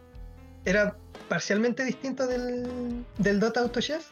Era 0.66 0.98
parcialmente 1.30 1.84
distinto 1.84 2.28
del, 2.28 3.06
del 3.18 3.40
Dota 3.40 3.62
Auto 3.62 3.80
Chess. 3.80 4.08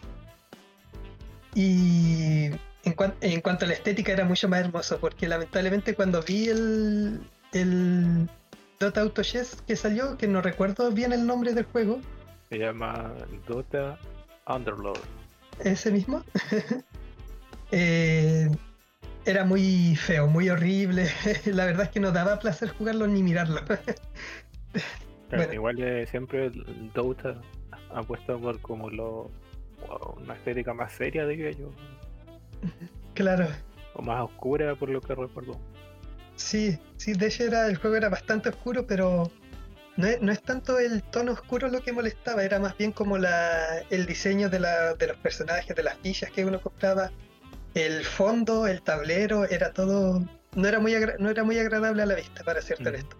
Y 1.54 2.52
en, 2.84 3.42
cuanto 3.42 3.66
a 3.66 3.68
la 3.68 3.74
estética 3.74 4.12
era 4.12 4.26
mucho 4.26 4.48
más 4.48 4.60
hermoso, 4.60 5.00
porque 5.00 5.28
lamentablemente 5.28 5.96
cuando 5.96 6.22
vi 6.22 6.50
el, 6.50 7.22
el 7.54 8.30
Dota 8.80 9.02
Auto 9.02 9.24
Chess 9.24 9.58
que 9.68 9.76
salió, 9.76 10.18
que 10.18 10.28
no 10.28 10.42
recuerdo 10.42 10.92
bien 10.92 11.14
el 11.14 11.26
nombre 11.26 11.54
del 11.54 11.66
juego, 11.66 12.00
Se 12.50 12.58
llama 12.58 13.14
Dota 13.48 13.98
Underlord. 14.48 15.00
Ese 15.60 15.92
mismo. 15.92 16.24
Eh, 17.72 18.48
era 19.26 19.44
muy 19.44 19.96
feo, 19.96 20.28
muy 20.28 20.50
horrible. 20.50 21.10
La 21.46 21.66
verdad 21.66 21.86
es 21.88 21.90
que 21.90 22.00
no 22.00 22.12
daba 22.12 22.38
placer 22.38 22.70
jugarlo 22.70 23.08
ni 23.08 23.24
mirarlo. 23.24 23.62
Bueno. 25.32 25.52
Igual 25.52 25.82
eh, 25.82 26.06
siempre 26.06 26.52
Dota 26.94 27.42
ha 27.94 28.04
puesto 28.04 28.40
por 28.40 28.62
como 28.62 28.92
lo 28.92 29.32
una 30.18 30.36
estética 30.36 30.74
más 30.74 30.94
seria, 30.94 31.26
diría 31.26 31.52
yo. 31.52 31.72
Claro. 33.16 33.48
O 33.96 34.04
más 34.04 34.22
oscura, 34.22 34.76
por 34.76 34.90
lo 34.90 35.02
que 35.02 35.16
recuerdo. 35.16 35.60
Sí, 36.36 36.78
sí, 36.98 37.14
de 37.14 37.28
hecho 37.28 37.44
era, 37.44 37.68
el 37.68 37.78
juego 37.78 37.96
era 37.96 38.10
bastante 38.10 38.50
oscuro, 38.50 38.86
pero 38.86 39.32
no 39.98 40.08
es, 40.08 40.22
no 40.22 40.32
es, 40.32 40.42
tanto 40.42 40.78
el 40.80 41.04
tono 41.04 41.32
oscuro 41.32 41.70
lo 41.70 41.82
que 41.82 41.94
molestaba, 41.94 42.44
era 42.44 42.60
más 42.60 42.78
bien 42.78 42.92
como 42.92 43.18
la, 43.18 43.80
el 43.90 44.06
diseño 44.06 44.50
de, 44.50 44.60
la, 44.60 44.94
de 44.94 45.08
los 45.08 45.18
personajes, 45.18 45.76
de 45.76 45.84
las 45.84 45.98
fichas 46.00 46.32
que 46.32 46.46
uno 46.46 46.60
compraba. 46.60 47.12
El 47.74 48.04
fondo, 48.04 48.68
el 48.68 48.82
tablero, 48.82 49.46
era 49.46 49.72
todo. 49.74 50.26
No 50.54 50.68
era 50.68 50.80
muy, 50.80 50.96
no 51.20 51.30
era 51.30 51.44
muy 51.44 51.60
agradable 51.60 52.02
a 52.02 52.06
la 52.06 52.16
vista, 52.16 52.44
para 52.44 52.62
ser 52.62 52.82
mm. 52.82 52.88
honesto. 52.88 53.18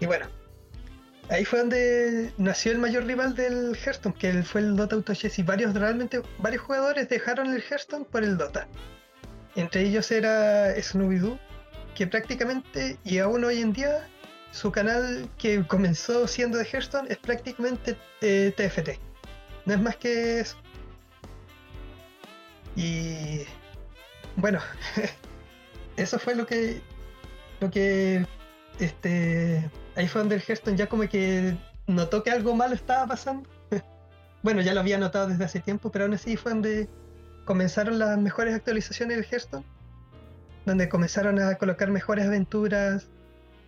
Y 0.00 0.06
bueno, 0.06 0.26
ahí 1.30 1.44
fue 1.44 1.60
donde 1.60 2.32
nació 2.38 2.72
el 2.72 2.78
mayor 2.78 3.04
rival 3.04 3.34
del 3.34 3.76
Hearthstone, 3.76 4.14
que 4.14 4.42
fue 4.42 4.60
el 4.60 4.76
Dota 4.76 4.96
Auto 4.96 5.14
Chess. 5.14 5.38
Y 5.38 5.42
varios, 5.42 5.74
realmente, 5.74 6.22
varios 6.38 6.62
jugadores 6.62 7.08
dejaron 7.08 7.52
el 7.52 7.62
Hearthstone 7.62 8.04
por 8.04 8.22
el 8.22 8.36
Dota. 8.36 8.68
Entre 9.54 9.82
ellos 9.82 10.10
era 10.10 10.74
Snoopy 10.80 11.38
que 11.96 12.06
prácticamente, 12.06 12.98
y 13.04 13.18
aún 13.18 13.42
hoy 13.42 13.62
en 13.62 13.72
día, 13.72 14.06
su 14.56 14.72
canal 14.72 15.28
que 15.36 15.66
comenzó 15.66 16.26
siendo 16.26 16.56
de 16.56 16.64
Hearthstone 16.64 17.08
es 17.10 17.18
prácticamente 17.18 17.92
TFT. 18.20 18.88
Eh, 18.88 19.00
no 19.66 19.74
es 19.74 19.80
más 19.80 19.96
que 19.96 20.40
eso. 20.40 20.56
Y 22.74 23.42
bueno, 24.36 24.60
eso 25.96 26.18
fue 26.18 26.34
lo 26.34 26.46
que 26.46 26.80
lo 27.60 27.70
que 27.70 28.26
este 28.78 29.70
ahí 29.94 30.08
fue 30.08 30.22
donde 30.22 30.36
el 30.36 30.42
Hearthstone 30.42 30.76
ya 30.76 30.88
como 30.88 31.06
que 31.06 31.54
notó 31.86 32.22
que 32.22 32.30
algo 32.30 32.54
malo 32.54 32.74
estaba 32.74 33.06
pasando. 33.06 33.46
bueno, 34.42 34.62
ya 34.62 34.72
lo 34.72 34.80
había 34.80 34.96
notado 34.96 35.28
desde 35.28 35.44
hace 35.44 35.60
tiempo, 35.60 35.92
pero 35.92 36.06
aún 36.06 36.14
así 36.14 36.34
fue 36.38 36.52
donde 36.52 36.88
comenzaron 37.44 37.98
las 37.98 38.16
mejores 38.16 38.54
actualizaciones 38.54 39.18
del 39.18 39.26
Hearthstone, 39.26 39.66
donde 40.64 40.88
comenzaron 40.88 41.38
a 41.40 41.56
colocar 41.56 41.90
mejores 41.90 42.24
aventuras, 42.24 43.10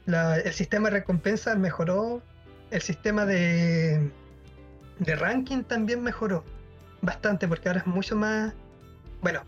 el 0.08 0.52
sistema 0.52 0.88
de 0.88 0.98
recompensas 0.98 1.58
mejoró, 1.58 2.22
el 2.70 2.82
sistema 2.82 3.26
de, 3.26 4.10
de 4.98 5.16
ranking 5.16 5.62
también 5.62 6.02
mejoró 6.02 6.44
bastante, 7.02 7.46
porque 7.46 7.68
ahora 7.68 7.80
es 7.80 7.86
mucho 7.86 8.16
más, 8.16 8.52
bueno, 9.20 9.42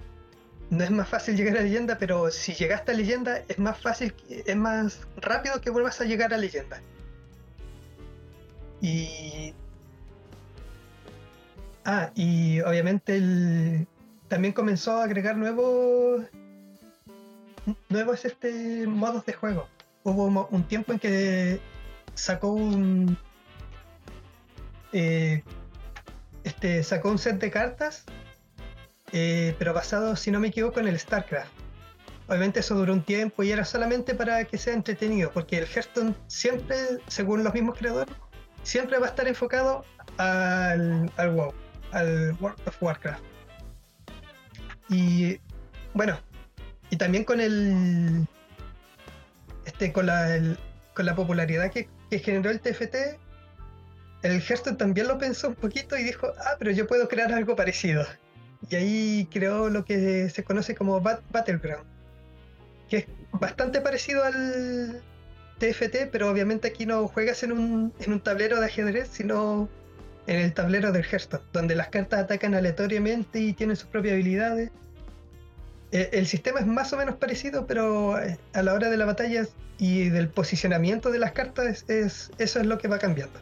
no 0.71 0.85
es 0.85 0.91
más 0.91 1.09
fácil 1.09 1.37
llegar 1.37 1.57
a 1.57 1.63
leyenda, 1.63 1.99
pero 1.99 2.31
si 2.31 2.53
llegaste 2.55 2.93
a 2.93 2.95
leyenda 2.95 3.43
es 3.49 3.59
más 3.59 3.79
fácil, 3.79 4.15
es 4.29 4.57
más 4.57 5.07
rápido 5.17 5.61
que 5.61 5.71
vuelvas 5.71 6.01
a 6.01 6.05
llegar 6.05 6.33
a 6.33 6.39
leyenda. 6.39 6.81
Y... 8.81 9.55
Ah, 11.85 12.11
y 12.15 12.61
obviamente 12.61 13.17
el, 13.17 13.87
también 14.29 14.53
comenzó 14.53 14.99
a 14.99 15.05
agregar 15.05 15.37
nuevos 15.37 16.23
nuevos 17.89 18.25
este 18.25 18.87
modos 18.87 19.25
de 19.27 19.33
juego. 19.33 19.67
Hubo 20.03 20.49
un 20.51 20.65
tiempo 20.65 20.93
en 20.93 20.99
que 20.99 21.61
sacó 22.15 22.53
un 22.53 23.19
eh, 24.93 25.43
este 26.43 26.83
sacó 26.83 27.11
un 27.11 27.19
set 27.19 27.39
de 27.39 27.51
cartas 27.51 28.05
eh, 29.13 29.55
pero 29.59 29.73
basado 29.73 30.17
si 30.17 30.31
no 30.31 30.41
me 30.41 30.49
equivoco 30.49 30.81
en 30.81 30.89
el 30.89 30.99
StarCraft 30.99 31.53
obviamente 32.27 32.61
eso 32.61 32.75
duró 32.75 32.93
un 32.93 33.03
tiempo 33.03 33.43
y 33.43 33.53
era 33.53 33.65
solamente 33.65 34.15
para 34.15 34.45
que 34.45 34.59
sea 34.59 34.75
entretenido 34.75 35.31
porque 35.33 35.59
el 35.59 35.67
Hearthstone 35.67 36.15
siempre 36.27 36.77
según 37.07 37.45
los 37.45 37.55
mismos 37.55 37.79
creadores 37.79 38.15
siempre 38.63 38.99
va 38.99 39.07
a 39.07 39.11
estar 39.11 39.29
enfocado 39.29 39.85
al, 40.17 41.11
al 41.17 41.31
WoW 41.31 41.55
al 41.93 42.37
World 42.41 42.61
of 42.67 42.83
Warcraft 42.83 43.23
y 44.91 45.41
bueno, 45.95 46.19
y 46.91 46.97
también 46.97 47.25
con 47.25 47.41
el. 47.41 48.27
Este, 49.65 49.93
con 49.93 50.07
la, 50.07 50.57
con 50.95 51.07
la 51.07 51.15
popularidad 51.15 51.71
que, 51.71 51.89
generó 52.19 52.51
el 52.51 52.61
TFT, 52.61 53.19
el 54.23 54.43
Hearthstone 54.43 54.77
también 54.77 55.09
lo 55.09 55.19
pensó 55.19 55.49
un 55.49 55.55
poquito 55.55 55.97
y 55.97 56.03
dijo, 56.03 56.33
ah, 56.39 56.57
pero 56.59 56.71
yo 56.73 56.87
puedo 56.87 57.09
crear 57.09 57.33
algo 57.33 57.57
parecido. 57.57 58.05
Y 58.69 58.77
ahí 58.77 59.29
creó 59.31 59.71
lo 59.71 59.85
que 59.85 60.29
se 60.29 60.45
conoce 60.45 60.75
como 60.75 61.01
Battleground, 61.01 61.85
que 62.89 62.97
es 62.99 63.07
bastante 63.33 63.81
parecido 63.81 64.25
al 64.25 65.03
TFT, 65.59 66.11
pero 66.11 66.29
obviamente 66.29 66.69
aquí 66.69 66.85
no 66.85 67.07
juegas 67.09 67.43
en 67.43 67.53
un, 67.53 67.95
en 68.01 68.13
un 68.13 68.21
tablero 68.21 68.61
de 68.61 68.67
ajedrez, 68.67 69.09
sino 69.11 69.69
en 70.27 70.41
el 70.41 70.53
tablero 70.53 70.93
del 70.93 71.05
Hearthstone, 71.05 71.45
donde 71.53 71.75
las 71.75 71.89
cartas 71.89 72.21
atacan 72.21 72.55
aleatoriamente 72.55 73.41
y 73.41 73.53
tienen 73.53 73.77
sus 73.77 73.89
propias 73.89 74.15
habilidades. 74.15 74.71
Eh, 75.93 76.11
el 76.13 76.27
sistema 76.27 76.61
es 76.61 76.67
más 76.67 76.93
o 76.93 76.97
menos 76.97 77.17
parecido, 77.17 77.67
pero 77.67 78.19
eh, 78.19 78.39
a 78.53 78.63
la 78.63 78.75
hora 78.75 78.91
de 78.91 78.97
la 78.97 79.07
batalla 79.07 79.47
y 79.79 80.09
del 80.09 80.29
posicionamiento 80.29 81.11
de 81.11 81.19
las 81.19 81.33
cartas, 81.33 81.85
es, 81.89 82.31
eso 82.39 82.61
es 82.61 82.67
lo 82.67 82.79
que 82.79 82.89
va 82.89 82.99
cambiando. 82.99 83.41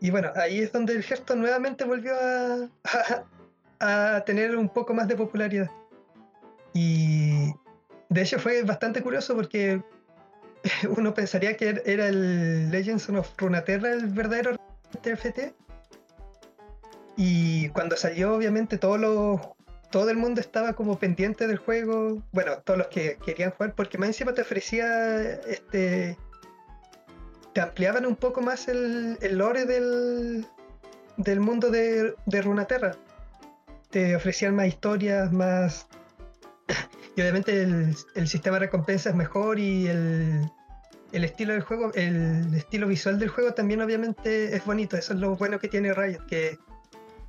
Y 0.00 0.10
bueno, 0.10 0.30
ahí 0.36 0.60
es 0.60 0.72
donde 0.72 0.94
el 0.94 1.02
Hearthstone 1.02 1.40
nuevamente 1.40 1.84
volvió 1.84 2.14
a, 3.80 4.14
a 4.14 4.24
tener 4.24 4.56
un 4.56 4.68
poco 4.68 4.94
más 4.94 5.08
de 5.08 5.16
popularidad. 5.16 5.70
Y 6.72 7.52
de 8.08 8.22
hecho 8.22 8.38
fue 8.38 8.62
bastante 8.62 9.02
curioso 9.02 9.34
porque 9.34 9.82
uno 10.96 11.14
pensaría 11.14 11.56
que 11.56 11.82
era 11.84 12.08
el 12.08 12.70
Legends 12.70 13.08
of 13.10 13.30
Runeterra 13.38 13.92
el 13.92 14.06
verdadero 14.06 14.56
TFT. 15.02 15.54
Y 17.22 17.68
cuando 17.68 17.98
salió, 17.98 18.34
obviamente, 18.34 18.78
todo 18.78 19.54
todo 19.90 20.08
el 20.08 20.16
mundo 20.16 20.40
estaba 20.40 20.72
como 20.72 20.98
pendiente 20.98 21.46
del 21.46 21.58
juego. 21.58 22.22
Bueno, 22.32 22.60
todos 22.64 22.78
los 22.78 22.86
que 22.86 23.18
querían 23.22 23.50
jugar, 23.50 23.74
porque 23.74 23.98
más 23.98 24.08
encima 24.08 24.32
te 24.32 24.40
ofrecía 24.40 25.34
este. 25.42 26.16
Te 27.52 27.60
ampliaban 27.60 28.06
un 28.06 28.16
poco 28.16 28.40
más 28.40 28.68
el, 28.68 29.18
lore 29.32 29.66
del, 29.66 30.46
del 31.18 31.40
mundo 31.40 31.68
de, 31.68 32.14
de 32.24 32.40
Runaterra. 32.40 32.96
Te 33.90 34.16
ofrecían 34.16 34.56
más 34.56 34.68
historias, 34.68 35.30
más. 35.30 35.88
y 37.16 37.20
obviamente 37.20 37.64
el, 37.64 37.94
el 38.14 38.28
sistema 38.28 38.56
de 38.56 38.60
recompensa 38.60 39.10
es 39.10 39.14
mejor 39.14 39.58
y 39.58 39.88
el, 39.88 40.50
el 41.12 41.24
estilo 41.24 41.52
del 41.52 41.64
juego, 41.64 41.92
el 41.92 42.54
estilo 42.54 42.86
visual 42.86 43.18
del 43.18 43.28
juego 43.28 43.52
también 43.52 43.82
obviamente 43.82 44.56
es 44.56 44.64
bonito. 44.64 44.96
Eso 44.96 45.12
es 45.12 45.20
lo 45.20 45.36
bueno 45.36 45.58
que 45.58 45.68
tiene 45.68 45.92
Riot, 45.92 46.24
que 46.26 46.58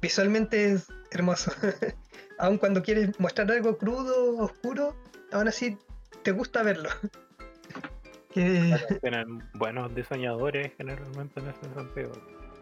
visualmente 0.01 0.73
es 0.73 0.87
hermoso. 1.11 1.51
aun 2.41 2.57
cuando 2.57 2.81
quieres 2.81 3.17
mostrar 3.19 3.51
algo 3.51 3.77
crudo, 3.77 4.37
oscuro, 4.37 4.95
aún 5.31 5.47
así 5.47 5.77
te 6.23 6.31
gusta 6.31 6.63
verlo. 6.63 6.89
Tienen 8.33 9.43
buenos 9.53 9.93
diseñadores 9.93 10.71
generalmente 10.77 11.39
en 11.39 11.49
ese 11.49 11.73
sentido. 11.75 12.11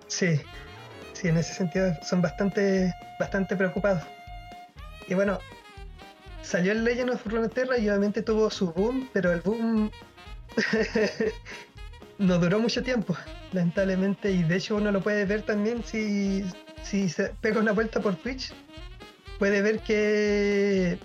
Sí, 0.07 0.41
sí, 1.13 1.27
en 1.27 1.37
ese 1.37 1.53
sentido 1.53 1.93
son 2.03 2.21
bastante, 2.21 2.93
bastante 3.19 3.55
preocupados. 3.55 4.03
Y 5.07 5.13
bueno, 5.13 5.39
salió 6.41 6.71
el 6.71 6.83
Legend 6.83 7.11
of 7.11 7.25
Runeterra 7.25 7.77
y 7.77 7.87
obviamente 7.87 8.21
tuvo 8.21 8.49
su 8.49 8.73
boom, 8.73 9.09
pero 9.13 9.31
el 9.31 9.41
boom 9.41 9.91
no 12.17 12.37
duró 12.39 12.59
mucho 12.59 12.83
tiempo, 12.83 13.15
lamentablemente, 13.53 14.31
y 14.31 14.43
de 14.43 14.55
hecho 14.55 14.75
uno 14.75 14.91
lo 14.91 15.01
puede 15.01 15.25
ver 15.25 15.43
también 15.43 15.83
si, 15.83 16.43
si 16.83 17.09
se 17.09 17.33
pega 17.41 17.59
una 17.59 17.71
vuelta 17.71 17.99
por 17.99 18.15
Twitch, 18.15 18.53
puede 19.37 19.61
ver 19.61 19.79
que 19.79 20.97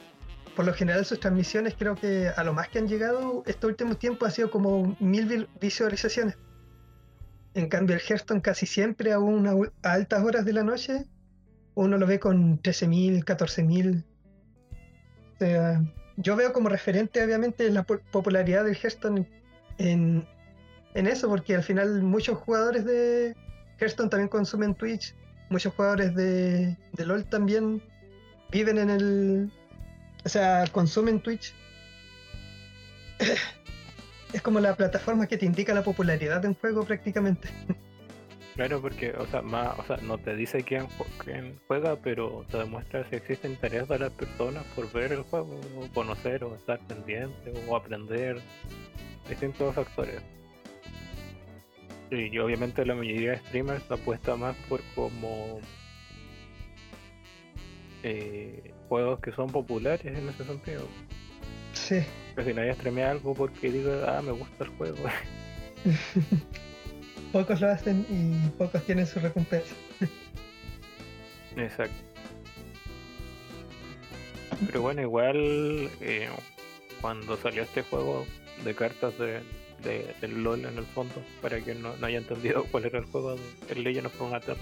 por 0.56 0.64
lo 0.64 0.72
general 0.72 1.04
sus 1.04 1.20
transmisiones 1.20 1.74
creo 1.76 1.94
que 1.96 2.28
a 2.28 2.44
lo 2.44 2.52
más 2.52 2.68
que 2.68 2.78
han 2.78 2.88
llegado 2.88 3.42
estos 3.46 3.70
últimos 3.70 3.98
tiempos 3.98 4.28
ha 4.28 4.30
sido 4.30 4.50
como 4.50 4.96
mil 5.00 5.48
visualizaciones. 5.60 6.36
En 7.54 7.68
cambio 7.68 7.96
el 7.96 8.02
Hearthstone 8.02 8.40
casi 8.40 8.66
siempre 8.66 9.12
a, 9.12 9.18
una, 9.18 9.52
altas 9.82 10.24
horas 10.24 10.44
de 10.44 10.52
la 10.52 10.62
noche 10.62 11.06
uno 11.74 11.98
lo 11.98 12.06
ve 12.06 12.20
con 12.20 12.60
13.000, 12.62 13.24
14.000. 13.24 14.04
O 15.34 15.38
sea, 15.38 15.82
yo 16.16 16.36
veo 16.36 16.52
como 16.52 16.68
referente 16.68 17.22
obviamente 17.24 17.68
la 17.70 17.82
popularidad 17.82 18.64
del 18.64 18.76
Hearthstone 18.76 19.28
en, 19.78 20.26
en 20.94 21.06
eso, 21.06 21.28
porque 21.28 21.56
al 21.56 21.62
final 21.62 22.02
muchos 22.02 22.38
jugadores 22.38 22.84
de 22.84 23.34
Hearthstone 23.78 24.08
también 24.08 24.28
consumen 24.28 24.74
Twitch, 24.74 25.14
muchos 25.54 25.72
jugadores 25.72 26.14
de, 26.16 26.76
de 26.92 27.06
LOL 27.06 27.24
también 27.24 27.80
viven 28.50 28.78
en 28.78 28.90
el. 28.90 29.50
O 30.24 30.28
sea, 30.28 30.64
consumen 30.72 31.20
Twitch. 31.20 31.54
es 34.32 34.42
como 34.42 34.58
la 34.58 34.74
plataforma 34.74 35.28
que 35.28 35.38
te 35.38 35.46
indica 35.46 35.72
la 35.72 35.84
popularidad 35.84 36.40
de 36.40 36.48
un 36.48 36.54
juego 36.54 36.84
prácticamente. 36.84 37.48
Claro, 38.54 38.80
porque, 38.80 39.12
o 39.12 39.26
sea, 39.26 39.42
más, 39.42 39.76
o 39.78 39.84
sea, 39.84 39.96
no 39.96 40.18
te 40.18 40.36
dice 40.36 40.62
quién, 40.62 40.86
quién, 41.18 41.58
juega, 41.66 41.96
pero 41.96 42.44
te 42.50 42.58
demuestra 42.58 43.04
si 43.10 43.16
existe 43.16 43.48
interés 43.48 43.88
de 43.88 43.98
las 43.98 44.12
personas 44.12 44.62
por 44.76 44.90
ver 44.92 45.12
el 45.12 45.22
juego, 45.22 45.58
o 45.76 45.92
conocer, 45.92 46.44
o 46.44 46.54
estar 46.54 46.78
pendiente, 46.86 47.52
o 47.68 47.76
aprender 47.76 48.40
distintos 49.28 49.74
factores. 49.74 50.22
Y 52.10 52.38
obviamente 52.38 52.84
la 52.84 52.94
mayoría 52.94 53.32
de 53.32 53.38
streamers 53.38 53.90
apuesta 53.90 54.36
más 54.36 54.54
por 54.68 54.80
como 54.94 55.60
eh, 58.02 58.72
juegos 58.88 59.20
que 59.20 59.32
son 59.32 59.50
populares 59.50 60.04
en 60.04 60.28
ese 60.28 60.44
sentido. 60.44 60.86
Sí. 61.72 62.02
Pero 62.34 62.48
si 62.48 62.54
nadie 62.54 62.74
streamea 62.74 63.10
algo 63.10 63.34
porque 63.34 63.70
diga, 63.70 64.18
ah, 64.18 64.22
me 64.22 64.32
gusta 64.32 64.64
el 64.64 64.70
juego. 64.70 64.98
pocos 67.32 67.60
lo 67.60 67.70
hacen 67.70 68.06
y 68.08 68.48
pocos 68.50 68.84
tienen 68.84 69.06
su 69.06 69.20
recompensa. 69.20 69.74
Exacto. 71.56 71.94
Pero 74.66 74.82
bueno, 74.82 75.02
igual 75.02 75.36
eh, 76.00 76.28
cuando 77.00 77.36
salió 77.36 77.62
este 77.62 77.82
juego 77.82 78.24
de 78.64 78.74
cartas 78.74 79.18
de, 79.18 79.40
del 79.84 80.42
LOL 80.42 80.64
en 80.64 80.78
el 80.78 80.86
fondo, 80.86 81.14
para 81.40 81.60
quien 81.60 81.82
no, 81.82 81.94
haya 82.02 82.18
entendido 82.18 82.64
cuál 82.70 82.86
era 82.86 82.98
el 82.98 83.04
juego 83.06 83.36
de 83.68 83.74
Legend 83.74 84.06
of 84.06 84.18
Runeterra. 84.18 84.60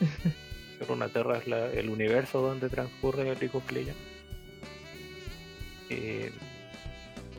Runeterra 0.88 1.38
es 1.38 1.76
el 1.76 1.90
universo 1.90 2.40
donde 2.40 2.68
transcurre 2.68 3.28
el 3.28 3.38
League 3.38 3.50
of 3.56 3.70
Legends. 3.70 4.00
Eh, 5.90 6.30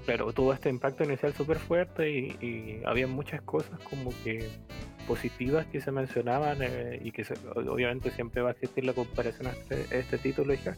pero 0.05 0.31
tuvo 0.33 0.53
este 0.53 0.69
impacto 0.69 1.03
inicial 1.03 1.33
súper 1.33 1.57
fuerte 1.57 2.09
y, 2.09 2.81
había 2.85 3.07
muchas 3.07 3.41
cosas 3.41 3.79
como 3.79 4.11
que 4.23 4.47
positivas 5.07 5.65
que 5.67 5.81
se 5.81 5.91
mencionaban 5.91 6.59
eh, 6.61 6.99
y 7.03 7.11
que 7.11 7.25
obviamente 7.55 8.11
siempre 8.11 8.41
va 8.41 8.49
a 8.49 8.51
existir 8.51 8.85
la 8.85 8.93
comparación 8.93 9.47
a 9.47 9.53
este, 9.91 10.17
título 10.17 10.53
ya. 10.53 10.75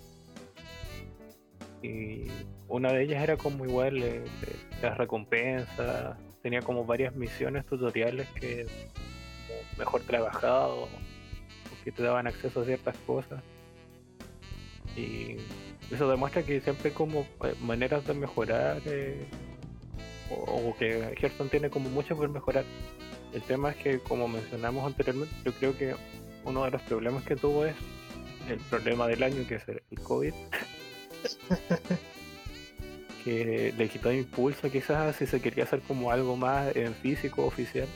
Y 1.84 2.28
una 2.68 2.92
de 2.94 3.04
ellas 3.04 3.22
era 3.22 3.38
como 3.38 3.66
igual 3.66 4.02
eh, 4.02 4.24
las 4.82 4.98
recompensas, 4.98 6.18
tenía 6.42 6.62
como 6.62 6.86
varias 6.86 7.14
misiones 7.16 7.66
tutoriales 7.66 8.28
que 8.30 8.66
mejor 9.78 10.02
trabajado, 10.02 10.88
que 11.84 11.92
te 11.92 12.04
daban 12.04 12.26
acceso 12.28 12.62
a 12.62 12.66
ciertas 12.66 12.96
cosas. 13.06 13.44
Y 14.96 15.38
eso 15.92 16.10
demuestra 16.10 16.44
que 16.44 16.62
siempre 16.62 16.90
hay 16.90 16.96
como 16.96 17.28
eh, 17.44 17.54
maneras 17.62 18.06
de 18.08 18.14
mejorar 18.14 18.82
eh, 18.86 19.26
o, 20.30 20.76
que 20.78 21.16
Hearthstone 21.20 21.50
tiene 21.50 21.70
como 21.70 21.90
mucho 21.90 22.16
por 22.16 22.30
mejorar. 22.30 22.64
El 23.34 23.42
tema 23.42 23.72
es 23.72 23.76
que 23.78 24.00
como 24.00 24.28
mencionamos 24.28 24.86
anteriormente, 24.86 25.36
yo 25.44 25.52
creo 25.54 25.78
que 25.78 25.96
uno 26.46 26.64
de 26.64 26.72
los 26.72 26.82
problemas 26.84 27.24
que 27.24 27.36
tuvo 27.36 27.66
es 27.66 27.76
el 28.48 28.60
problema 28.70 29.08
del 29.08 29.24
año 29.24 29.46
que 29.48 29.56
es 29.56 29.64
el 29.68 30.00
COVID. 30.02 30.34
que 33.24 33.74
le 33.78 33.90
quitó 33.90 34.12
impulso 34.12 34.70
quizás 34.70 35.16
si 35.16 35.26
se 35.26 35.42
quería 35.42 35.64
hacer 35.64 35.82
como 35.82 36.12
algo 36.12 36.36
más 36.36 36.76
en 36.76 36.94
físico 36.94 37.46
oficial. 37.46 37.88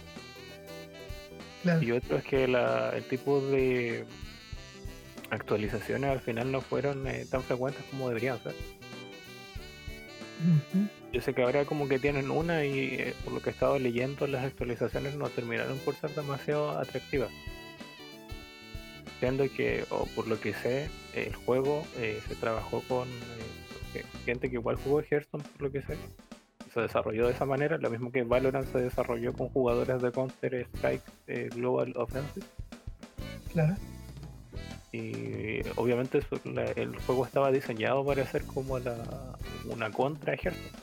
Y 1.82 1.92
otro 1.92 2.18
es 2.18 2.24
que 2.24 2.46
el 2.46 3.04
tipo 3.10 3.42
de 3.42 4.06
actualizaciones 5.30 6.10
al 6.10 6.22
final 6.22 6.52
no 6.52 6.62
fueron 6.62 7.06
eh, 7.08 7.26
tan 7.30 7.44
frecuentes 7.44 7.84
como 7.92 8.08
deberían 8.08 8.42
ser. 8.42 8.56
Yo 11.12 11.22
sé 11.22 11.34
que 11.34 11.42
ahora 11.42 11.66
como 11.66 11.88
que 11.88 12.00
tienen 12.00 12.32
una 12.32 12.64
y 12.64 12.96
eh, 12.96 13.14
por 13.24 13.34
lo 13.34 13.42
que 13.42 13.50
he 13.50 13.54
estado 13.54 13.80
leyendo 13.80 14.28
las 14.28 14.46
actualizaciones 14.46 15.16
no 15.16 15.30
terminaron 15.30 15.78
por 15.80 15.96
ser 15.96 16.12
demasiado 16.12 16.78
atractivas. 16.78 17.32
Siendo 19.20 19.46
que, 19.50 19.86
o 19.90 20.06
por 20.16 20.28
lo 20.28 20.40
que 20.40 20.54
sé, 20.54 20.90
el 21.14 21.36
juego 21.36 21.84
eh, 21.98 22.22
se 22.28 22.36
trabajó 22.36 22.82
con 22.88 23.08
gente 24.26 24.50
que 24.50 24.58
igual 24.58 24.76
jugó 24.76 25.02
Hearthstone, 25.02 25.44
por 25.44 25.62
lo 25.64 25.72
que 25.72 25.82
sé. 25.82 25.98
Se 26.74 26.82
desarrolló 26.82 27.26
de 27.26 27.34
esa 27.34 27.46
manera, 27.46 27.78
lo 27.78 27.90
mismo 27.90 28.12
que 28.12 28.24
Valorant 28.24 28.72
se 28.72 28.80
desarrolló 28.80 29.34
con 29.34 29.50
jugadores 29.50 30.02
de 30.02 30.12
Counter 30.12 30.68
Strike 30.74 31.04
Global 31.56 31.94
Offensive. 31.96 32.46
Claro 33.52 33.76
y 34.92 35.62
obviamente 35.76 36.22
el 36.76 36.96
juego 37.00 37.26
estaba 37.26 37.52
diseñado 37.52 38.06
para 38.06 38.26
ser 38.26 38.44
como 38.44 38.80
la, 38.80 39.38
una 39.66 39.92
contra 39.92 40.34
ejército. 40.34 40.78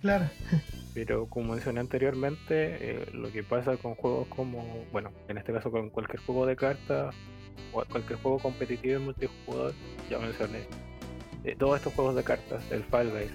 Claro. 0.00 0.28
Pero 0.96 1.26
como 1.26 1.52
mencioné 1.52 1.80
anteriormente, 1.80 2.46
eh, 2.80 3.06
lo 3.12 3.30
que 3.30 3.42
pasa 3.42 3.76
con 3.76 3.94
juegos 3.96 4.28
como, 4.28 4.82
bueno, 4.92 5.12
en 5.28 5.36
este 5.36 5.52
caso 5.52 5.70
con 5.70 5.90
cualquier 5.90 6.20
juego 6.20 6.46
de 6.46 6.56
cartas, 6.56 7.14
cualquier 7.70 8.18
juego 8.18 8.38
competitivo 8.38 8.98
y 8.98 9.04
multijugador, 9.04 9.74
ya 10.08 10.18
mencioné, 10.18 10.60
eh, 11.44 11.54
todos 11.58 11.76
estos 11.76 11.92
juegos 11.92 12.16
de 12.16 12.24
cartas, 12.24 12.64
el 12.72 12.82
Fall 12.84 13.10
Guys, 13.10 13.30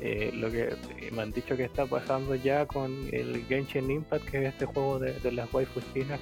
eh, 0.00 0.32
lo 0.34 0.50
que 0.50 0.74
me 1.12 1.22
han 1.22 1.30
dicho 1.30 1.56
que 1.56 1.66
está 1.66 1.86
pasando 1.86 2.34
ya 2.34 2.66
con 2.66 2.92
el 3.12 3.44
Genshin 3.46 3.92
Impact, 3.92 4.24
que 4.24 4.38
es 4.38 4.48
este 4.54 4.66
juego 4.66 4.98
de, 4.98 5.30
las 5.30 5.54
waifus 5.54 5.84
chinas 5.94 6.18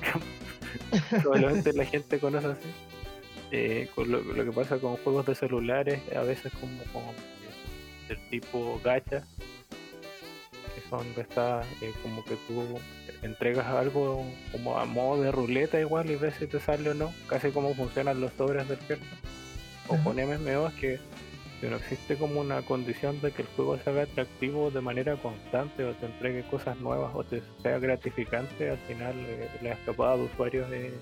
probablemente 1.22 1.72
la 1.72 1.86
gente 1.86 2.18
conoce 2.18 2.48
así. 2.48 3.88
Con 3.94 4.12
lo, 4.12 4.22
que 4.22 4.52
pasa 4.52 4.76
con 4.76 4.98
juegos 4.98 5.24
de 5.24 5.34
celulares, 5.36 6.02
a 6.14 6.20
veces 6.20 6.52
como 6.52 7.14
del 8.08 8.18
tipo 8.28 8.78
gacha, 8.84 9.24
que 10.86 10.90
son 10.90 11.14
que 11.14 11.20
está 11.22 11.62
eh, 11.80 11.92
como 12.02 12.24
que 12.24 12.36
tú 12.48 12.78
entregas 13.22 13.66
algo 13.66 14.24
como 14.52 14.78
a 14.78 14.84
modo 14.84 15.22
de 15.22 15.32
ruleta 15.32 15.80
igual 15.80 16.10
y 16.10 16.16
ves 16.16 16.34
si 16.38 16.46
te 16.46 16.60
sale 16.60 16.90
o 16.90 16.94
no, 16.94 17.12
casi 17.28 17.50
como 17.50 17.74
funcionan 17.74 18.20
los 18.20 18.32
sobres 18.34 18.68
del 18.68 18.78
cierto. 18.78 19.06
O 19.88 19.96
con 20.02 20.16
MMO 20.16 20.68
es 20.68 20.74
que 20.74 20.98
si 21.60 21.66
no 21.68 21.76
existe 21.76 22.16
como 22.16 22.40
una 22.40 22.62
condición 22.62 23.20
de 23.20 23.32
que 23.32 23.42
el 23.42 23.48
juego 23.48 23.78
se 23.78 23.88
haga 23.88 24.02
atractivo 24.02 24.70
de 24.70 24.80
manera 24.80 25.16
constante 25.16 25.84
o 25.84 25.94
te 25.94 26.06
entregue 26.06 26.42
cosas 26.42 26.78
nuevas 26.80 27.12
o 27.14 27.24
te 27.24 27.42
sea 27.62 27.78
gratificante, 27.78 28.70
al 28.70 28.78
final 28.78 29.14
eh, 29.16 29.48
la 29.62 29.72
escapada 29.72 30.16
de 30.16 30.24
usuarios 30.24 30.70
es 30.72 30.92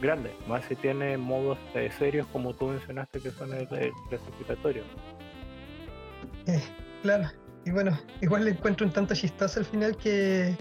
grande. 0.00 0.30
Más 0.46 0.64
si 0.66 0.76
tiene 0.76 1.16
modos 1.16 1.58
eh, 1.74 1.90
serios 1.98 2.26
como 2.28 2.54
tú 2.54 2.68
mencionaste 2.68 3.20
que 3.20 3.30
son 3.30 3.52
el, 3.52 3.66
clasificatorio. 4.08 4.82
Eh, 6.46 6.62
claro, 7.02 7.28
y 7.68 7.70
bueno, 7.70 7.98
igual 8.22 8.46
le 8.46 8.52
encuentro 8.52 8.86
un 8.86 8.92
tanto 8.94 9.14
chistoso 9.14 9.60
al 9.60 9.66
final 9.66 9.94
que 9.98 10.56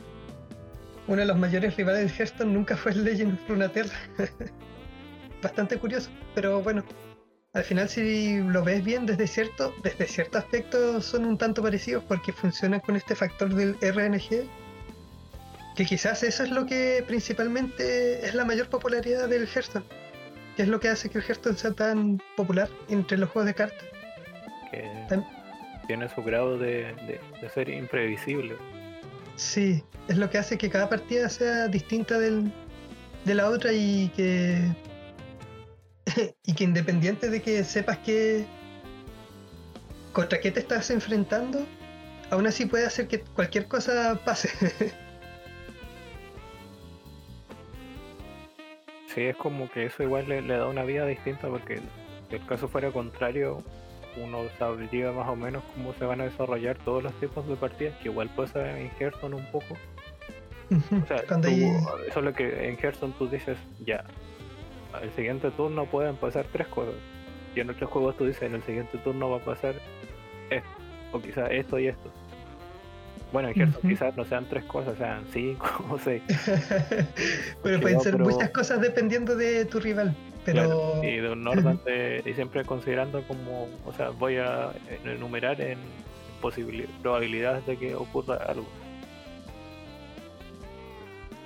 uno 1.08 1.22
de 1.22 1.26
los 1.26 1.38
mayores 1.38 1.78
rivales 1.78 2.12
de 2.12 2.18
Hearthstone 2.18 2.52
nunca 2.52 2.76
fue 2.76 2.92
el 2.92 3.06
Legend 3.06 3.34
of 3.34 3.48
Runeterra. 3.48 3.98
Bastante 5.42 5.78
curioso, 5.78 6.10
pero 6.36 6.62
bueno, 6.62 6.84
al 7.54 7.64
final 7.64 7.88
si 7.88 8.42
lo 8.42 8.62
ves 8.62 8.84
bien 8.84 9.06
desde 9.06 9.26
cierto, 9.26 9.74
desde 9.84 10.06
cierto 10.06 10.38
aspecto 10.38 11.02
son 11.02 11.24
un 11.24 11.38
tanto 11.38 11.62
parecidos 11.62 12.04
porque 12.04 12.34
funcionan 12.34 12.82
con 12.82 12.98
este 12.98 13.16
factor 13.16 13.54
del 13.54 13.78
RNG 13.80 14.46
que 15.78 15.86
quizás 15.86 16.24
eso 16.24 16.44
es 16.44 16.52
lo 16.52 16.66
que 16.66 17.06
principalmente 17.08 18.26
es 18.26 18.34
la 18.34 18.44
mayor 18.44 18.68
popularidad 18.68 19.30
del 19.30 19.48
Hearthstone 19.48 19.86
que 20.58 20.64
es 20.64 20.68
lo 20.68 20.82
que 20.82 20.90
hace 20.90 21.10
que 21.10 21.20
el 21.20 21.24
Hearthstone 21.24 21.56
sea 21.56 21.72
tan 21.72 22.22
popular 22.36 22.68
entre 22.90 23.18
los 23.18 23.30
juegos 23.30 23.46
de 23.46 23.54
cartas 23.54 23.86
que 24.72 24.92
tiene 25.88 26.10
su 26.10 26.22
grado 26.24 26.58
de, 26.58 26.94
ser 27.54 27.70
imprevisible 27.70 28.56
sí, 29.36 29.84
es 30.08 30.18
lo 30.18 30.30
que 30.30 30.38
hace 30.38 30.58
que 30.58 30.70
cada 30.70 30.90
partida 30.90 31.30
sea 31.30 31.68
distinta 31.68 32.20
del, 32.20 32.52
de 33.26 33.36
la 33.36 33.50
otra 33.50 33.72
y 33.74 34.10
que 34.16 34.62
y 36.44 36.54
que 36.54 36.64
independiente 36.64 37.30
de 37.30 37.42
que 37.42 37.64
sepas 37.64 37.98
que 38.00 38.46
contra 40.14 40.40
qué 40.40 40.52
te 40.52 40.60
estás 40.62 40.90
enfrentando, 40.90 41.60
aún 42.32 42.48
así 42.48 42.66
puede 42.66 42.88
hacer 42.88 43.08
que 43.08 43.22
cualquier 43.22 43.68
cosa 43.68 44.20
pase. 44.26 44.50
sí, 49.14 49.22
es 49.22 49.36
como 49.36 49.70
que 49.70 49.86
eso 49.86 50.02
igual 50.02 50.28
le, 50.28 50.42
da 50.42 50.68
una 50.68 50.84
vida 50.84 51.06
distinta 51.06 51.48
porque 51.50 51.82
si 52.30 52.36
el 52.36 52.46
caso 52.48 52.68
fuera 52.68 52.92
contrario, 52.92 53.64
uno 54.24 54.44
sabría 54.58 55.12
más 55.12 55.28
o 55.28 55.36
menos 55.36 55.64
cómo 55.76 55.94
se 55.94 56.06
van 56.06 56.22
a 56.22 56.26
desarrollar 56.26 56.78
todos 56.80 57.04
los 57.04 57.14
tipos 57.20 57.48
de 57.48 57.56
partidas, 57.56 57.96
que 58.02 58.10
igual 58.10 58.30
pasa 58.36 58.78
en 58.78 58.92
Hearthstone 59.00 59.36
un 59.36 59.46
poco. 59.52 59.78
O 60.70 61.08
sea, 61.08 61.18
eso 61.18 62.20
es 62.20 62.24
lo 62.24 62.34
que 62.34 62.68
en 62.68 62.78
Hearthstone 62.78 63.14
tú 63.18 63.28
dices, 63.30 63.58
ya, 63.86 64.04
el 65.02 65.12
siguiente 65.14 65.52
turno 65.52 65.86
pueden 65.86 66.16
pasar 66.16 66.46
tres 66.52 66.68
cosas. 66.68 66.96
Y 67.56 67.60
en 67.60 67.70
otros 67.70 67.90
juegos 67.90 68.18
tú 68.18 68.26
dices, 68.26 68.44
en 68.44 68.56
el 68.56 68.64
siguiente 68.64 68.98
turno 69.00 69.30
va 69.30 69.38
a 69.38 69.46
pasar 69.46 69.76
esto, 70.50 70.70
o 71.12 71.22
quizás 71.22 71.50
esto 71.52 71.80
y 71.80 71.88
esto. 71.88 72.12
Bueno, 73.32 73.50
en 73.50 73.70
uh 73.70 73.82
quizás 73.82 74.16
no 74.16 74.24
sean 74.26 74.46
tres 74.50 74.64
cosas, 74.66 74.98
sean 74.98 75.26
cinco 75.32 75.68
o 75.90 75.98
seis. 75.98 76.22
pero 77.64 77.80
pueden 77.80 78.00
ser 78.00 78.18
muchas 78.18 78.50
cosas 78.52 78.82
dependiendo 78.82 79.36
de 79.36 79.66
tu 79.66 79.80
rival. 79.80 80.16
Pero... 80.54 81.04
y 81.04 81.18
de 81.18 81.30
un 81.30 81.46
orden 81.46 81.80
y 82.26 82.34
siempre 82.34 82.64
considerando 82.64 83.22
como, 83.24 83.68
o 83.86 83.94
sea, 83.94 84.12
voy 84.12 84.38
a 84.38 84.72
enumerar 85.04 85.60
en 85.60 85.78
probabilidades 87.02 87.66
de 87.66 87.78
que 87.78 87.96
ocurra 87.96 88.36
algo. 88.36 88.68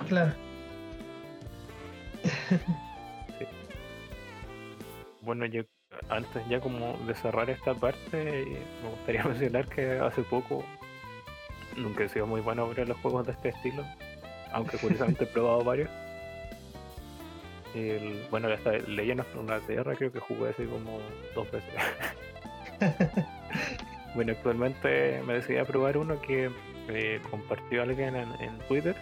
Claro. 0.08 0.32
Bueno, 5.22 5.46
yo 5.46 5.62
antes 6.08 6.42
ya 6.48 6.60
como 6.60 6.96
de 7.06 7.14
cerrar 7.14 7.50
esta 7.50 7.74
parte, 7.74 8.44
me 8.82 8.90
gustaría 8.90 9.24
mencionar 9.28 9.66
que 9.66 9.98
hace 9.98 10.22
poco 10.22 10.64
nunca 11.76 12.04
he 12.04 12.08
sido 12.08 12.26
muy 12.26 12.40
bueno 12.40 12.68
ver 12.68 12.88
los 12.88 12.98
juegos 12.98 13.26
de 13.26 13.32
este 13.32 13.48
estilo, 13.48 13.84
aunque 14.52 14.78
curiosamente 14.78 15.24
he 15.24 15.26
probado 15.26 15.64
varios. 15.64 15.90
El, 17.74 18.26
bueno, 18.30 18.50
esta 18.50 18.72
Legend 18.72 19.20
of 19.20 19.36
una 19.36 19.60
Tierra 19.60 19.94
creo 19.94 20.12
que 20.12 20.20
jugué 20.20 20.50
así 20.50 20.64
como 20.64 21.00
dos 21.34 21.50
veces. 21.50 21.72
bueno, 24.14 24.32
actualmente 24.32 25.22
me 25.26 25.34
decidí 25.34 25.58
a 25.58 25.64
probar 25.64 25.96
uno 25.96 26.20
que 26.20 26.50
eh, 26.88 27.20
compartió 27.30 27.82
alguien 27.82 28.16
en, 28.16 28.58
Twitter. 28.68 28.96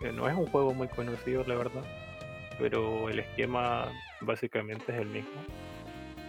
Que 0.00 0.12
no 0.12 0.28
es 0.28 0.36
un 0.36 0.46
juego 0.46 0.72
muy 0.74 0.86
conocido, 0.88 1.42
la 1.44 1.56
verdad, 1.56 1.82
pero 2.58 3.08
el 3.08 3.18
esquema 3.18 3.88
básicamente 4.20 4.92
es 4.92 5.00
el 5.00 5.08
mismo. 5.08 5.40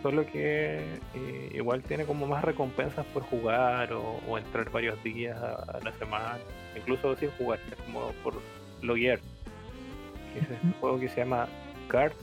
Solo 0.01 0.26
que 0.26 0.80
eh, 1.13 1.51
igual 1.53 1.84
tiene 1.84 2.05
como 2.05 2.26
más 2.26 2.43
recompensas 2.43 3.05
por 3.07 3.24
jugar 3.24 3.91
o, 3.93 4.38
entrar 4.38 4.72
varios 4.72 5.01
días 5.03 5.38
a, 5.38 5.80
la 5.84 5.91
semana, 5.99 6.39
incluso 6.76 7.15
sin 7.17 7.30
jugar, 7.32 7.59
es 7.70 7.78
como 7.84 8.11
por 8.24 8.36
loguear. 8.82 9.20
Que 10.34 10.39
es 10.39 10.63
un 10.63 10.73
juego 10.73 10.99
que 10.99 11.09
se 11.09 11.17
llama 11.17 11.47
Card, 11.88 12.13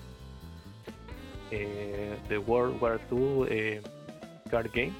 eh, 1.50 2.16
The 2.28 2.38
World 2.38 2.80
War 2.82 3.00
II 3.10 3.46
eh, 3.48 3.82
Card 4.50 4.70
Game, 4.72 4.92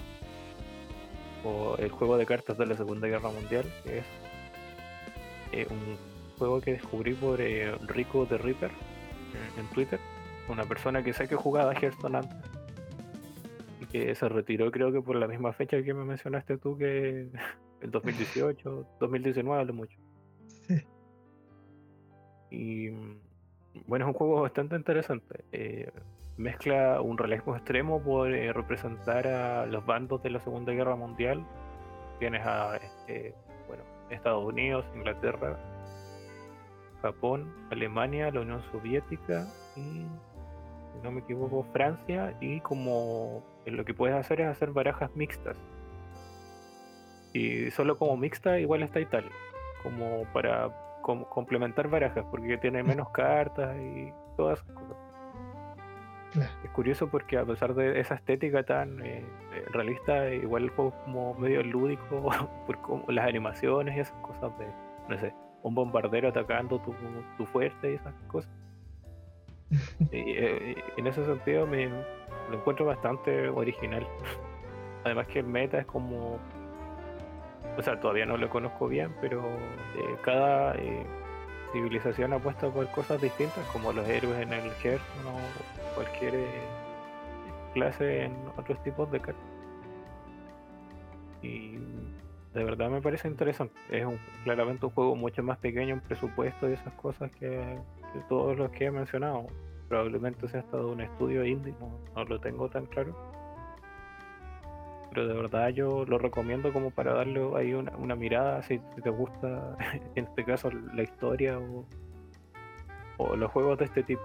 o 1.45 1.77
el 1.79 1.91
juego 1.91 2.17
de 2.17 2.27
cartas 2.27 2.59
de 2.59 2.67
la 2.67 2.77
Segunda 2.77 3.07
Guerra 3.07 3.31
Mundial, 3.31 3.65
que 3.85 4.03
es 5.53 5.71
un 5.71 5.97
juego 6.39 6.61
que 6.61 6.73
descubrí 6.73 7.15
por 7.15 7.39
Rico 7.39 8.27
the 8.27 8.39
Reaper 8.39 8.71
en 9.59 9.67
Twitter, 9.69 10.01
una 10.49 10.65
persona 10.65 11.03
que 11.03 11.13
sé 11.13 11.29
que 11.29 11.37
jugaba 11.37 11.73
Hearthstone 11.75 12.19
antes 12.19 12.39
y 13.81 13.87
que 13.87 14.15
se 14.15 14.29
retiró 14.29 14.71
creo 14.71 14.93
que 14.93 15.01
por 15.01 15.17
la 15.17 15.27
misma 15.27 15.53
fecha 15.53 15.83
que 15.83 15.95
me 15.95 16.05
mencionaste 16.05 16.59
tú, 16.59 16.77
que 16.77 17.29
el 17.81 17.91
2018, 17.91 18.87
2019 19.01 19.65
lo 19.65 19.73
mucho. 19.73 19.99
Sí. 20.67 20.83
Y 22.51 22.91
bueno, 23.87 24.05
es 24.05 24.09
un 24.09 24.15
juego 24.15 24.43
bastante 24.43 24.77
interesante. 24.77 25.45
Eh, 25.53 25.91
mezcla 26.37 27.01
un 27.01 27.19
realismo 27.19 27.57
extremo 27.57 28.03
por 28.03 28.33
eh, 28.33 28.53
representar 28.53 29.27
a 29.27 29.67
los 29.67 29.85
bandos 29.85 30.23
de 30.23 30.31
la 30.31 30.41
Segunda 30.41 30.73
Guerra 30.73 30.97
Mundial. 30.97 31.45
Tienes 32.19 32.47
a 32.47 32.77
este, 32.77 33.35
bueno, 33.69 33.85
Estados 34.11 34.45
Unidos, 34.45 34.85
Inglaterra, 34.95 35.59
Japón, 37.03 37.53
Alemania, 37.71 38.31
la 38.31 38.41
Unión 38.41 38.63
Soviética 38.73 39.47
y, 39.77 39.81
si 39.81 41.03
no 41.03 41.11
me 41.11 41.21
equivoco, 41.21 41.65
Francia. 41.73 42.37
Y 42.41 42.61
como 42.61 43.43
lo 43.67 43.85
que 43.85 43.95
puedes 43.95 44.17
hacer 44.17 44.41
es 44.41 44.49
hacer 44.49 44.71
barajas 44.71 45.15
mixtas. 45.15 45.57
Y 47.33 47.71
solo 47.73 47.99
como 47.99 48.17
mixta 48.17 48.59
igual 48.59 48.83
está 48.83 48.99
Italia, 48.99 49.31
como 49.83 50.25
para 50.33 50.86
complementar 51.07 51.89
barajas, 51.89 52.25
porque 52.31 52.59
tiene 52.59 52.83
menos 52.83 53.11
cartas 53.11 53.77
y 53.79 54.13
todas 54.37 54.61
esas 54.61 54.75
cosas. 54.75 54.97
Es 56.65 56.71
curioso 56.71 57.09
porque 57.09 57.39
a 57.39 57.45
pesar 57.45 57.75
de 57.75 57.99
esa 57.99 58.17
estética 58.17 58.63
tan 58.63 59.01
eh, 59.01 59.25
eh, 59.55 59.65
realista, 59.71 60.29
igual 60.31 60.65
el 60.65 60.71
juego 60.71 60.91
es 60.91 61.05
como 61.05 61.35
medio 61.35 61.63
lúdico 61.63 62.29
por 62.67 62.81
como 62.83 63.05
las 63.09 63.27
animaciones 63.27 63.97
y 63.97 64.01
esas 64.01 64.19
cosas 64.21 64.57
de, 64.59 64.67
no 65.09 65.19
sé, 65.19 65.33
un 65.63 65.75
bombardero 65.75 66.29
atacando 66.29 66.79
tu, 66.81 66.95
tu 67.39 67.47
fuerte 67.47 67.93
y 67.93 67.95
esas 67.95 68.15
cosas. 68.29 68.51
Eh, 70.13 70.77
y, 70.97 71.01
en 71.01 71.07
ese 71.09 71.25
sentido 71.25 71.67
me, 71.67 71.89
lo 71.89 72.59
encuentro 72.59 72.87
bastante 72.87 73.49
original. 73.49 74.07
Además 75.05 75.27
que 75.27 75.41
el 75.41 75.47
meta 75.47 75.79
es 75.79 75.87
como... 75.87 76.39
O 77.77 77.83
sea, 77.83 78.01
todavía 78.01 78.27
no 78.27 78.37
lo 78.37 78.49
conozco 78.49 78.89
bien, 78.89 79.15
pero 79.21 79.45
eh, 79.97 80.17
cada 80.23 80.75
eh, 80.77 81.05
civilización 81.73 82.33
apuesta 82.33 82.71
por 82.71 82.91
cosas 82.91 83.21
distintas, 83.21 83.65
como 83.73 83.93
los 83.93 84.09
héroes 84.09 84.41
en 84.41 84.53
el 84.53 84.71
Hearthstone 84.83 85.29
o 85.29 85.95
cualquier 85.95 86.35
eh, 86.35 86.63
clase 87.75 88.25
en 88.25 88.37
otros 88.57 88.83
tipos 88.83 89.11
de 89.11 89.21
cartas. 89.21 89.45
Y 91.43 91.79
de 92.55 92.65
verdad 92.65 92.89
me 92.89 93.03
parece 93.03 93.29
interesante. 93.29 93.75
Es 93.91 94.07
un, 94.07 94.19
claramente 94.45 94.87
un 94.87 94.93
juego 94.93 95.15
mucho 95.15 95.43
más 95.43 95.59
pequeño 95.59 95.95
en 95.95 96.01
presupuesto 96.01 96.69
y 96.69 96.73
esas 96.73 96.95
cosas 96.95 97.31
que 97.33 97.79
todos 98.29 98.57
los 98.57 98.71
que 98.71 98.87
he 98.87 98.91
mencionado 98.91 99.47
probablemente 99.89 100.49
sea 100.49 100.61
estado 100.61 100.91
un 100.91 101.01
estudio 101.01 101.45
indie, 101.45 101.75
no, 102.15 102.25
lo 102.25 102.41
tengo 102.41 102.69
tan 102.69 102.87
claro. 102.87 103.15
Pero 105.17 105.29
de 105.29 105.35
verdad 105.35 105.71
yo 105.71 106.05
lo 106.05 106.19
recomiendo 106.19 106.75
como 106.75 106.91
para 106.91 107.15
darle 107.15 107.41
ahí 107.57 107.73
una, 107.73 108.15
mirada, 108.15 108.63
si, 108.63 108.79
te 109.03 109.09
gusta, 109.09 109.75
en 110.15 110.27
este 110.27 110.45
caso, 110.45 110.71
la 110.71 111.03
historia 111.03 111.59
o, 113.17 113.35
los 113.35 113.51
juegos 113.51 113.79
de 113.79 113.87
este 113.87 114.03
tipo. 114.03 114.21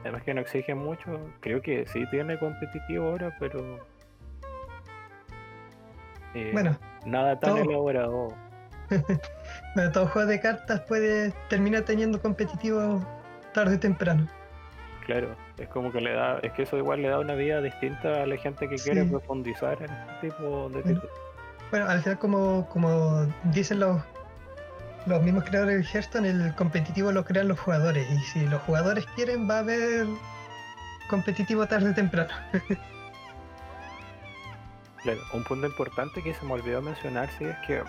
Además 0.00 0.22
que 0.22 0.32
no 0.32 0.40
exigen 0.40 0.78
mucho, 0.78 1.20
creo 1.40 1.60
que 1.60 1.86
sí 1.86 2.04
tiene 2.10 2.38
competitivo 2.38 3.08
ahora, 3.08 3.36
pero... 3.38 3.86
Eh, 6.32 6.48
bueno, 6.54 6.74
nada 7.04 7.38
tan 7.38 7.58
elaborado. 7.58 8.28
bueno, 9.74 9.92
todo 9.92 10.06
juego 10.06 10.26
de 10.26 10.40
cartas 10.40 10.80
puede 10.88 11.34
terminar 11.50 11.82
teniendo 11.82 12.18
competitivo 12.18 13.04
tarde 13.52 13.76
o 13.76 13.78
temprano. 13.78 14.26
Claro, 15.06 15.34
es 15.58 15.68
como 15.68 15.90
que 15.90 16.00
le 16.00 16.12
da, 16.12 16.38
es 16.40 16.52
que 16.52 16.62
eso 16.62 16.76
igual 16.76 17.02
le 17.02 17.08
da 17.08 17.18
una 17.18 17.34
vida 17.34 17.60
distinta 17.60 18.22
a 18.22 18.26
la 18.26 18.36
gente 18.36 18.68
que 18.68 18.76
quiere 18.76 19.04
profundizar 19.04 19.78
en 19.82 19.90
este 19.90 20.28
tipo 20.28 20.68
de 20.70 20.82
títulos. 20.82 21.10
Bueno, 21.70 21.88
al 21.88 22.02
final 22.02 22.18
como, 22.18 22.68
como 22.68 23.26
dicen 23.44 23.80
los, 23.80 24.02
los 25.06 25.22
mismos 25.22 25.44
creadores 25.44 25.78
de 25.78 25.84
Hearthstone, 25.84 26.28
el 26.28 26.54
competitivo 26.54 27.12
lo 27.12 27.24
crean 27.24 27.48
los 27.48 27.58
jugadores 27.60 28.08
y 28.10 28.18
si 28.18 28.46
los 28.46 28.60
jugadores 28.62 29.06
quieren 29.16 29.48
va 29.48 29.56
a 29.56 29.60
haber 29.60 30.06
competitivo 31.08 31.66
tarde 31.66 31.90
o 31.90 31.94
temprano. 31.94 32.30
claro, 35.02 35.20
un 35.32 35.44
punto 35.44 35.66
importante 35.66 36.22
que 36.22 36.34
se 36.34 36.44
me 36.44 36.52
olvidó 36.52 36.82
mencionar 36.82 37.28
sí 37.38 37.44
es 37.44 37.56
que, 37.66 37.82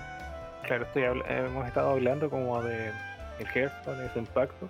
claro, 0.66 0.86
estoy, 0.86 1.04
hemos 1.04 1.68
estado 1.68 1.92
hablando 1.92 2.30
como 2.30 2.62
de 2.64 2.92
el 3.40 3.48
Hearthstone, 3.48 4.06
ese 4.06 4.20
impacto 4.20 4.68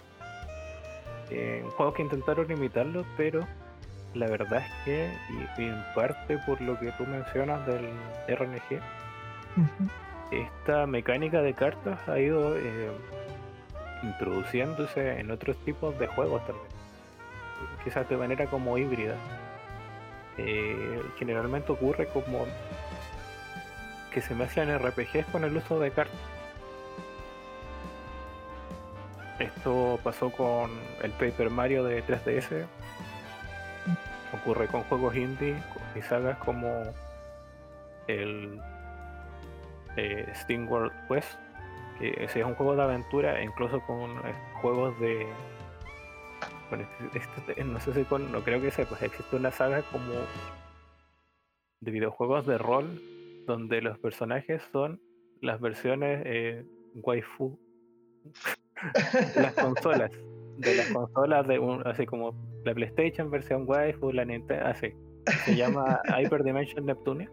eh, 1.31 1.63
juegos 1.77 1.95
que 1.95 2.03
intentaron 2.03 2.51
imitarlo, 2.51 3.05
pero 3.17 3.47
la 4.13 4.27
verdad 4.27 4.63
es 4.65 4.85
que, 4.85 5.13
y, 5.57 5.63
en 5.63 5.83
parte 5.95 6.37
por 6.39 6.59
lo 6.61 6.77
que 6.77 6.91
tú 6.93 7.05
mencionas 7.05 7.65
del 7.65 7.89
RNG, 8.27 8.81
esta 10.31 10.85
mecánica 10.85 11.41
de 11.41 11.53
cartas 11.53 11.99
ha 12.07 12.19
ido 12.19 12.57
eh, 12.57 12.91
introduciéndose 14.03 15.19
en 15.19 15.31
otros 15.31 15.55
tipos 15.63 15.97
de 15.99 16.07
juegos 16.07 16.45
también, 16.45 16.67
quizás 17.83 18.07
de 18.09 18.17
manera 18.17 18.45
como 18.47 18.77
híbrida. 18.77 19.15
Eh, 20.37 21.01
generalmente 21.17 21.71
ocurre 21.71 22.07
como 22.07 22.45
que 24.13 24.21
se 24.21 24.33
mezclan 24.33 24.77
RPGs 24.77 25.25
con 25.31 25.43
el 25.43 25.55
uso 25.55 25.79
de 25.79 25.91
cartas. 25.91 26.19
Esto 29.41 29.99
pasó 30.03 30.29
con 30.29 30.69
el 31.01 31.11
Paper 31.11 31.49
Mario 31.49 31.83
de 31.83 32.03
3DS. 32.03 32.67
Ocurre 34.33 34.67
con 34.67 34.83
juegos 34.83 35.15
indie 35.15 35.55
y 35.95 36.01
sagas 36.03 36.37
como 36.37 36.67
el 38.07 38.61
eh, 39.97 40.31
Steam 40.35 40.69
World 40.69 40.93
Quest, 41.07 41.39
que 41.97 42.23
es 42.23 42.35
un 42.35 42.53
juego 42.53 42.75
de 42.75 42.83
aventura, 42.83 43.43
incluso 43.43 43.81
con 43.81 44.11
eh, 44.11 44.33
juegos 44.61 44.99
de. 44.99 45.25
Bueno, 46.69 46.87
este, 47.15 47.51
este, 47.51 47.63
no 47.63 47.79
sé 47.79 47.93
si 47.93 48.03
con, 48.03 48.31
no 48.31 48.41
creo 48.43 48.61
que 48.61 48.69
sea, 48.69 48.85
pues 48.85 49.01
existe 49.01 49.35
una 49.35 49.51
saga 49.51 49.81
como 49.91 50.13
de 51.79 51.91
videojuegos 51.91 52.45
de 52.45 52.59
rol 52.59 53.01
donde 53.47 53.81
los 53.81 53.97
personajes 53.97 54.61
son 54.71 55.01
las 55.41 55.59
versiones 55.59 56.21
eh, 56.25 56.63
waifu 56.93 57.59
las 59.35 59.53
consolas. 59.53 60.11
De 60.57 60.75
las 60.75 60.87
consolas 60.91 61.47
de 61.47 61.59
un, 61.59 61.85
así 61.87 62.05
como 62.05 62.35
la 62.65 62.73
PlayStation 62.73 63.31
versión 63.31 63.63
waifu, 63.67 64.11
la 64.11 64.25
Nintendo, 64.25 64.65
así. 64.65 64.93
Se 65.45 65.55
llama 65.55 65.99
Hyperdimension 66.19 66.85
Neptunia. 66.85 67.29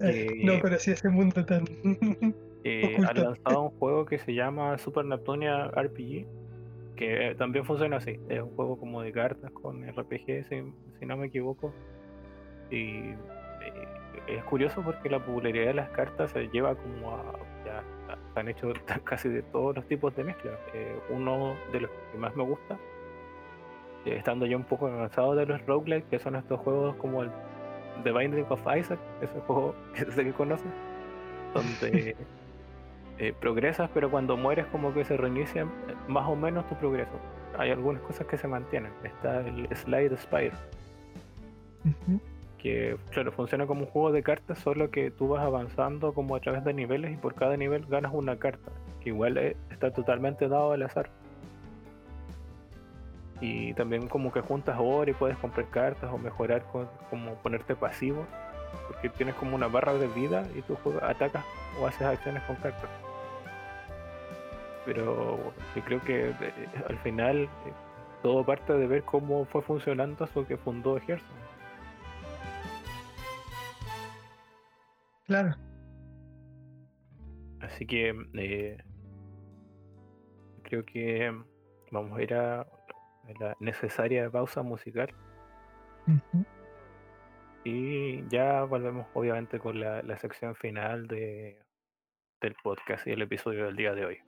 Eh, 0.00 0.28
no 0.44 0.52
ese 0.54 1.08
mundo 1.08 1.44
tan. 1.44 1.64
Eh, 2.64 2.96
han 2.96 3.22
lanzado 3.22 3.62
un 3.62 3.70
juego 3.78 4.04
que 4.04 4.18
se 4.18 4.34
llama 4.34 4.76
Super 4.78 5.04
Neptunia 5.04 5.68
RPG, 5.68 6.26
que 6.96 7.34
también 7.38 7.64
funciona 7.64 7.98
así. 7.98 8.18
Es 8.28 8.42
un 8.42 8.50
juego 8.56 8.78
como 8.78 9.00
de 9.00 9.12
cartas 9.12 9.50
con 9.52 9.86
RPG, 9.86 10.48
si, 10.48 11.06
no 11.06 11.16
me 11.16 11.28
equivoco. 11.28 11.72
Y 12.70 13.10
eh, 13.10 13.14
es 14.26 14.44
curioso 14.44 14.82
porque 14.82 15.08
la 15.08 15.24
popularidad 15.24 15.66
de 15.66 15.74
las 15.74 15.90
cartas 15.90 16.32
se 16.32 16.48
lleva 16.48 16.74
como 16.74 17.12
a. 17.12 17.38
Han 18.34 18.48
hecho 18.48 18.72
casi 19.04 19.28
de 19.28 19.42
todos 19.42 19.76
los 19.76 19.86
tipos 19.86 20.14
de 20.16 20.24
mezcla. 20.24 20.52
Eh, 20.74 20.98
uno 21.10 21.54
de 21.72 21.80
los 21.80 21.90
que 22.12 22.18
más 22.18 22.34
me 22.36 22.42
gusta, 22.42 22.78
eh, 24.04 24.16
estando 24.16 24.46
ya 24.46 24.56
un 24.56 24.64
poco 24.64 24.86
avanzado 24.86 25.34
de 25.34 25.46
los 25.46 25.64
roguelikes, 25.66 26.08
que 26.10 26.18
son 26.18 26.36
estos 26.36 26.60
juegos 26.60 26.96
como 26.96 27.22
el 27.22 27.30
The 28.04 28.12
Binding 28.12 28.46
of 28.48 28.60
Isaac, 28.76 28.98
ese 29.20 29.40
juego 29.40 29.74
que 29.94 30.10
sé 30.10 30.24
que 30.24 30.32
conoces, 30.32 30.70
donde 31.54 32.16
progresas, 33.40 33.90
pero 33.92 34.10
cuando 34.10 34.36
mueres, 34.36 34.66
como 34.66 34.94
que 34.94 35.04
se 35.04 35.16
reinicia 35.16 35.66
más 36.06 36.28
o 36.28 36.36
menos 36.36 36.66
tu 36.68 36.76
progreso. 36.76 37.18
Hay 37.56 37.70
algunas 37.70 38.00
cosas 38.02 38.26
que 38.28 38.38
se 38.38 38.46
mantienen. 38.46 38.92
Está 39.02 39.40
el 39.40 39.68
Slide 39.74 40.16
Spire 40.16 40.52
que 42.58 42.96
claro, 43.10 43.32
funciona 43.32 43.66
como 43.66 43.82
un 43.82 43.86
juego 43.86 44.12
de 44.12 44.22
cartas, 44.22 44.58
solo 44.58 44.90
que 44.90 45.10
tú 45.10 45.28
vas 45.28 45.44
avanzando 45.44 46.12
como 46.12 46.36
a 46.36 46.40
través 46.40 46.64
de 46.64 46.74
niveles 46.74 47.12
y 47.12 47.16
por 47.16 47.34
cada 47.34 47.56
nivel 47.56 47.86
ganas 47.86 48.12
una 48.12 48.38
carta, 48.38 48.70
que 49.00 49.10
igual 49.10 49.38
está 49.70 49.92
totalmente 49.92 50.48
dado 50.48 50.72
al 50.72 50.82
azar. 50.82 51.10
Y 53.40 53.72
también 53.74 54.08
como 54.08 54.32
que 54.32 54.40
juntas 54.40 54.76
oro 54.80 55.08
y 55.10 55.14
puedes 55.14 55.36
comprar 55.38 55.68
cartas 55.70 56.12
o 56.12 56.18
mejorar 56.18 56.64
como 57.10 57.34
ponerte 57.36 57.76
pasivo, 57.76 58.26
porque 58.88 59.08
tienes 59.10 59.36
como 59.36 59.54
una 59.54 59.68
barra 59.68 59.94
de 59.94 60.08
vida 60.08 60.44
y 60.56 60.62
tú 60.62 60.76
juegas, 60.82 61.04
atacas 61.04 61.44
o 61.80 61.86
haces 61.86 62.02
acciones 62.02 62.42
con 62.42 62.56
cartas. 62.56 62.90
Pero 64.84 65.38
yo 65.76 65.84
creo 65.84 66.00
que 66.02 66.30
eh, 66.30 66.34
al 66.88 66.98
final 66.98 67.42
eh, 67.44 67.48
todo 68.22 68.44
parte 68.44 68.72
de 68.72 68.86
ver 68.88 69.04
cómo 69.04 69.44
fue 69.44 69.62
funcionando 69.62 70.24
eso 70.24 70.46
que 70.46 70.56
fundó 70.56 70.96
Hearthstone 70.96 71.47
Claro. 75.28 75.54
Así 77.60 77.86
que 77.86 78.14
eh, 78.32 78.78
creo 80.62 80.84
que 80.86 81.30
vamos 81.90 82.18
a 82.18 82.22
ir 82.22 82.32
a, 82.32 82.66
la 83.38 83.54
necesaria 83.60 84.30
pausa 84.30 84.62
musical. 84.62 85.14
Y 87.62 88.26
ya 88.28 88.64
volvemos 88.64 89.06
obviamente 89.12 89.58
con 89.58 89.78
la, 89.78 90.02
la 90.02 90.16
sección 90.16 90.54
final 90.56 91.06
de, 91.06 91.60
del 92.40 92.54
podcast 92.62 93.06
y 93.06 93.10
el 93.10 93.20
episodio 93.20 93.66
del 93.66 93.76
día 93.76 93.94
de 93.94 94.06
hoy. 94.06 94.18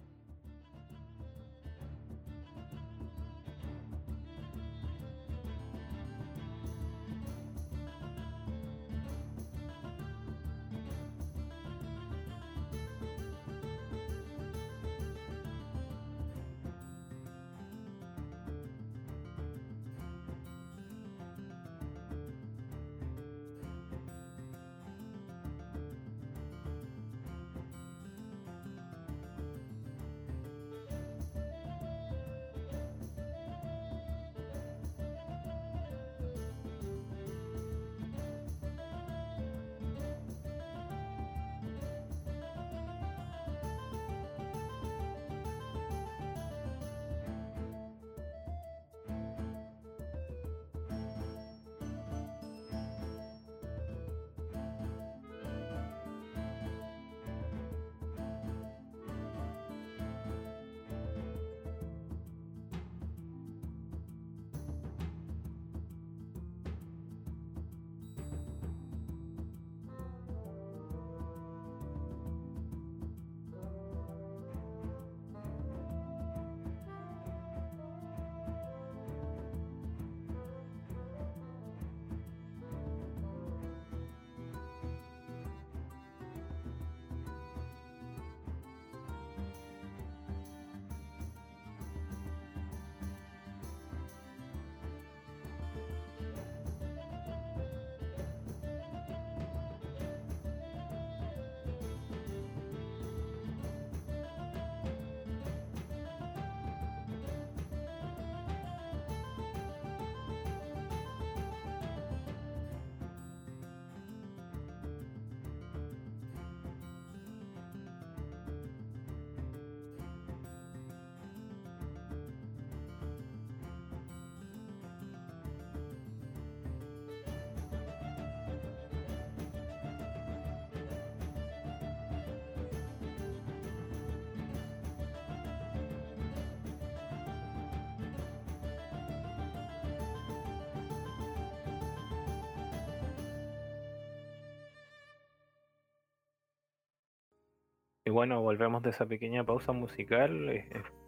Y 148.11 148.12
bueno, 148.12 148.43
volvemos 148.43 148.82
de 148.82 148.91
esa 148.91 149.07
pequeña 149.07 149.45
pausa 149.45 149.70
musical. 149.70 150.51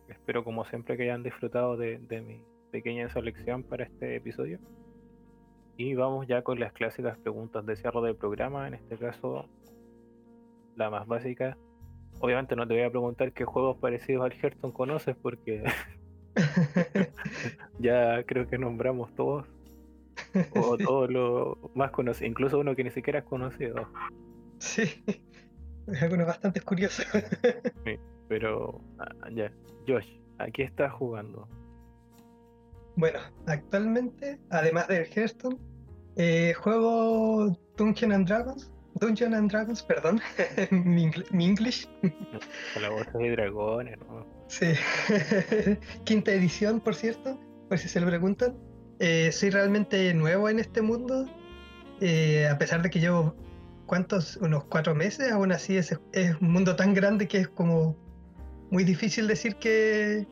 espero 0.07 0.45
como 0.45 0.65
siempre 0.65 0.97
que 0.97 1.03
hayan 1.03 1.25
disfrutado 1.25 1.77
de, 1.77 1.99
mi 1.99 2.45
pequeña 2.71 3.09
selección 3.09 3.65
para 3.65 3.83
este 3.83 4.15
episodio. 4.15 4.61
Y 5.77 5.97
vamos 5.97 6.29
ya 6.29 6.43
con 6.43 6.61
las 6.61 6.73
clásicas 6.73 7.19
preguntas 7.19 7.67
de 7.67 7.75
cierre 7.75 8.03
del 8.03 8.15
programa. 8.15 8.69
En 8.69 8.75
este 8.75 8.97
caso, 8.99 9.49
la 10.77 10.91
más 10.91 11.09
básica. 11.09 11.59
Obviamente 12.21 12.55
no 12.55 12.69
te 12.69 12.75
voy 12.75 12.85
a 12.85 12.91
preguntar 12.91 13.33
qué 13.33 13.45
juegos 13.47 13.79
parecidos 13.79 14.25
al 14.25 14.35
Hearthstone 14.35 14.73
conoces 14.73 15.17
porque 15.17 15.65
ya 17.81 18.23
creo 18.23 18.47
que 18.47 18.59
nombramos 18.59 19.13
todos. 19.17 19.49
O 20.55 20.79
todos 20.79 21.11
los 21.11 21.59
más 21.75 21.91
conocidos, 21.91 22.31
incluso 22.31 22.61
uno 22.61 22.77
que 22.77 22.85
ni 22.85 22.93
siquiera 22.93 23.19
es 23.19 23.25
conocido. 23.25 23.89
Sí. 24.61 25.03
Es 25.87 26.03
algo 26.03 26.25
bastante 26.25 26.61
curioso. 26.61 27.03
sí, 27.85 27.99
pero 28.29 28.81
ah, 28.99 29.29
ya. 29.35 29.53
Josh, 29.87 30.07
¿a 30.39 30.47
qué 30.47 30.63
estás 30.63 30.93
jugando? 30.93 31.49
Bueno, 32.97 33.19
actualmente, 33.47 34.39
además 34.51 34.87
del 34.89 35.07
Hearthstone, 35.07 35.59
eh, 36.17 36.55
juego 36.55 37.57
Dungeon 37.77 38.13
and 38.13 38.29
Dragons. 38.29 38.71
Dungeon 38.95 39.35
and 39.35 39.51
Dragons, 39.51 39.83
perdón, 39.83 40.21
mi, 40.71 41.11
English. 41.33 41.89
la 42.81 42.91
voz 42.91 43.07
de 43.15 43.31
dragones, 43.31 43.99
¿no? 44.01 44.27
Sí. 44.49 44.75
Quinta 46.05 46.33
edición, 46.33 46.81
por 46.81 46.95
cierto, 46.95 47.41
por 47.69 47.79
si 47.79 47.89
se 47.89 48.01
lo 48.01 48.07
preguntan. 48.07 48.57
Eh, 48.99 49.33
soy 49.33 49.51
realmente 49.51 50.13
nuevo 50.15 50.49
en 50.49 50.59
este 50.61 50.83
mundo, 50.83 51.27
eh, 52.01 52.47
a 52.47 52.59
pesar 52.59 52.83
de 52.83 52.91
que 52.91 53.01
llevo 53.01 53.35
¿cuántos? 53.93 54.39
Unos 54.39 54.65
cuatro 54.65 54.95
meses, 54.95 55.31
aún 55.33 55.53
así 55.53 55.77
es, 55.77 55.95
es 56.13 56.41
un 56.41 56.51
mundo 56.51 56.77
tan 56.77 56.95
grande 56.95 57.29
que 57.29 57.37
es 57.41 57.49
como 57.49 57.95
muy 58.71 58.85
difícil 58.85 59.27
decir 59.27 59.57
que, 59.57 60.27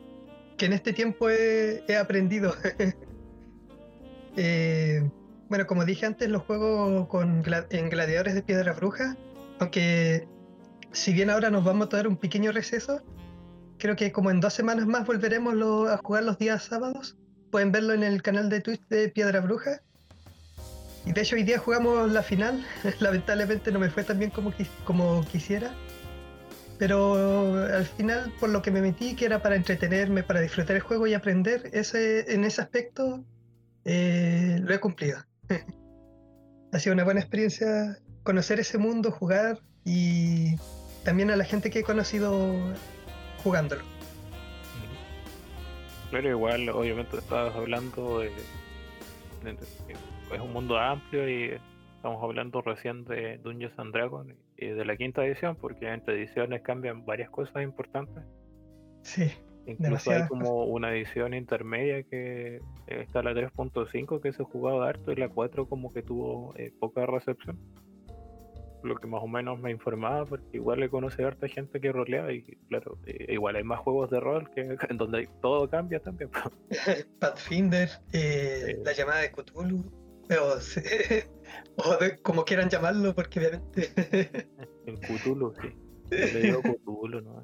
que 0.57 0.65
en 0.65 0.73
este 0.73 0.93
tiempo 0.93 1.29
he, 1.29 1.95
aprendido. 1.95 2.55
Eh, 4.37 5.03
bueno, 5.49 5.67
como 5.67 5.83
dije 5.83 6.05
antes, 6.05 6.29
lo 6.29 6.39
juego 6.39 7.09
con, 7.09 7.43
en 7.69 7.89
Gladiadores 7.89 8.33
de 8.33 8.41
Piedra 8.41 8.71
Bruja, 8.71 9.17
aunque 9.59 10.25
si 10.93 11.11
bien 11.11 11.29
ahora 11.29 11.49
nos 11.49 11.65
vamos 11.65 11.89
a 11.91 11.97
dar 11.97 12.07
un 12.07 12.15
pequeño 12.15 12.53
receso, 12.53 13.03
creo 13.77 13.97
que 13.97 14.13
como 14.13 14.31
en 14.31 14.39
dos 14.39 14.53
semanas 14.53 14.87
más 14.87 15.05
volveremos 15.05 15.53
a 15.89 15.97
jugar 15.97 16.23
los 16.23 16.37
días 16.37 16.63
sábados. 16.63 17.17
Pueden 17.51 17.73
verlo 17.73 17.93
en 17.93 18.03
el 18.03 18.21
canal 18.21 18.47
de 18.49 18.61
Twitch 18.61 18.87
de 18.87 19.09
Piedra 19.09 19.41
Bruja. 19.41 19.81
Y 21.05 21.13
de 21.13 21.21
hecho 21.21 21.35
hoy 21.35 21.43
día 21.43 21.57
jugamos 21.57 22.11
la 22.11 22.23
final. 22.23 22.65
Lamentablemente 22.99 23.71
no 23.71 23.79
me 23.79 23.89
fue 23.89 24.03
tan 24.03 24.19
bien 24.19 24.31
como, 24.31 24.53
como 24.83 25.25
quisiera. 25.25 25.73
Pero 26.77 27.63
al 27.63 27.85
final, 27.85 28.33
por 28.39 28.49
lo 28.49 28.61
que 28.61 28.71
me 28.71 28.81
metí, 28.81 29.15
que 29.15 29.25
era 29.25 29.41
para 29.41 29.55
entretenerme, 29.55 30.23
para 30.23 30.41
disfrutar 30.41 30.75
el 30.75 30.81
juego 30.81 31.05
y 31.05 31.13
aprender, 31.13 31.69
ese, 31.73 32.33
en 32.33 32.43
ese 32.43 32.61
aspecto 32.61 33.23
eh, 33.85 34.57
lo 34.59 34.73
he 34.73 34.79
cumplido. 34.79 35.19
ha 36.71 36.79
sido 36.79 36.93
una 36.93 37.03
buena 37.03 37.19
experiencia 37.19 37.99
conocer 38.23 38.59
ese 38.59 38.77
mundo, 38.77 39.11
jugar 39.11 39.59
y 39.85 40.55
también 41.03 41.31
a 41.31 41.35
la 41.35 41.43
gente 41.43 41.69
que 41.69 41.79
he 41.79 41.83
conocido 41.83 42.55
jugándolo. 43.43 43.83
Pero 46.11 46.29
igual, 46.29 46.67
obviamente, 46.69 47.17
estabas 47.17 47.55
hablando 47.55 48.19
de, 48.19 48.31
es 50.33 50.39
un 50.39 50.53
mundo 50.53 50.77
amplio 50.77 51.29
y 51.29 51.57
estamos 51.95 52.23
hablando 52.23 52.61
recién 52.61 53.03
de 53.05 53.37
Dungeons 53.37 53.77
and 53.77 53.93
Dragons 53.93 54.33
y 54.57 54.67
de 54.67 54.85
la 54.85 54.95
quinta 54.95 55.25
edición, 55.25 55.55
porque 55.55 55.87
entre 55.87 56.15
ediciones 56.15 56.61
cambian 56.61 57.05
varias 57.05 57.29
cosas 57.29 57.63
importantes. 57.63 58.23
Sí. 59.03 59.31
Incluso 59.67 60.09
hay 60.11 60.27
como 60.27 60.65
una 60.65 60.91
edición 60.91 61.35
intermedia 61.35 62.01
que 62.03 62.61
está 62.87 63.21
la 63.21 63.33
3.5 63.33 64.19
que 64.19 64.33
se 64.33 64.41
ha 64.41 64.45
jugado 64.45 64.81
harto 64.81 65.11
y 65.11 65.15
la 65.15 65.29
4 65.29 65.67
como 65.67 65.93
que 65.93 66.01
tuvo 66.01 66.53
eh, 66.57 66.73
poca 66.79 67.05
recepción 67.05 67.59
lo 68.83 68.95
que 68.95 69.07
más 69.07 69.21
o 69.23 69.27
menos 69.27 69.59
me 69.59 69.71
informaba, 69.71 70.25
porque 70.25 70.57
igual 70.57 70.79
le 70.79 70.89
conoce 70.89 71.23
a 71.23 71.27
harta 71.27 71.47
gente 71.47 71.79
que 71.79 71.91
rolea 71.91 72.31
y 72.31 72.41
claro, 72.69 72.97
eh, 73.05 73.27
igual 73.29 73.55
hay 73.55 73.63
más 73.63 73.79
juegos 73.79 74.09
de 74.09 74.19
rol 74.19 74.49
que 74.51 74.61
en 74.89 74.97
donde 74.97 75.27
todo 75.41 75.69
cambia 75.69 75.99
también. 75.99 76.29
Pathfinder, 77.19 77.89
eh, 78.13 78.79
la 78.83 78.93
llamada 78.93 79.21
de 79.21 79.31
Cthulhu, 79.31 79.83
o, 80.29 80.57
o 81.77 81.97
como 82.21 82.45
quieran 82.45 82.69
llamarlo, 82.69 83.13
porque 83.13 83.39
obviamente... 83.39 83.91
El 84.85 84.99
Cthulhu, 84.99 85.53
sí. 85.61 85.69
le 86.09 86.41
digo 86.41 86.61
Cthulhu, 86.61 87.21
¿no? 87.21 87.43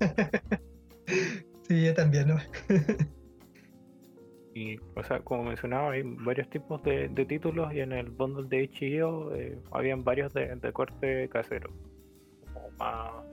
sí, 1.68 1.84
yo 1.84 1.94
también, 1.94 2.28
¿no? 2.28 2.36
Y, 4.54 4.78
o 4.96 5.02
sea, 5.04 5.20
como 5.20 5.44
mencionaba, 5.44 5.92
hay 5.92 6.02
varios 6.04 6.48
tipos 6.50 6.82
de, 6.82 7.08
títulos 7.28 7.72
y 7.72 7.80
en 7.80 7.92
el 7.92 8.10
bundle 8.10 8.48
de 8.48 8.68
HIO 8.68 9.34
eh, 9.34 9.58
habían 9.70 10.02
varios 10.02 10.34
de, 10.34 10.58
corte 10.72 11.28
casero. 11.28 11.70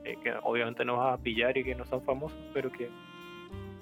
Eh, 0.04 0.16
que 0.22 0.32
obviamente 0.42 0.84
no 0.84 0.98
vas 0.98 1.18
a 1.18 1.22
pillar 1.22 1.56
y 1.56 1.64
que 1.64 1.74
no 1.74 1.84
son 1.86 2.02
famosos, 2.02 2.38
pero 2.52 2.70
que 2.70 2.88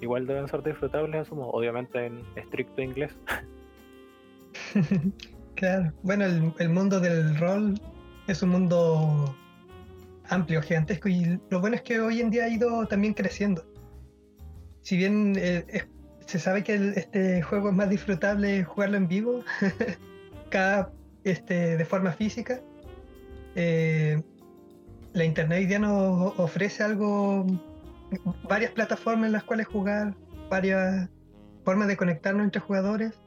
igual 0.01 0.25
deben 0.25 0.47
ser 0.47 0.63
disfrutables, 0.63 1.27
obviamente 1.31 2.05
en 2.05 2.23
estricto 2.35 2.81
inglés. 2.81 3.15
claro, 5.55 5.93
bueno, 6.03 6.25
el, 6.59 6.69
mundo 6.69 6.99
del 6.99 7.37
rol 7.37 7.79
es 8.27 8.41
un 8.41 8.49
mundo 8.49 9.35
amplio, 10.29 10.61
gigantesco, 10.61 11.09
y 11.09 11.39
lo 11.49 11.59
bueno 11.59 11.75
es 11.75 11.81
que 11.81 11.99
hoy 11.99 12.21
en 12.21 12.29
día 12.29 12.45
ha 12.45 12.49
ido 12.49 12.85
también 12.87 13.13
creciendo. 13.13 13.65
Si 14.81 14.97
bien 14.97 15.33
eh, 15.37 15.65
se 16.25 16.39
sabe 16.39 16.63
que 16.63 16.93
este 16.95 17.41
juego 17.41 17.69
es 17.69 17.75
más 17.75 17.89
disfrutable 17.89 18.63
jugarlo 18.63 18.97
en 18.97 19.07
vivo, 19.07 19.43
cada 20.49 20.91
este, 21.23 21.77
de 21.77 21.85
forma 21.85 22.11
física. 22.11 22.61
Eh, 23.55 24.21
la 25.13 25.25
internet 25.25 25.59
hoy 25.59 25.79
nos 25.79 26.37
ofrece 26.37 26.83
algo, 26.83 27.45
varias 28.47 28.71
plataformas 28.71 29.27
en 29.27 29.31
las 29.33 29.43
cuales 29.43 29.67
jugar, 29.67 30.15
varias 30.49 31.09
formas 31.63 31.87
de 31.87 31.97
conectarnos 31.97 32.43
entre 32.43 32.61
jugadores. 32.61 33.19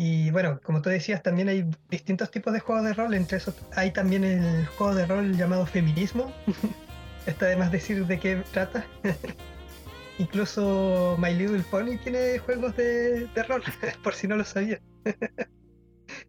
Y 0.00 0.30
bueno, 0.30 0.60
como 0.62 0.80
tú 0.80 0.90
decías, 0.90 1.24
también 1.24 1.48
hay 1.48 1.68
distintos 1.90 2.30
tipos 2.30 2.52
de 2.52 2.60
juegos 2.60 2.84
de 2.84 2.94
rol. 2.94 3.14
Entre 3.14 3.38
esos 3.38 3.60
hay 3.74 3.92
también 3.92 4.22
el 4.22 4.64
juego 4.66 4.94
de 4.94 5.04
rol 5.06 5.36
llamado 5.36 5.66
feminismo. 5.66 6.32
Está 7.26 7.46
de 7.46 7.56
más 7.56 7.72
decir 7.72 8.06
de 8.06 8.20
qué 8.20 8.40
trata. 8.52 8.86
Incluso 10.20 11.16
My 11.18 11.34
Little 11.34 11.64
Pony 11.68 11.98
tiene 12.00 12.38
juegos 12.38 12.76
de, 12.76 13.28
rol, 13.48 13.60
por 14.04 14.14
si 14.14 14.28
no 14.28 14.36
lo 14.36 14.44
sabía. 14.44 14.78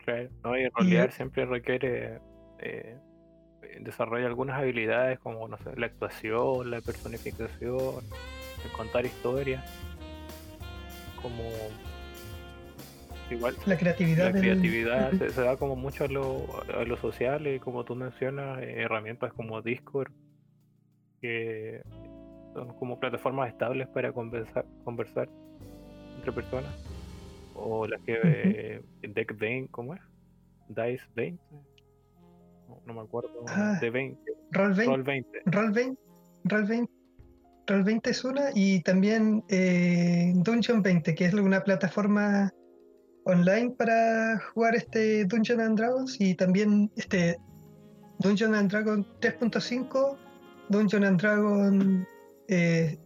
claro, 0.03 0.29
no, 0.43 0.57
y 0.57 0.67
rolear 0.69 1.11
siempre 1.11 1.45
requiere 1.45 2.19
eh, 2.57 2.97
desarrollar 3.81 4.29
algunas 4.29 4.57
habilidades 4.57 5.19
como 5.19 5.47
no 5.47 5.59
sé, 5.59 5.75
la 5.75 5.85
actuación, 5.85 6.71
la 6.71 6.81
personificación, 6.81 8.03
el 8.65 8.71
contar 8.75 9.05
historias, 9.05 9.63
como 11.21 11.51
igual 13.31 13.55
la 13.65 13.77
creatividad, 13.77 14.33
la 14.33 14.39
creatividad 14.39 15.11
se, 15.11 15.41
da 15.41 15.57
como 15.57 15.75
mucho 15.75 16.05
a 16.05 16.07
lo, 16.07 16.45
a 16.73 16.83
lo 16.83 16.97
social 16.97 17.47
y 17.47 17.59
como 17.59 17.83
tú 17.83 17.95
mencionas, 17.95 18.61
eh, 18.61 18.81
herramientas 18.81 19.33
como 19.33 19.61
Discord 19.61 20.11
que 21.21 21.81
son 22.53 22.73
como 22.75 22.99
plataformas 22.99 23.49
estables 23.49 23.87
para 23.89 24.11
conversar, 24.11 24.65
conversar 24.83 25.29
entre 26.17 26.31
personas. 26.31 26.71
O 27.55 27.85
las 27.87 28.01
que 28.01 28.17
eh, 28.23 28.81
Deck 29.01 29.37
20, 29.37 29.69
¿cómo 29.71 29.93
es? 29.93 30.01
Dice 30.69 31.03
20. 31.15 31.41
No, 32.85 32.93
me 32.93 33.01
acuerdo. 33.01 33.29
Ah, 33.47 33.77
de 33.81 33.89
20. 33.89 34.21
Roll 34.51 34.73
20. 34.73 34.85
Roll 34.85 35.03
20. 35.03 35.41
Roll 35.45 35.71
20. 35.71 36.01
Roll 36.45 36.65
20. 36.65 36.93
Roll 37.67 37.83
20 37.83 38.09
es 38.09 38.23
una 38.23 38.49
y 38.55 38.81
también 38.81 39.43
eh, 39.49 40.31
Dungeon 40.35 40.81
20, 40.81 41.13
que 41.13 41.25
es 41.25 41.33
una 41.33 41.63
plataforma 41.63 42.51
online 43.25 43.71
para 43.71 44.39
jugar 44.53 44.75
este 44.75 45.25
Dungeon 45.25 45.61
and 45.61 45.77
Dragons 45.77 46.19
y 46.19 46.35
también 46.35 46.91
este 46.95 47.37
Dungeon 48.19 48.55
and 48.55 48.69
Dragons 48.69 49.05
3.5, 49.21 50.17
Dungeon 50.69 51.03
and 51.03 51.21
Dragons 51.21 52.07
eh, 52.47 52.97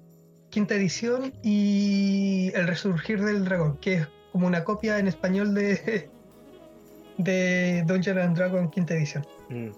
quinta 0.50 0.76
edición 0.76 1.34
y 1.44 2.52
El 2.54 2.68
Resurgir 2.68 3.22
del 3.22 3.44
Dragón, 3.44 3.78
que 3.78 3.94
es 3.96 4.08
como 4.32 4.48
una 4.48 4.64
copia 4.64 5.00
en 5.00 5.08
español 5.08 5.54
de, 5.54 6.10
de 7.18 7.84
Dungeon 7.86 8.20
and 8.20 8.38
Dragon 8.38 8.70
quinta 8.70 8.94
edición. 8.94 9.26
Mm. 9.50 9.72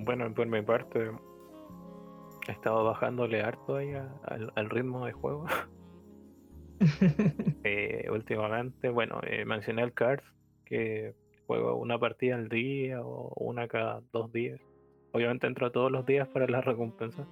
Bueno, 0.00 0.32
por 0.34 0.46
mi 0.46 0.60
parte, 0.60 1.10
he 2.46 2.52
estado 2.52 2.84
bajándole 2.84 3.42
harto 3.42 3.76
ahí 3.76 3.94
al, 3.94 4.70
ritmo 4.70 5.06
de 5.06 5.12
juego. 5.12 5.46
Eh, 7.64 8.08
últimamente, 8.10 8.90
bueno, 8.90 9.20
eh, 9.26 9.44
mencioné 9.44 9.82
el 9.82 9.94
Cards, 9.94 10.24
que 10.66 11.14
juego 11.46 11.76
una 11.76 11.98
partida 11.98 12.36
al 12.36 12.48
día 12.48 13.00
o 13.00 13.32
una 13.36 13.68
cada 13.68 14.02
dos 14.12 14.30
días. 14.32 14.60
Obviamente 15.12 15.46
entro 15.46 15.72
todos 15.72 15.90
los 15.90 16.04
días 16.04 16.28
para 16.28 16.46
la 16.46 16.60
recompensa. 16.60 17.26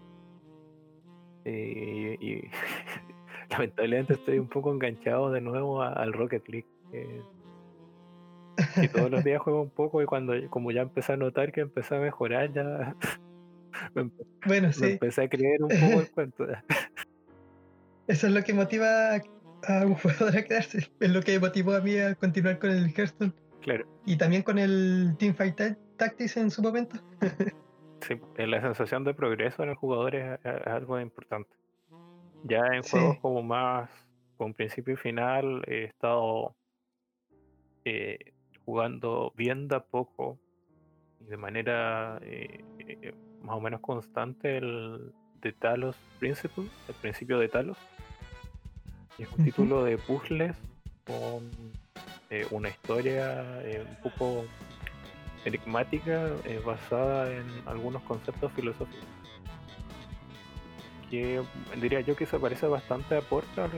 Y, 1.45 2.43
lamentablemente 3.51 4.15
estoy 4.15 4.39
un 4.39 4.49
poco 4.49 4.73
enganchado 4.73 5.31
de 5.31 5.41
nuevo 5.41 5.83
al 5.83 6.13
Rocket 6.13 6.49
League. 6.49 6.69
y 8.83 8.89
todos 8.89 9.11
los 9.11 9.25
días 9.25 9.43
juego 9.43 9.63
un 9.63 9.71
poco 9.71 10.03
y 10.03 10.07
cuando 10.07 10.35
como 10.51 10.71
ya 10.71 10.83
empecé 10.83 11.15
a 11.15 11.17
notar 11.17 11.53
que 11.53 11.63
empecé 11.63 11.97
a 11.97 12.01
mejorar 12.01 12.53
ya 12.53 12.95
me, 13.95 14.11
bueno, 14.47 14.71
empecé 14.81 15.23
a 15.23 15.29
creer 15.29 15.63
un 15.63 15.69
poco 15.69 16.01
el 16.01 16.11
cuento. 16.11 16.47
Eso 18.07 18.27
es 18.27 18.33
lo 18.33 18.43
que 18.43 18.53
motiva 18.53 19.21
a 19.69 19.87
un 19.87 19.95
jugador 19.95 20.37
a 20.37 20.43
quedarse. 20.43 20.91
Es 21.01 21.11
lo 21.11 21.23
que 21.23 21.39
motivó 21.39 21.75
a 21.75 21.81
mí 21.81 21.99
a 21.99 22.15
continuar 22.15 22.59
con 22.59 22.71
el 22.71 22.93
Hearthstone. 22.97 23.33
Claro. 23.61 23.87
Y 24.07 24.17
también 24.17 24.43
con 24.43 24.59
el 24.59 25.15
Teamfight 25.19 25.61
Tactics 25.97 26.37
en 26.37 26.51
su 26.51 26.63
momento. 26.63 26.97
Sí, 28.03 28.15
eh, 28.37 28.49
la 28.49 28.61
sensación 28.61 29.05
de 29.05 29.15
progreso 29.15 29.63
en 29.63 29.69
el 29.69 29.77
jugador 29.77 30.17
es, 30.17 30.41
algo 30.67 30.99
importante. 30.99 31.55
Ya 32.43 32.67
en 32.73 32.83
juegos 32.83 33.19
como 33.21 33.45
más 33.45 33.89
con 34.37 34.55
principio 34.55 34.95
y 34.95 34.97
final 34.97 35.63
he 35.69 35.85
estado 35.85 36.57
eh, 37.85 38.33
jugando 38.65 39.33
bien 39.37 39.69
de 39.69 39.77
a 39.77 39.85
poco 39.85 40.37
y 41.21 41.27
de 41.27 41.37
manera 41.37 42.19
eh, 42.23 42.65
más 43.41 43.57
o 43.57 43.61
menos 43.61 43.81
constante 43.81 44.57
el 44.57 45.13
de 45.41 45.53
Talos 45.53 45.97
Principle, 46.19 46.65
el 46.89 46.95
principio 46.97 47.39
de 47.39 47.49
Talos. 47.49 47.79
Es 49.19 49.29
un 49.37 49.45
título 49.45 49.85
de 49.85 49.99
puzzles 49.99 50.55
con 51.07 51.51
una 52.51 52.71
historia 52.71 53.45
un 53.63 54.11
poco 54.11 54.47
enigmática 55.45 56.29
eh, 56.45 56.63
basada 56.65 57.31
en 57.31 57.47
algunos 57.67 58.03
conceptos 58.03 58.51
filosóficos 58.53 59.05
que 61.13 61.43
diría 61.79 62.01
yo 62.01 62.17
que 62.17 62.25
se 62.25 62.39
parece 62.39 62.67
bastante 62.67 63.19
a 63.19 63.21
Portal 63.21 63.71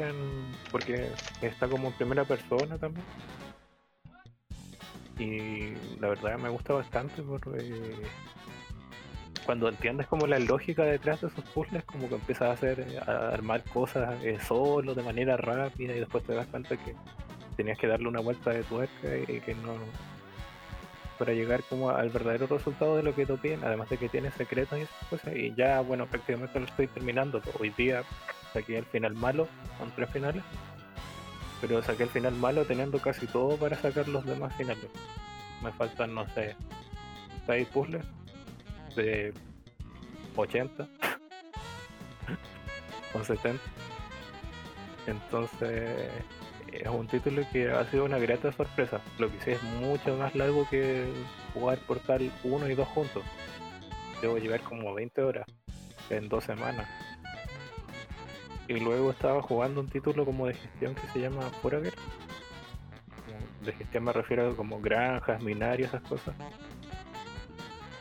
porque 0.71 1.09
está 1.43 1.67
como 1.67 1.89
en 1.89 1.95
primera 1.95 2.25
persona 2.25 2.79
también. 2.79 3.05
Y 5.19 5.75
la 6.01 6.11
verdad 6.11 6.39
me 6.39 6.49
gusta 6.49 6.75
bastante 6.75 7.23
porque 7.23 7.93
cuando 9.45 9.69
entiendes 9.69 10.07
como 10.07 10.27
la 10.27 10.39
lógica 10.39 10.85
detrás 10.85 11.21
de 11.21 11.29
esos 11.29 11.45
puzzles, 11.51 11.85
como 11.85 12.09
que 12.09 12.15
empiezas 12.15 12.49
a 12.49 12.53
hacer, 12.53 12.87
a 13.07 13.29
armar 13.29 13.63
cosas 13.65 14.23
eh, 14.25 14.39
solo 14.41 14.95
de 14.95 15.03
manera 15.03 15.37
rápida 15.37 15.95
y 15.95 16.01
después 16.01 16.25
te 16.25 16.35
das 16.35 16.47
cuenta 16.47 16.77
que 16.77 16.95
tenías 17.57 17.79
que 17.79 17.87
darle 17.87 18.09
una 18.09 18.21
vuelta 18.21 18.51
de 18.51 18.63
tuerca 18.65 19.17
y 19.29 19.41
que 19.41 19.55
no 19.55 19.75
para 21.19 21.33
llegar 21.33 21.63
como 21.65 21.91
al 21.91 22.11
verdadero 22.11 22.49
resultado 22.49 22.97
de 22.97 23.05
lo 23.05 23.15
que 23.15 23.25
te 23.25 23.59
además 23.63 23.89
de 23.89 23.99
que 23.99 24.09
tiene 24.09 24.33
secretos 24.33 24.79
y 24.79 24.83
esas 24.83 25.09
cosas, 25.09 25.37
y 25.37 25.55
ya 25.55 25.81
bueno 25.81 26.07
prácticamente 26.07 26.59
lo 26.59 26.67
estoy 26.67 26.89
terminando, 26.89 27.41
hoy 27.61 27.71
día 27.71 28.03
saqué 28.53 28.79
el 28.79 28.85
final 28.85 29.15
malo, 29.15 29.47
son 29.79 29.93
tres 29.95 30.11
finales, 30.11 30.43
pero 31.61 31.83
saqué 31.83 32.03
el 32.05 32.09
final 32.09 32.35
malo 32.35 32.65
teniendo 32.65 32.99
casi 32.99 33.27
todo 33.27 33.57
para 33.57 33.77
sacar 33.77 34.09
los 34.09 34.25
demás 34.27 34.55
finales. 34.57 34.89
Me 35.63 35.71
faltan, 35.73 36.15
no 36.15 36.29
sé, 36.35 36.57
seis 37.47 37.69
puzzles 37.69 38.05
de 38.95 39.33
80 40.37 40.89
o 43.15 43.25
70. 43.25 43.63
Entonces 45.07 46.11
es 46.73 46.89
un 46.89 47.07
título 47.07 47.43
que 47.53 47.71
ha 47.71 47.89
sido 47.91 48.05
una 48.05 48.19
grata 48.19 48.53
sorpresa. 48.53 49.01
Lo 49.19 49.31
que 49.31 49.41
sí 49.41 49.51
es 49.53 49.63
mucho 49.63 50.17
más 50.17 50.35
largo 50.35 50.67
que 50.69 51.07
jugar 51.53 51.79
Portal 51.87 52.31
1 52.43 52.69
y 52.69 52.75
2 52.75 52.89
juntos. 52.89 53.23
Debo 54.21 54.39
llevar 54.39 54.61
como 54.63 54.93
20 54.95 55.23
horas 55.23 55.47
en 56.11 56.29
dos 56.29 56.45
semanas. 56.45 56.89
Y 58.67 58.81
luego 58.81 59.11
estaba 59.11 59.43
jugando 59.43 59.81
un 59.81 59.89
título 59.89 60.25
como 60.25 60.47
de 60.47 60.55
gestión 60.55 60.95
que 60.95 61.07
se 61.09 61.21
llama 61.21 61.43
Forager. 61.63 61.95
De 63.63 63.73
gestión 63.73 64.05
me 64.05 64.13
refiero 64.13 64.51
a 64.51 64.57
como 64.57 64.81
granjas, 64.81 65.43
minarios, 65.43 65.89
esas 65.89 66.03
cosas. 66.03 66.35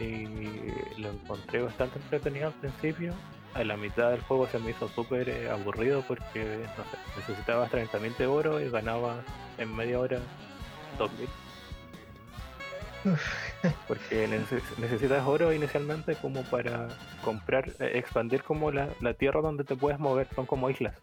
Y 0.04 1.02
lo 1.02 1.10
encontré 1.10 1.62
bastante 1.62 2.00
entretenido 2.00 2.48
al 2.48 2.54
principio 2.54 3.14
a 3.54 3.64
la 3.64 3.78
mitad 3.78 4.12
del 4.12 4.22
juego 4.22 4.48
se 4.48 4.60
me 4.60 4.72
hizo 4.72 4.88
súper 4.90 5.30
eh, 5.30 5.50
aburrido 5.50 6.04
porque 6.08 6.66
no 6.78 6.84
sé, 6.84 6.98
necesitaba 7.18 7.70
30.000 7.70 8.18
de 8.18 8.28
oro 8.28 8.60
y 8.60 8.70
ganaba 8.70 9.24
en 9.58 9.76
media 9.76 10.00
hora 10.00 10.18
2.000. 10.98 11.10
Porque 13.88 14.30
necesitas 14.78 15.28
oro 15.28 15.52
inicialmente 15.52 16.16
como 16.16 16.42
para 16.44 16.88
comprar, 17.22 17.70
eh, 17.80 17.92
expandir 17.96 18.44
como 18.44 18.72
la, 18.72 18.88
tierra 19.14 19.42
donde 19.42 19.66
te 19.66 19.76
puedes 19.76 20.00
mover, 20.00 20.28
son 20.34 20.46
como 20.46 20.70
islas. 20.70 20.96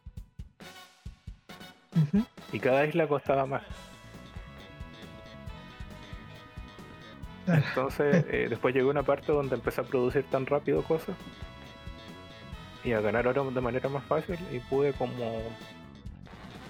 Y 2.52 2.58
cada 2.58 2.86
isla 2.86 3.06
costaba 3.06 3.44
más. 3.44 3.62
Entonces, 7.54 8.24
eh, 8.30 8.46
después 8.48 8.74
llegó 8.74 8.90
una 8.90 9.02
parte 9.02 9.32
donde 9.32 9.54
empecé 9.54 9.80
a 9.80 9.84
producir 9.84 10.24
tan 10.24 10.46
rápido 10.46 10.82
cosas 10.82 11.16
y 12.84 12.92
a 12.92 13.00
ganar 13.00 13.26
oro 13.26 13.50
de 13.50 13.60
manera 13.60 13.88
más 13.88 14.04
fácil 14.04 14.38
y 14.50 14.58
pude 14.60 14.92
como 14.94 15.42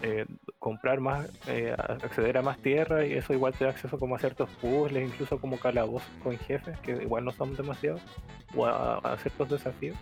eh, 0.03 0.25
comprar 0.59 1.01
más, 1.01 1.29
eh, 1.47 1.75
acceder 1.77 2.39
a 2.39 2.43
más 2.43 2.59
tierra 2.59 3.07
y 3.07 3.13
eso 3.13 3.33
igual 3.33 3.53
te 3.55 3.65
da 3.65 3.71
acceso 3.71 3.99
como 3.99 4.17
a 4.17 4.19
ciertos 4.19 4.49
puzzles, 4.61 5.09
incluso 5.09 5.39
como 5.39 5.59
calabozos 5.59 6.09
con 6.23 6.39
jefes 6.39 6.79
que 6.81 6.93
igual 6.93 7.25
no 7.25 7.33
son 7.33 7.55
demasiados, 7.55 8.01
o 8.57 8.67
a, 8.67 9.17
ciertos 9.19 9.51
desafíos. 9.51 9.97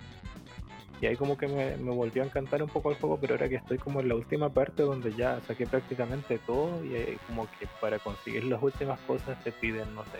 Y 1.01 1.07
ahí 1.07 1.17
como 1.17 1.37
que 1.37 1.47
me, 1.47 1.77
me, 1.77 1.93
volvió 1.93 2.25
a 2.25 2.27
encantar 2.27 2.61
un 2.61 2.69
poco 2.69 2.91
el 2.91 2.97
juego, 2.97 3.19
pero 3.21 3.35
ahora 3.35 3.49
que 3.49 3.55
estoy 3.57 3.79
como 3.79 4.01
en 4.01 4.09
la 4.09 4.17
última 4.17 4.49
parte 4.49 4.83
donde 4.83 5.13
ya 5.13 5.41
saqué 5.43 5.65
prácticamente 5.65 6.39
todo 6.39 6.85
y 6.85 7.17
como 7.29 7.47
que 7.59 7.69
para 7.81 8.01
conseguir 8.01 8.45
las 8.45 8.61
últimas 8.61 8.99
cosas 9.01 9.43
te 9.45 9.53
piden, 9.53 9.95
no 9.95 10.05
sé, 10.07 10.19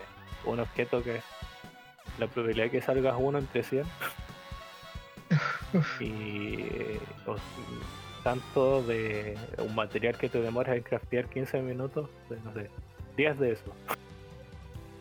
un 0.49 0.59
objeto 0.59 1.03
que 1.03 1.21
la 2.17 2.27
probabilidad 2.27 2.65
de 2.65 2.71
que 2.71 2.81
salgas 2.81 3.15
uno 3.17 3.37
entre 3.37 3.63
100 3.63 3.85
y 5.99 6.65
tanto 8.23 8.83
de 8.83 9.37
un 9.59 9.75
material 9.75 10.17
que 10.17 10.29
te 10.29 10.41
demoras 10.41 10.75
en 10.75 10.83
craftear 10.83 11.27
15 11.29 11.61
minutos, 11.61 12.09
no 12.43 12.53
sé, 12.53 12.69
días 13.15 13.39
de 13.39 13.53
eso, 13.53 13.73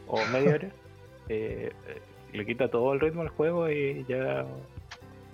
o 0.06 0.24
media 0.26 0.54
hora, 0.54 0.68
eh, 1.28 1.72
le 2.32 2.46
quita 2.46 2.68
todo 2.68 2.92
el 2.92 3.00
ritmo 3.00 3.22
al 3.22 3.28
juego 3.28 3.70
y 3.70 4.04
ya 4.08 4.46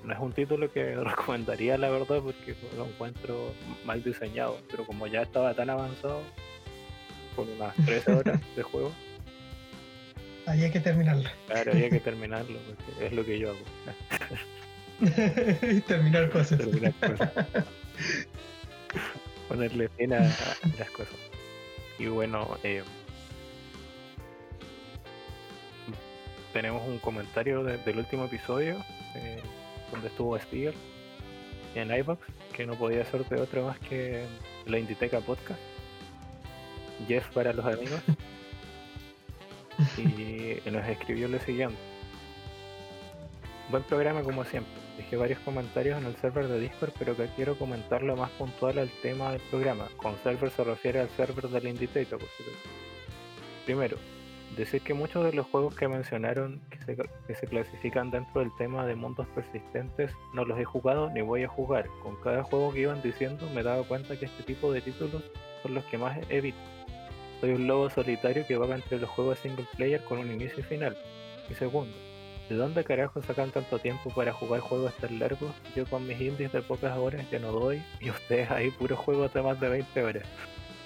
no 0.04 0.12
es 0.12 0.18
un 0.20 0.32
título 0.32 0.70
que 0.72 0.94
recomendaría 1.04 1.78
la 1.78 1.90
verdad 1.90 2.20
porque 2.22 2.54
lo 2.76 2.86
encuentro 2.86 3.52
mal 3.84 4.02
diseñado, 4.02 4.58
pero 4.70 4.84
como 4.84 5.06
ya 5.06 5.22
estaba 5.22 5.54
tan 5.54 5.70
avanzado, 5.70 6.22
con 7.36 7.48
unas 7.48 7.74
13 7.84 8.12
horas 8.12 8.40
de 8.56 8.62
juego. 8.62 8.92
Había 10.46 10.70
que 10.70 10.80
terminarlo. 10.80 11.28
Claro, 11.46 11.72
había 11.72 11.90
que 11.90 12.00
terminarlo, 12.00 12.58
porque 12.66 13.06
es 13.06 13.12
lo 13.12 13.24
que 13.24 13.38
yo 13.38 13.50
hago. 13.50 13.60
Terminar 15.86 16.30
cosas. 16.30 16.60
Ponerle 19.48 19.88
pena 19.88 20.18
a 20.18 20.78
las 20.78 20.90
cosas. 20.90 21.16
Y 21.98 22.06
bueno, 22.06 22.58
eh, 22.62 22.82
tenemos 26.52 26.86
un 26.86 26.98
comentario 26.98 27.64
del 27.64 27.98
último 27.98 28.26
episodio 28.26 28.84
eh, 29.14 29.40
donde 29.90 30.08
estuvo 30.08 30.38
Spiegel 30.38 30.74
en 31.74 31.92
iBox 31.92 32.20
que 32.52 32.66
no 32.66 32.74
podía 32.74 33.04
ser 33.04 33.24
de 33.28 33.40
otro 33.40 33.66
más 33.66 33.78
que 33.80 34.24
la 34.66 34.78
Inditeca 34.78 35.20
Podcast. 35.20 35.60
Jeff 37.08 37.26
para 37.34 37.52
los 37.52 37.66
amigos. 37.66 38.00
Y 39.98 40.70
nos 40.70 40.86
escribió 40.86 41.28
lo 41.28 41.38
siguiente. 41.40 41.76
Buen 43.70 43.82
programa 43.84 44.22
como 44.22 44.44
siempre. 44.44 44.72
Dejé 44.98 45.16
varios 45.16 45.38
comentarios 45.40 45.98
en 45.98 46.06
el 46.06 46.16
server 46.16 46.46
de 46.46 46.60
Discord, 46.60 46.92
pero 46.98 47.16
que 47.16 47.26
quiero 47.34 47.58
comentarlo 47.58 48.14
más 48.14 48.30
puntual 48.32 48.78
al 48.78 48.90
tema 49.02 49.32
del 49.32 49.40
programa. 49.50 49.88
Con 49.96 50.16
server 50.22 50.50
se 50.50 50.64
refiere 50.64 51.00
al 51.00 51.08
server 51.10 51.48
del 51.48 51.68
Inditeca, 51.68 52.16
por 52.16 52.28
Primero, 53.64 53.96
decir 54.56 54.82
que 54.82 54.94
muchos 54.94 55.24
de 55.24 55.32
los 55.32 55.46
juegos 55.46 55.74
que 55.74 55.88
mencionaron 55.88 56.60
que 56.70 56.78
se, 56.78 56.96
que 57.26 57.34
se, 57.34 57.46
clasifican 57.46 58.10
dentro 58.10 58.42
del 58.42 58.54
tema 58.56 58.86
de 58.86 58.94
mundos 58.94 59.26
persistentes 59.34 60.12
no 60.34 60.44
los 60.44 60.58
he 60.58 60.64
jugado 60.64 61.10
ni 61.10 61.22
voy 61.22 61.42
a 61.42 61.48
jugar. 61.48 61.86
Con 62.02 62.16
cada 62.16 62.42
juego 62.44 62.72
que 62.72 62.80
iban 62.80 63.02
diciendo 63.02 63.48
me 63.54 63.62
daba 63.62 63.82
cuenta 63.84 64.18
que 64.18 64.26
este 64.26 64.42
tipo 64.42 64.72
de 64.72 64.82
títulos 64.82 65.22
son 65.62 65.74
los 65.74 65.84
que 65.86 65.98
más 65.98 66.18
evito. 66.28 66.58
Soy 67.44 67.52
un 67.52 67.66
lobo 67.66 67.90
solitario 67.90 68.46
que 68.46 68.56
va 68.56 68.74
entre 68.74 68.98
los 68.98 69.10
juegos 69.10 69.38
single 69.40 69.66
player 69.76 70.02
con 70.04 70.18
un 70.18 70.32
inicio 70.32 70.60
y 70.60 70.62
final. 70.62 70.96
Y 71.50 71.52
segundo, 71.52 71.94
¿De 72.48 72.54
dónde 72.54 72.82
carajo 72.84 73.20
sacan 73.20 73.50
tanto 73.50 73.78
tiempo 73.78 74.08
para 74.14 74.32
jugar 74.32 74.60
juegos 74.60 74.94
tan 74.94 75.18
largos? 75.18 75.52
Yo 75.76 75.84
con 75.84 76.06
mis 76.06 76.18
indies 76.18 76.52
de 76.52 76.62
pocas 76.62 76.96
horas 76.96 77.30
ya 77.30 77.38
no 77.38 77.52
doy 77.52 77.82
y 78.00 78.08
ustedes 78.08 78.50
ahí 78.50 78.70
puros 78.70 78.98
juegos 78.98 79.34
de 79.34 79.42
más 79.42 79.60
de 79.60 79.68
20 79.68 80.02
horas. 80.02 80.22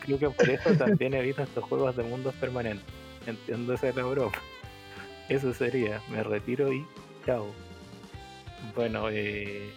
Creo 0.00 0.18
que 0.18 0.30
por 0.30 0.50
eso 0.50 0.72
también 0.74 1.14
he 1.14 1.22
visto 1.22 1.44
estos 1.44 1.62
juegos 1.62 1.94
de 1.94 2.02
mundos 2.02 2.34
permanentes. 2.40 2.84
Entiendo 3.24 3.74
esa 3.74 3.92
la 3.92 4.02
broma. 4.02 4.32
Eso 5.28 5.54
sería, 5.54 6.02
me 6.10 6.24
retiro 6.24 6.72
y 6.72 6.84
chao. 7.24 7.52
Bueno, 8.74 9.10
eh, 9.12 9.70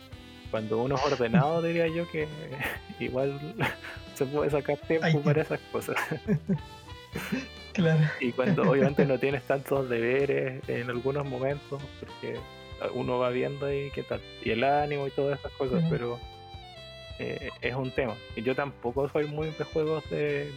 cuando 0.51 0.83
uno 0.83 0.95
es 0.95 1.03
ordenado 1.03 1.61
diría 1.61 1.87
yo 1.87 2.07
que 2.11 2.27
igual 2.99 3.39
se 4.13 4.25
puede 4.25 4.51
sacar 4.51 4.77
tiempo 4.77 5.21
para 5.21 5.41
esas 5.41 5.59
cosas. 5.71 5.95
Y 8.19 8.33
cuando 8.33 8.63
obviamente 8.63 9.05
no 9.05 9.17
tienes 9.17 9.43
tantos 9.43 9.89
deberes 9.89 10.61
en 10.67 10.89
algunos 10.89 11.25
momentos, 11.25 11.81
porque 12.01 12.37
uno 12.93 13.17
va 13.17 13.29
viendo 13.29 13.65
ahí 13.65 13.89
qué 13.91 14.03
tal, 14.03 14.19
y 14.43 14.51
el 14.51 14.63
ánimo 14.65 15.07
y 15.07 15.11
todas 15.11 15.39
esas 15.39 15.53
cosas, 15.53 15.81
pero 15.89 16.19
eh, 17.19 17.49
es 17.61 17.75
un 17.75 17.91
tema. 17.91 18.15
Y 18.35 18.41
yo 18.41 18.55
tampoco 18.55 19.07
soy 19.09 19.27
muy 19.27 19.51
de 19.51 19.63
juegos 19.63 20.03
de, 20.09 20.51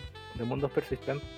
mundos 0.44 0.72
persistentes. 0.72 1.28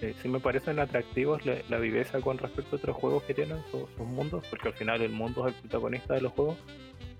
Eh, 0.00 0.14
sí 0.22 0.28
me 0.28 0.38
parecen 0.38 0.78
atractivos 0.78 1.42
la, 1.44 1.78
viveza 1.78 2.20
con 2.20 2.38
respecto 2.38 2.76
a 2.76 2.78
otros 2.78 2.96
juegos 2.96 3.24
que 3.24 3.34
tienen 3.34 3.58
sus, 3.70 3.88
mundos, 3.98 4.44
porque 4.48 4.68
al 4.68 4.74
final 4.74 5.02
el 5.02 5.10
mundo 5.10 5.46
es 5.46 5.54
el 5.54 5.60
protagonista 5.60 6.14
de 6.14 6.20
los 6.20 6.32
juegos, 6.32 6.56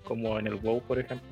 como 0.03 0.39
en 0.39 0.47
el 0.47 0.55
WoW, 0.55 0.81
por 0.81 0.99
ejemplo. 0.99 1.27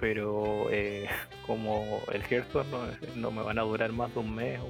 Pero 0.00 0.66
eh, 0.70 1.08
como 1.46 2.00
el 2.12 2.22
Hearthstone 2.22 2.68
no, 3.14 3.30
me 3.30 3.42
van 3.42 3.58
a 3.58 3.62
durar 3.62 3.92
más 3.92 4.12
de 4.12 4.20
un 4.20 4.34
mes. 4.34 4.60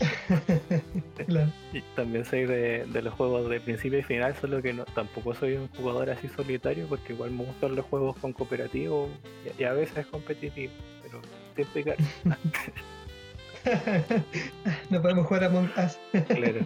y 1.72 1.80
también 1.96 2.24
soy 2.24 2.46
de, 2.46 2.86
los 3.02 3.14
juegos 3.14 3.48
de 3.48 3.60
principio 3.60 3.98
y 3.98 4.02
final, 4.02 4.34
solo 4.36 4.62
que 4.62 4.72
no, 4.72 4.84
tampoco 4.84 5.34
soy 5.34 5.54
un 5.54 5.68
jugador 5.68 6.10
así 6.10 6.28
solitario 6.28 6.86
porque 6.88 7.14
igual 7.14 7.32
me 7.32 7.44
gustan 7.44 7.74
los 7.74 7.84
juegos 7.86 8.16
con 8.18 8.32
cooperativo 8.32 9.08
y, 9.58 9.64
a 9.64 9.72
veces 9.72 10.06
competitivo, 10.06 10.72
pero 11.02 11.20
siempre 11.56 11.96
no 14.90 15.02
podemos 15.02 15.26
jugar 15.26 15.44
a 15.44 15.48
Us. 15.48 15.98
claro. 16.28 16.60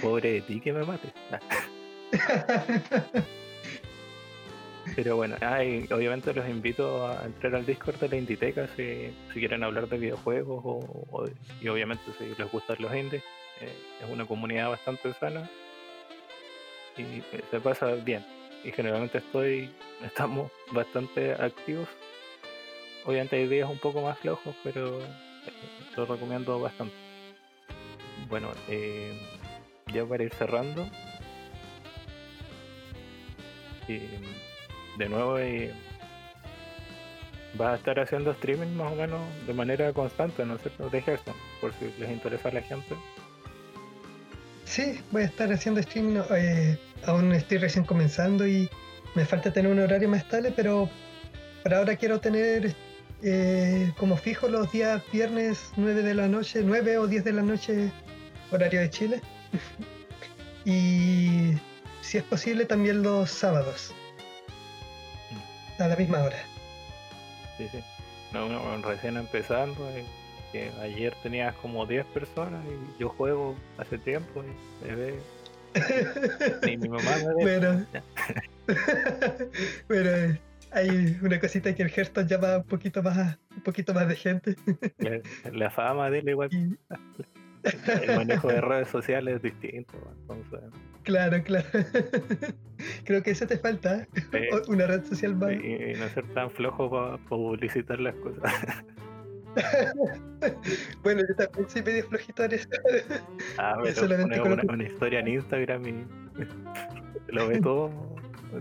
Pobre 0.00 0.32
de 0.32 0.40
ti 0.42 0.60
que 0.60 0.72
me 0.72 0.84
mates. 0.84 1.12
Pero 4.96 5.16
bueno, 5.16 5.36
ah, 5.40 5.60
obviamente 5.92 6.34
los 6.34 6.48
invito 6.48 7.06
a 7.06 7.24
entrar 7.24 7.54
al 7.54 7.64
Discord 7.64 7.96
de 8.00 8.08
la 8.08 8.16
Inditeca 8.16 8.66
si, 8.76 9.14
si 9.32 9.38
quieren 9.38 9.62
hablar 9.62 9.88
de 9.88 9.98
videojuegos 9.98 10.62
o, 10.64 11.26
y 11.60 11.68
obviamente 11.68 12.02
si 12.18 12.34
les 12.36 12.50
gustan 12.50 12.76
los 12.80 12.94
indies. 12.94 13.22
Eh, 13.60 13.72
es 14.02 14.10
una 14.10 14.26
comunidad 14.26 14.70
bastante 14.70 15.12
sana 15.14 15.48
y 16.96 17.18
eh, 17.18 17.44
se 17.50 17.60
pasa 17.60 17.92
bien. 17.92 18.24
Y 18.64 18.72
generalmente 18.72 19.18
estoy, 19.18 19.70
estamos 20.04 20.50
bastante 20.72 21.32
activos. 21.32 21.88
Obviamente 23.06 23.36
hay 23.36 23.48
días 23.48 23.70
un 23.70 23.78
poco 23.78 24.02
más 24.02 24.18
flojos, 24.18 24.54
pero 24.62 25.00
eh, 25.00 25.04
recomiendo 25.96 26.60
bastante. 26.60 26.94
Bueno, 28.28 28.50
eh, 28.68 29.12
ya 29.92 30.04
para 30.04 30.24
ir 30.24 30.34
cerrando. 30.34 30.86
Y 33.88 34.00
de 34.98 35.08
nuevo 35.08 35.38
eh, 35.38 35.72
vas 37.54 37.72
a 37.72 37.76
estar 37.76 37.98
haciendo 38.00 38.30
streaming 38.32 38.74
más 38.76 38.92
o 38.92 38.96
menos 38.96 39.20
de 39.46 39.54
manera 39.54 39.92
constante, 39.92 40.44
¿no 40.44 40.56
es 40.56 40.62
cierto? 40.62 40.90
De 40.90 40.98
Hearthstone, 40.98 41.36
por 41.60 41.72
si 41.74 41.92
les 41.98 42.10
interesa 42.10 42.48
a 42.48 42.52
la 42.52 42.62
gente. 42.62 42.94
Sí, 44.64 45.00
voy 45.10 45.22
a 45.22 45.26
estar 45.26 45.52
haciendo 45.52 45.82
stream. 45.82 46.14
no, 46.14 46.24
eh, 46.36 46.78
aún 47.04 47.32
estoy 47.32 47.58
recién 47.58 47.84
comenzando 47.84 48.46
y 48.46 48.68
me 49.14 49.24
falta 49.24 49.52
tener 49.52 49.72
un 49.72 49.80
horario 49.80 50.08
más 50.08 50.22
estable, 50.22 50.52
pero 50.54 50.88
por 51.62 51.74
ahora 51.74 51.96
quiero 51.96 52.20
tener 52.20 52.74
eh, 53.22 53.92
como 53.98 54.16
fijo 54.16 54.48
los 54.48 54.70
días 54.70 55.02
viernes 55.12 55.72
9 55.76 56.02
de 56.02 56.14
la 56.14 56.28
noche, 56.28 56.62
9 56.64 56.98
o 56.98 57.06
10 57.06 57.24
de 57.24 57.32
la 57.32 57.42
noche, 57.42 57.90
horario 58.52 58.80
de 58.80 58.90
Chile. 58.90 59.20
y 60.64 61.54
si 62.02 62.18
es 62.18 62.24
posible 62.24 62.64
también 62.64 63.02
los 63.02 63.30
sábados, 63.30 63.94
a 65.78 65.88
la 65.88 65.96
misma 65.96 66.22
hora. 66.22 66.38
Sí, 67.56 67.68
sí. 67.70 67.80
No, 68.32 68.48
no, 68.48 68.76
recién 68.82 69.16
empezando. 69.16 69.88
eh, 69.90 70.04
que 70.52 70.68
ayer 70.82 71.14
tenías 71.22 71.54
como 71.56 71.86
10 71.86 72.04
personas 72.06 72.64
y 72.66 73.00
yo 73.00 73.08
juego 73.10 73.54
hace 73.78 73.98
tiempo 73.98 74.42
y 74.42 74.84
me 74.88 74.94
ve. 74.96 75.18
Ni 76.66 76.76
mi 76.76 76.88
mamá 76.88 77.16
me 77.18 77.26
ve. 77.26 77.58
Bueno, 77.60 77.86
bueno, 79.88 80.38
hay 80.72 81.18
una 81.22 81.38
cosita 81.40 81.72
que 81.74 81.82
el 81.84 81.90
Hearthstone 81.90 82.26
llama 82.28 82.56
un 82.58 82.64
poquito 82.64 83.00
más, 83.02 83.38
un 83.54 83.62
poquito 83.62 83.94
más 83.94 84.08
de 84.08 84.16
gente. 84.16 84.56
La, 84.98 85.20
la 85.52 85.70
fama 85.70 86.10
de 86.10 86.18
él 86.18 86.28
igual. 86.30 86.48
Y- 86.52 86.76
El 88.02 88.16
manejo 88.16 88.48
de 88.48 88.60
redes 88.60 88.88
sociales 88.88 89.36
es 89.36 89.42
distinto. 89.42 89.92
Entonces, 90.22 90.60
Claro, 91.02 91.42
claro. 91.42 91.66
Creo 93.04 93.22
que 93.22 93.30
eso 93.30 93.46
te 93.46 93.58
falta. 93.58 94.06
eh, 94.32 94.48
Una 94.68 94.86
red 94.86 95.04
social 95.04 95.34
más. 95.36 95.52
y, 95.52 95.94
no 95.98 96.08
ser 96.08 96.26
tan 96.34 96.50
flojo 96.50 96.90
para 96.90 97.16
publicitar 97.18 98.00
las 98.00 98.14
cosas. 98.16 98.52
Bueno, 101.02 101.22
yo 101.28 101.34
también 101.34 101.68
soy 101.68 101.82
medio 101.82 102.04
flojito 102.04 102.44
en 102.44 102.52
eso. 102.52 102.68
Ah, 103.58 103.76
pero 103.82 103.96
solamente 103.96 104.40
una 104.40 104.84
historia 104.84 105.18
en 105.18 105.26
Instagram 105.26 105.86
y 105.88 106.04
lo 107.32 107.48
ve 107.48 107.60
todo. 107.60 107.90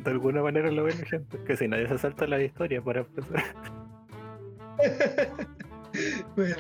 De 0.04 0.10
alguna 0.10 0.42
manera 0.42 0.72
lo 0.72 0.84
ve 0.84 0.96
la 1.00 1.06
gente. 1.06 1.38
Que 1.46 1.56
si 1.56 1.68
nadie 1.68 1.88
se 1.88 2.00
salta 2.00 2.26
la 2.26 2.42
historia 2.42 2.82
para 2.82 3.02
empezar. 3.02 3.44
Bueno, 6.36 6.56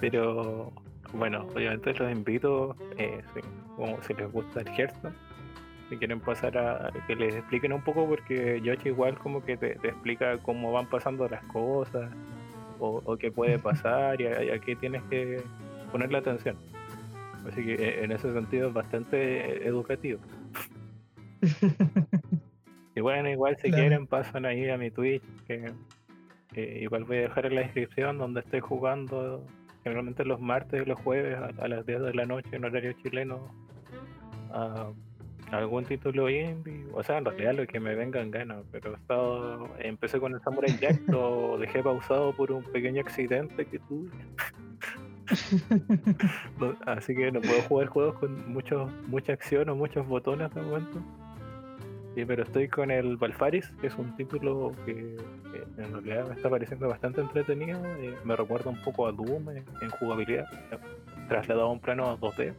Pero 0.00 0.72
bueno, 1.14 1.46
obviamente 1.54 1.94
los 1.94 2.10
invito, 2.12 2.76
eh, 2.98 3.20
si, 3.34 3.40
como 3.76 4.02
si 4.02 4.14
les 4.14 4.30
gusta 4.32 4.60
el 4.60 4.68
Hearthstone, 4.68 5.14
si 5.88 5.96
quieren 5.96 6.20
pasar 6.20 6.56
a 6.58 6.90
que 7.06 7.14
les 7.16 7.34
expliquen 7.36 7.72
un 7.72 7.82
poco, 7.82 8.06
porque 8.08 8.60
Yoshi 8.62 8.88
igual 8.88 9.18
como 9.18 9.44
que 9.44 9.56
te, 9.56 9.74
te 9.76 9.88
explica 9.88 10.38
cómo 10.38 10.72
van 10.72 10.86
pasando 10.88 11.28
las 11.28 11.44
cosas, 11.44 12.10
o, 12.80 13.00
o 13.04 13.16
qué 13.16 13.30
puede 13.30 13.58
pasar, 13.58 14.20
y 14.20 14.26
a, 14.26 14.58
qué 14.58 14.74
tienes 14.76 15.02
que 15.04 15.42
ponerle 15.92 16.18
atención. 16.18 16.56
Así 17.46 17.64
que 17.64 17.74
eh, 17.74 18.04
en 18.04 18.10
ese 18.12 18.32
sentido 18.32 18.68
es 18.68 18.74
bastante 18.74 19.16
eh, 19.18 19.66
educativo. 19.68 20.20
Y 22.96 23.00
bueno, 23.00 23.28
igual 23.28 23.56
si 23.56 23.70
Claro. 23.70 23.82
quieren 23.82 24.06
pasan 24.06 24.46
ahí 24.46 24.68
a 24.70 24.78
mi 24.78 24.88
Twitch, 24.88 25.20
que 25.48 25.72
eh, 26.54 26.78
igual 26.80 27.02
voy 27.02 27.16
a 27.16 27.20
dejar 27.22 27.46
en 27.46 27.56
la 27.56 27.62
descripción 27.62 28.18
donde 28.18 28.38
estoy 28.38 28.60
jugando 28.60 29.44
generalmente 29.84 30.24
los 30.24 30.40
martes 30.40 30.82
y 30.82 30.84
los 30.84 30.98
jueves 31.00 31.36
a, 31.36 31.62
a 31.62 31.68
las 31.68 31.86
10 31.86 32.02
de 32.02 32.14
la 32.14 32.24
noche 32.26 32.48
en 32.52 32.64
horario 32.64 32.92
chileno 32.94 33.48
a, 34.50 34.90
a 35.52 35.56
algún 35.56 35.84
título 35.84 36.28
indie, 36.28 36.86
o 36.92 37.02
sea, 37.02 37.18
en 37.18 37.24
realidad 37.26 37.54
lo 37.54 37.66
que 37.66 37.78
me 37.78 37.94
venga 37.94 38.20
en 38.20 38.30
gana, 38.30 38.62
pero 38.72 38.92
he 38.92 38.96
estado, 38.96 39.68
empecé 39.78 40.18
con 40.18 40.32
el 40.34 40.40
Samurai 40.40 40.76
Jack, 40.80 41.00
lo 41.06 41.58
dejé 41.60 41.82
pausado 41.82 42.34
por 42.34 42.50
un 42.50 42.64
pequeño 42.64 43.00
accidente 43.02 43.66
que 43.66 43.78
tuve. 43.78 44.10
Así 46.86 47.14
que 47.14 47.30
no 47.30 47.40
puedo 47.40 47.62
jugar 47.62 47.88
juegos 47.88 48.18
con 48.18 48.52
muchos, 48.52 48.90
mucha 49.06 49.32
acción 49.32 49.68
o 49.68 49.76
muchos 49.76 50.06
botones 50.06 50.52
de 50.54 50.62
momento. 50.62 51.02
Sí, 52.14 52.24
pero 52.24 52.44
estoy 52.44 52.68
con 52.68 52.92
el 52.92 53.16
Valfaris, 53.16 53.68
que 53.80 53.88
es 53.88 53.94
un 53.96 54.14
título 54.16 54.72
que, 54.86 55.16
en 55.78 55.92
realidad 55.92 56.28
me 56.28 56.34
está 56.36 56.48
pareciendo 56.48 56.88
bastante 56.88 57.20
entretenido. 57.20 57.84
eh, 57.98 58.14
me 58.24 58.36
recuerda 58.36 58.70
un 58.70 58.80
poco 58.82 59.08
a 59.08 59.12
Doom 59.12 59.50
en, 59.50 59.90
jugabilidad, 59.98 60.46
eh, 60.70 60.78
trasladado 61.28 61.66
a 61.66 61.72
un 61.72 61.80
plano 61.80 62.16
2D 62.18 62.54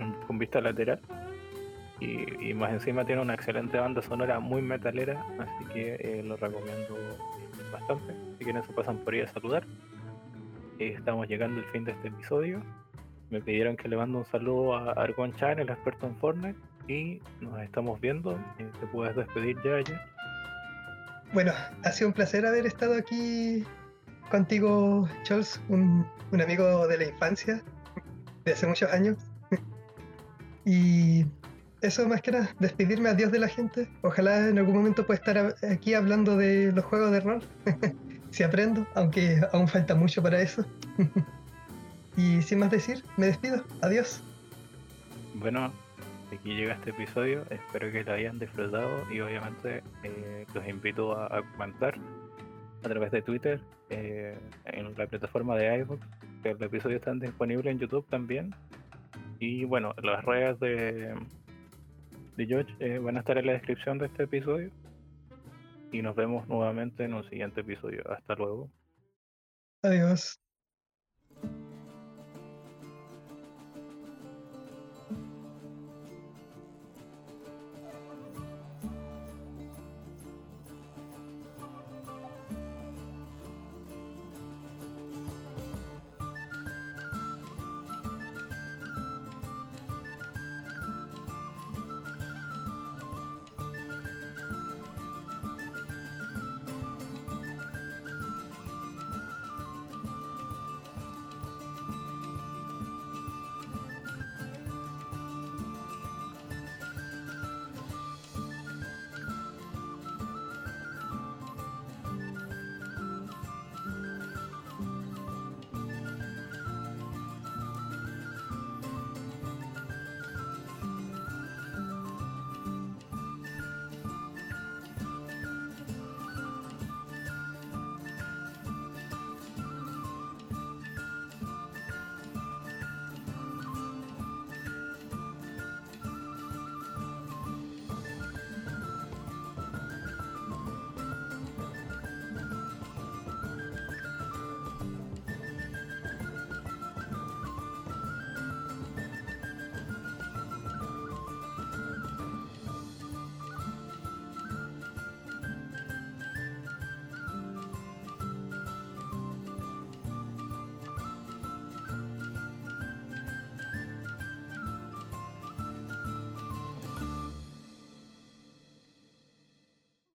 mm, 0.00 0.26
con 0.26 0.38
vista 0.38 0.60
lateral. 0.60 1.00
Y, 2.00 2.52
más 2.52 2.72
encima 2.72 3.04
tiene 3.04 3.22
una 3.22 3.34
excelente 3.34 3.78
banda 3.78 4.02
sonora 4.02 4.40
muy 4.40 4.60
metalera, 4.60 5.24
así 5.38 5.64
que 5.72 5.94
eh, 5.94 6.22
lo 6.24 6.36
recomiendo 6.36 6.96
bastante. 7.72 8.12
Si 8.38 8.44
quieren 8.44 8.62
se 8.64 8.72
pasan 8.72 8.98
por 8.98 9.14
ahí 9.14 9.20
a 9.20 9.28
saludar. 9.28 9.64
Estamos 10.78 11.28
llegando 11.28 11.60
al 11.60 11.66
fin 11.66 11.84
de 11.84 11.92
este 11.92 12.08
episodio. 12.08 12.60
Me 13.30 13.40
pidieron 13.40 13.76
que 13.76 13.88
le 13.88 13.96
mando 13.96 14.18
un 14.18 14.24
saludo 14.26 14.74
a 14.74 14.92
Argon 14.92 15.32
Chan, 15.34 15.58
el 15.58 15.70
experto 15.70 16.06
en 16.06 16.16
Fortnite. 16.16 16.58
Y 16.88 17.20
nos 17.40 17.60
estamos 17.60 18.00
viendo. 18.00 18.32
Eh, 18.58 18.70
te 18.80 18.86
puedes 18.86 19.16
despedir 19.16 19.56
ya, 19.64 19.80
ya. 19.80 20.06
bueno, 21.32 21.52
ha 21.84 21.92
sido 21.92 22.08
un 22.08 22.14
placer 22.14 22.46
haber 22.46 22.66
estado 22.66 22.94
aquí 22.94 23.64
contigo, 24.30 25.08
Charles, 25.22 25.60
un, 25.68 26.06
un 26.32 26.40
amigo 26.40 26.86
de 26.86 26.98
la 26.98 27.04
infancia, 27.04 27.62
de 28.44 28.52
hace 28.52 28.66
muchos 28.66 28.92
años. 28.92 29.16
Y 30.68 31.24
eso 31.80 32.08
más 32.08 32.22
que 32.22 32.32
nada, 32.32 32.50
despedirme 32.58 33.08
adiós 33.08 33.30
de 33.30 33.38
la 33.38 33.46
gente. 33.46 33.88
Ojalá 34.02 34.48
en 34.48 34.58
algún 34.58 34.74
momento 34.74 35.06
pueda 35.06 35.18
estar 35.18 35.54
aquí 35.70 35.94
hablando 35.94 36.36
de 36.36 36.72
los 36.72 36.84
juegos 36.84 37.12
de 37.12 37.20
rol. 37.20 37.42
si 38.30 38.42
aprendo, 38.42 38.86
aunque 38.94 39.40
aún 39.52 39.68
falta 39.68 39.94
mucho 39.94 40.22
para 40.22 40.40
eso. 40.40 40.64
y 42.16 42.42
sin 42.42 42.58
más 42.58 42.70
decir, 42.70 43.04
me 43.16 43.26
despido. 43.26 43.62
Adiós. 43.80 44.22
Bueno, 45.34 45.72
aquí 46.32 46.54
llega 46.54 46.74
este 46.74 46.90
episodio. 46.90 47.44
Espero 47.50 47.90
que 47.92 48.04
lo 48.04 48.12
hayan 48.12 48.38
disfrutado. 48.38 49.10
Y 49.12 49.20
obviamente 49.20 49.82
eh, 50.02 50.46
los 50.54 50.66
invito 50.68 51.18
a, 51.18 51.42
comentar 51.52 51.94
a 52.82 52.88
través 52.88 53.10
de 53.10 53.22
Twitter, 53.22 53.60
eh, 53.90 54.38
en 54.64 54.94
la 54.96 55.06
plataforma 55.06 55.56
de 55.56 55.78
iVoox. 55.78 56.00
El 56.44 56.62
episodio 56.62 56.96
está 56.96 57.12
disponible 57.14 57.70
en 57.70 57.78
YouTube 57.78 58.06
también. 58.08 58.54
Y 59.38 59.64
bueno, 59.64 59.94
las 60.02 60.24
redes 60.24 60.58
de, 60.60 61.14
de 62.36 62.46
George 62.46 62.72
eh, 62.80 62.98
van 62.98 63.16
a 63.16 63.20
estar 63.20 63.38
en 63.38 63.46
la 63.46 63.52
descripción 63.52 63.98
de 63.98 64.06
este 64.06 64.24
episodio. 64.24 64.70
Y 65.92 66.02
nos 66.02 66.16
vemos 66.16 66.46
nuevamente 66.48 67.04
en 67.04 67.14
un 67.14 67.28
siguiente 67.28 67.60
episodio. 67.60 68.02
Hasta 68.10 68.34
luego. 68.34 68.70
Adiós. 69.82 70.40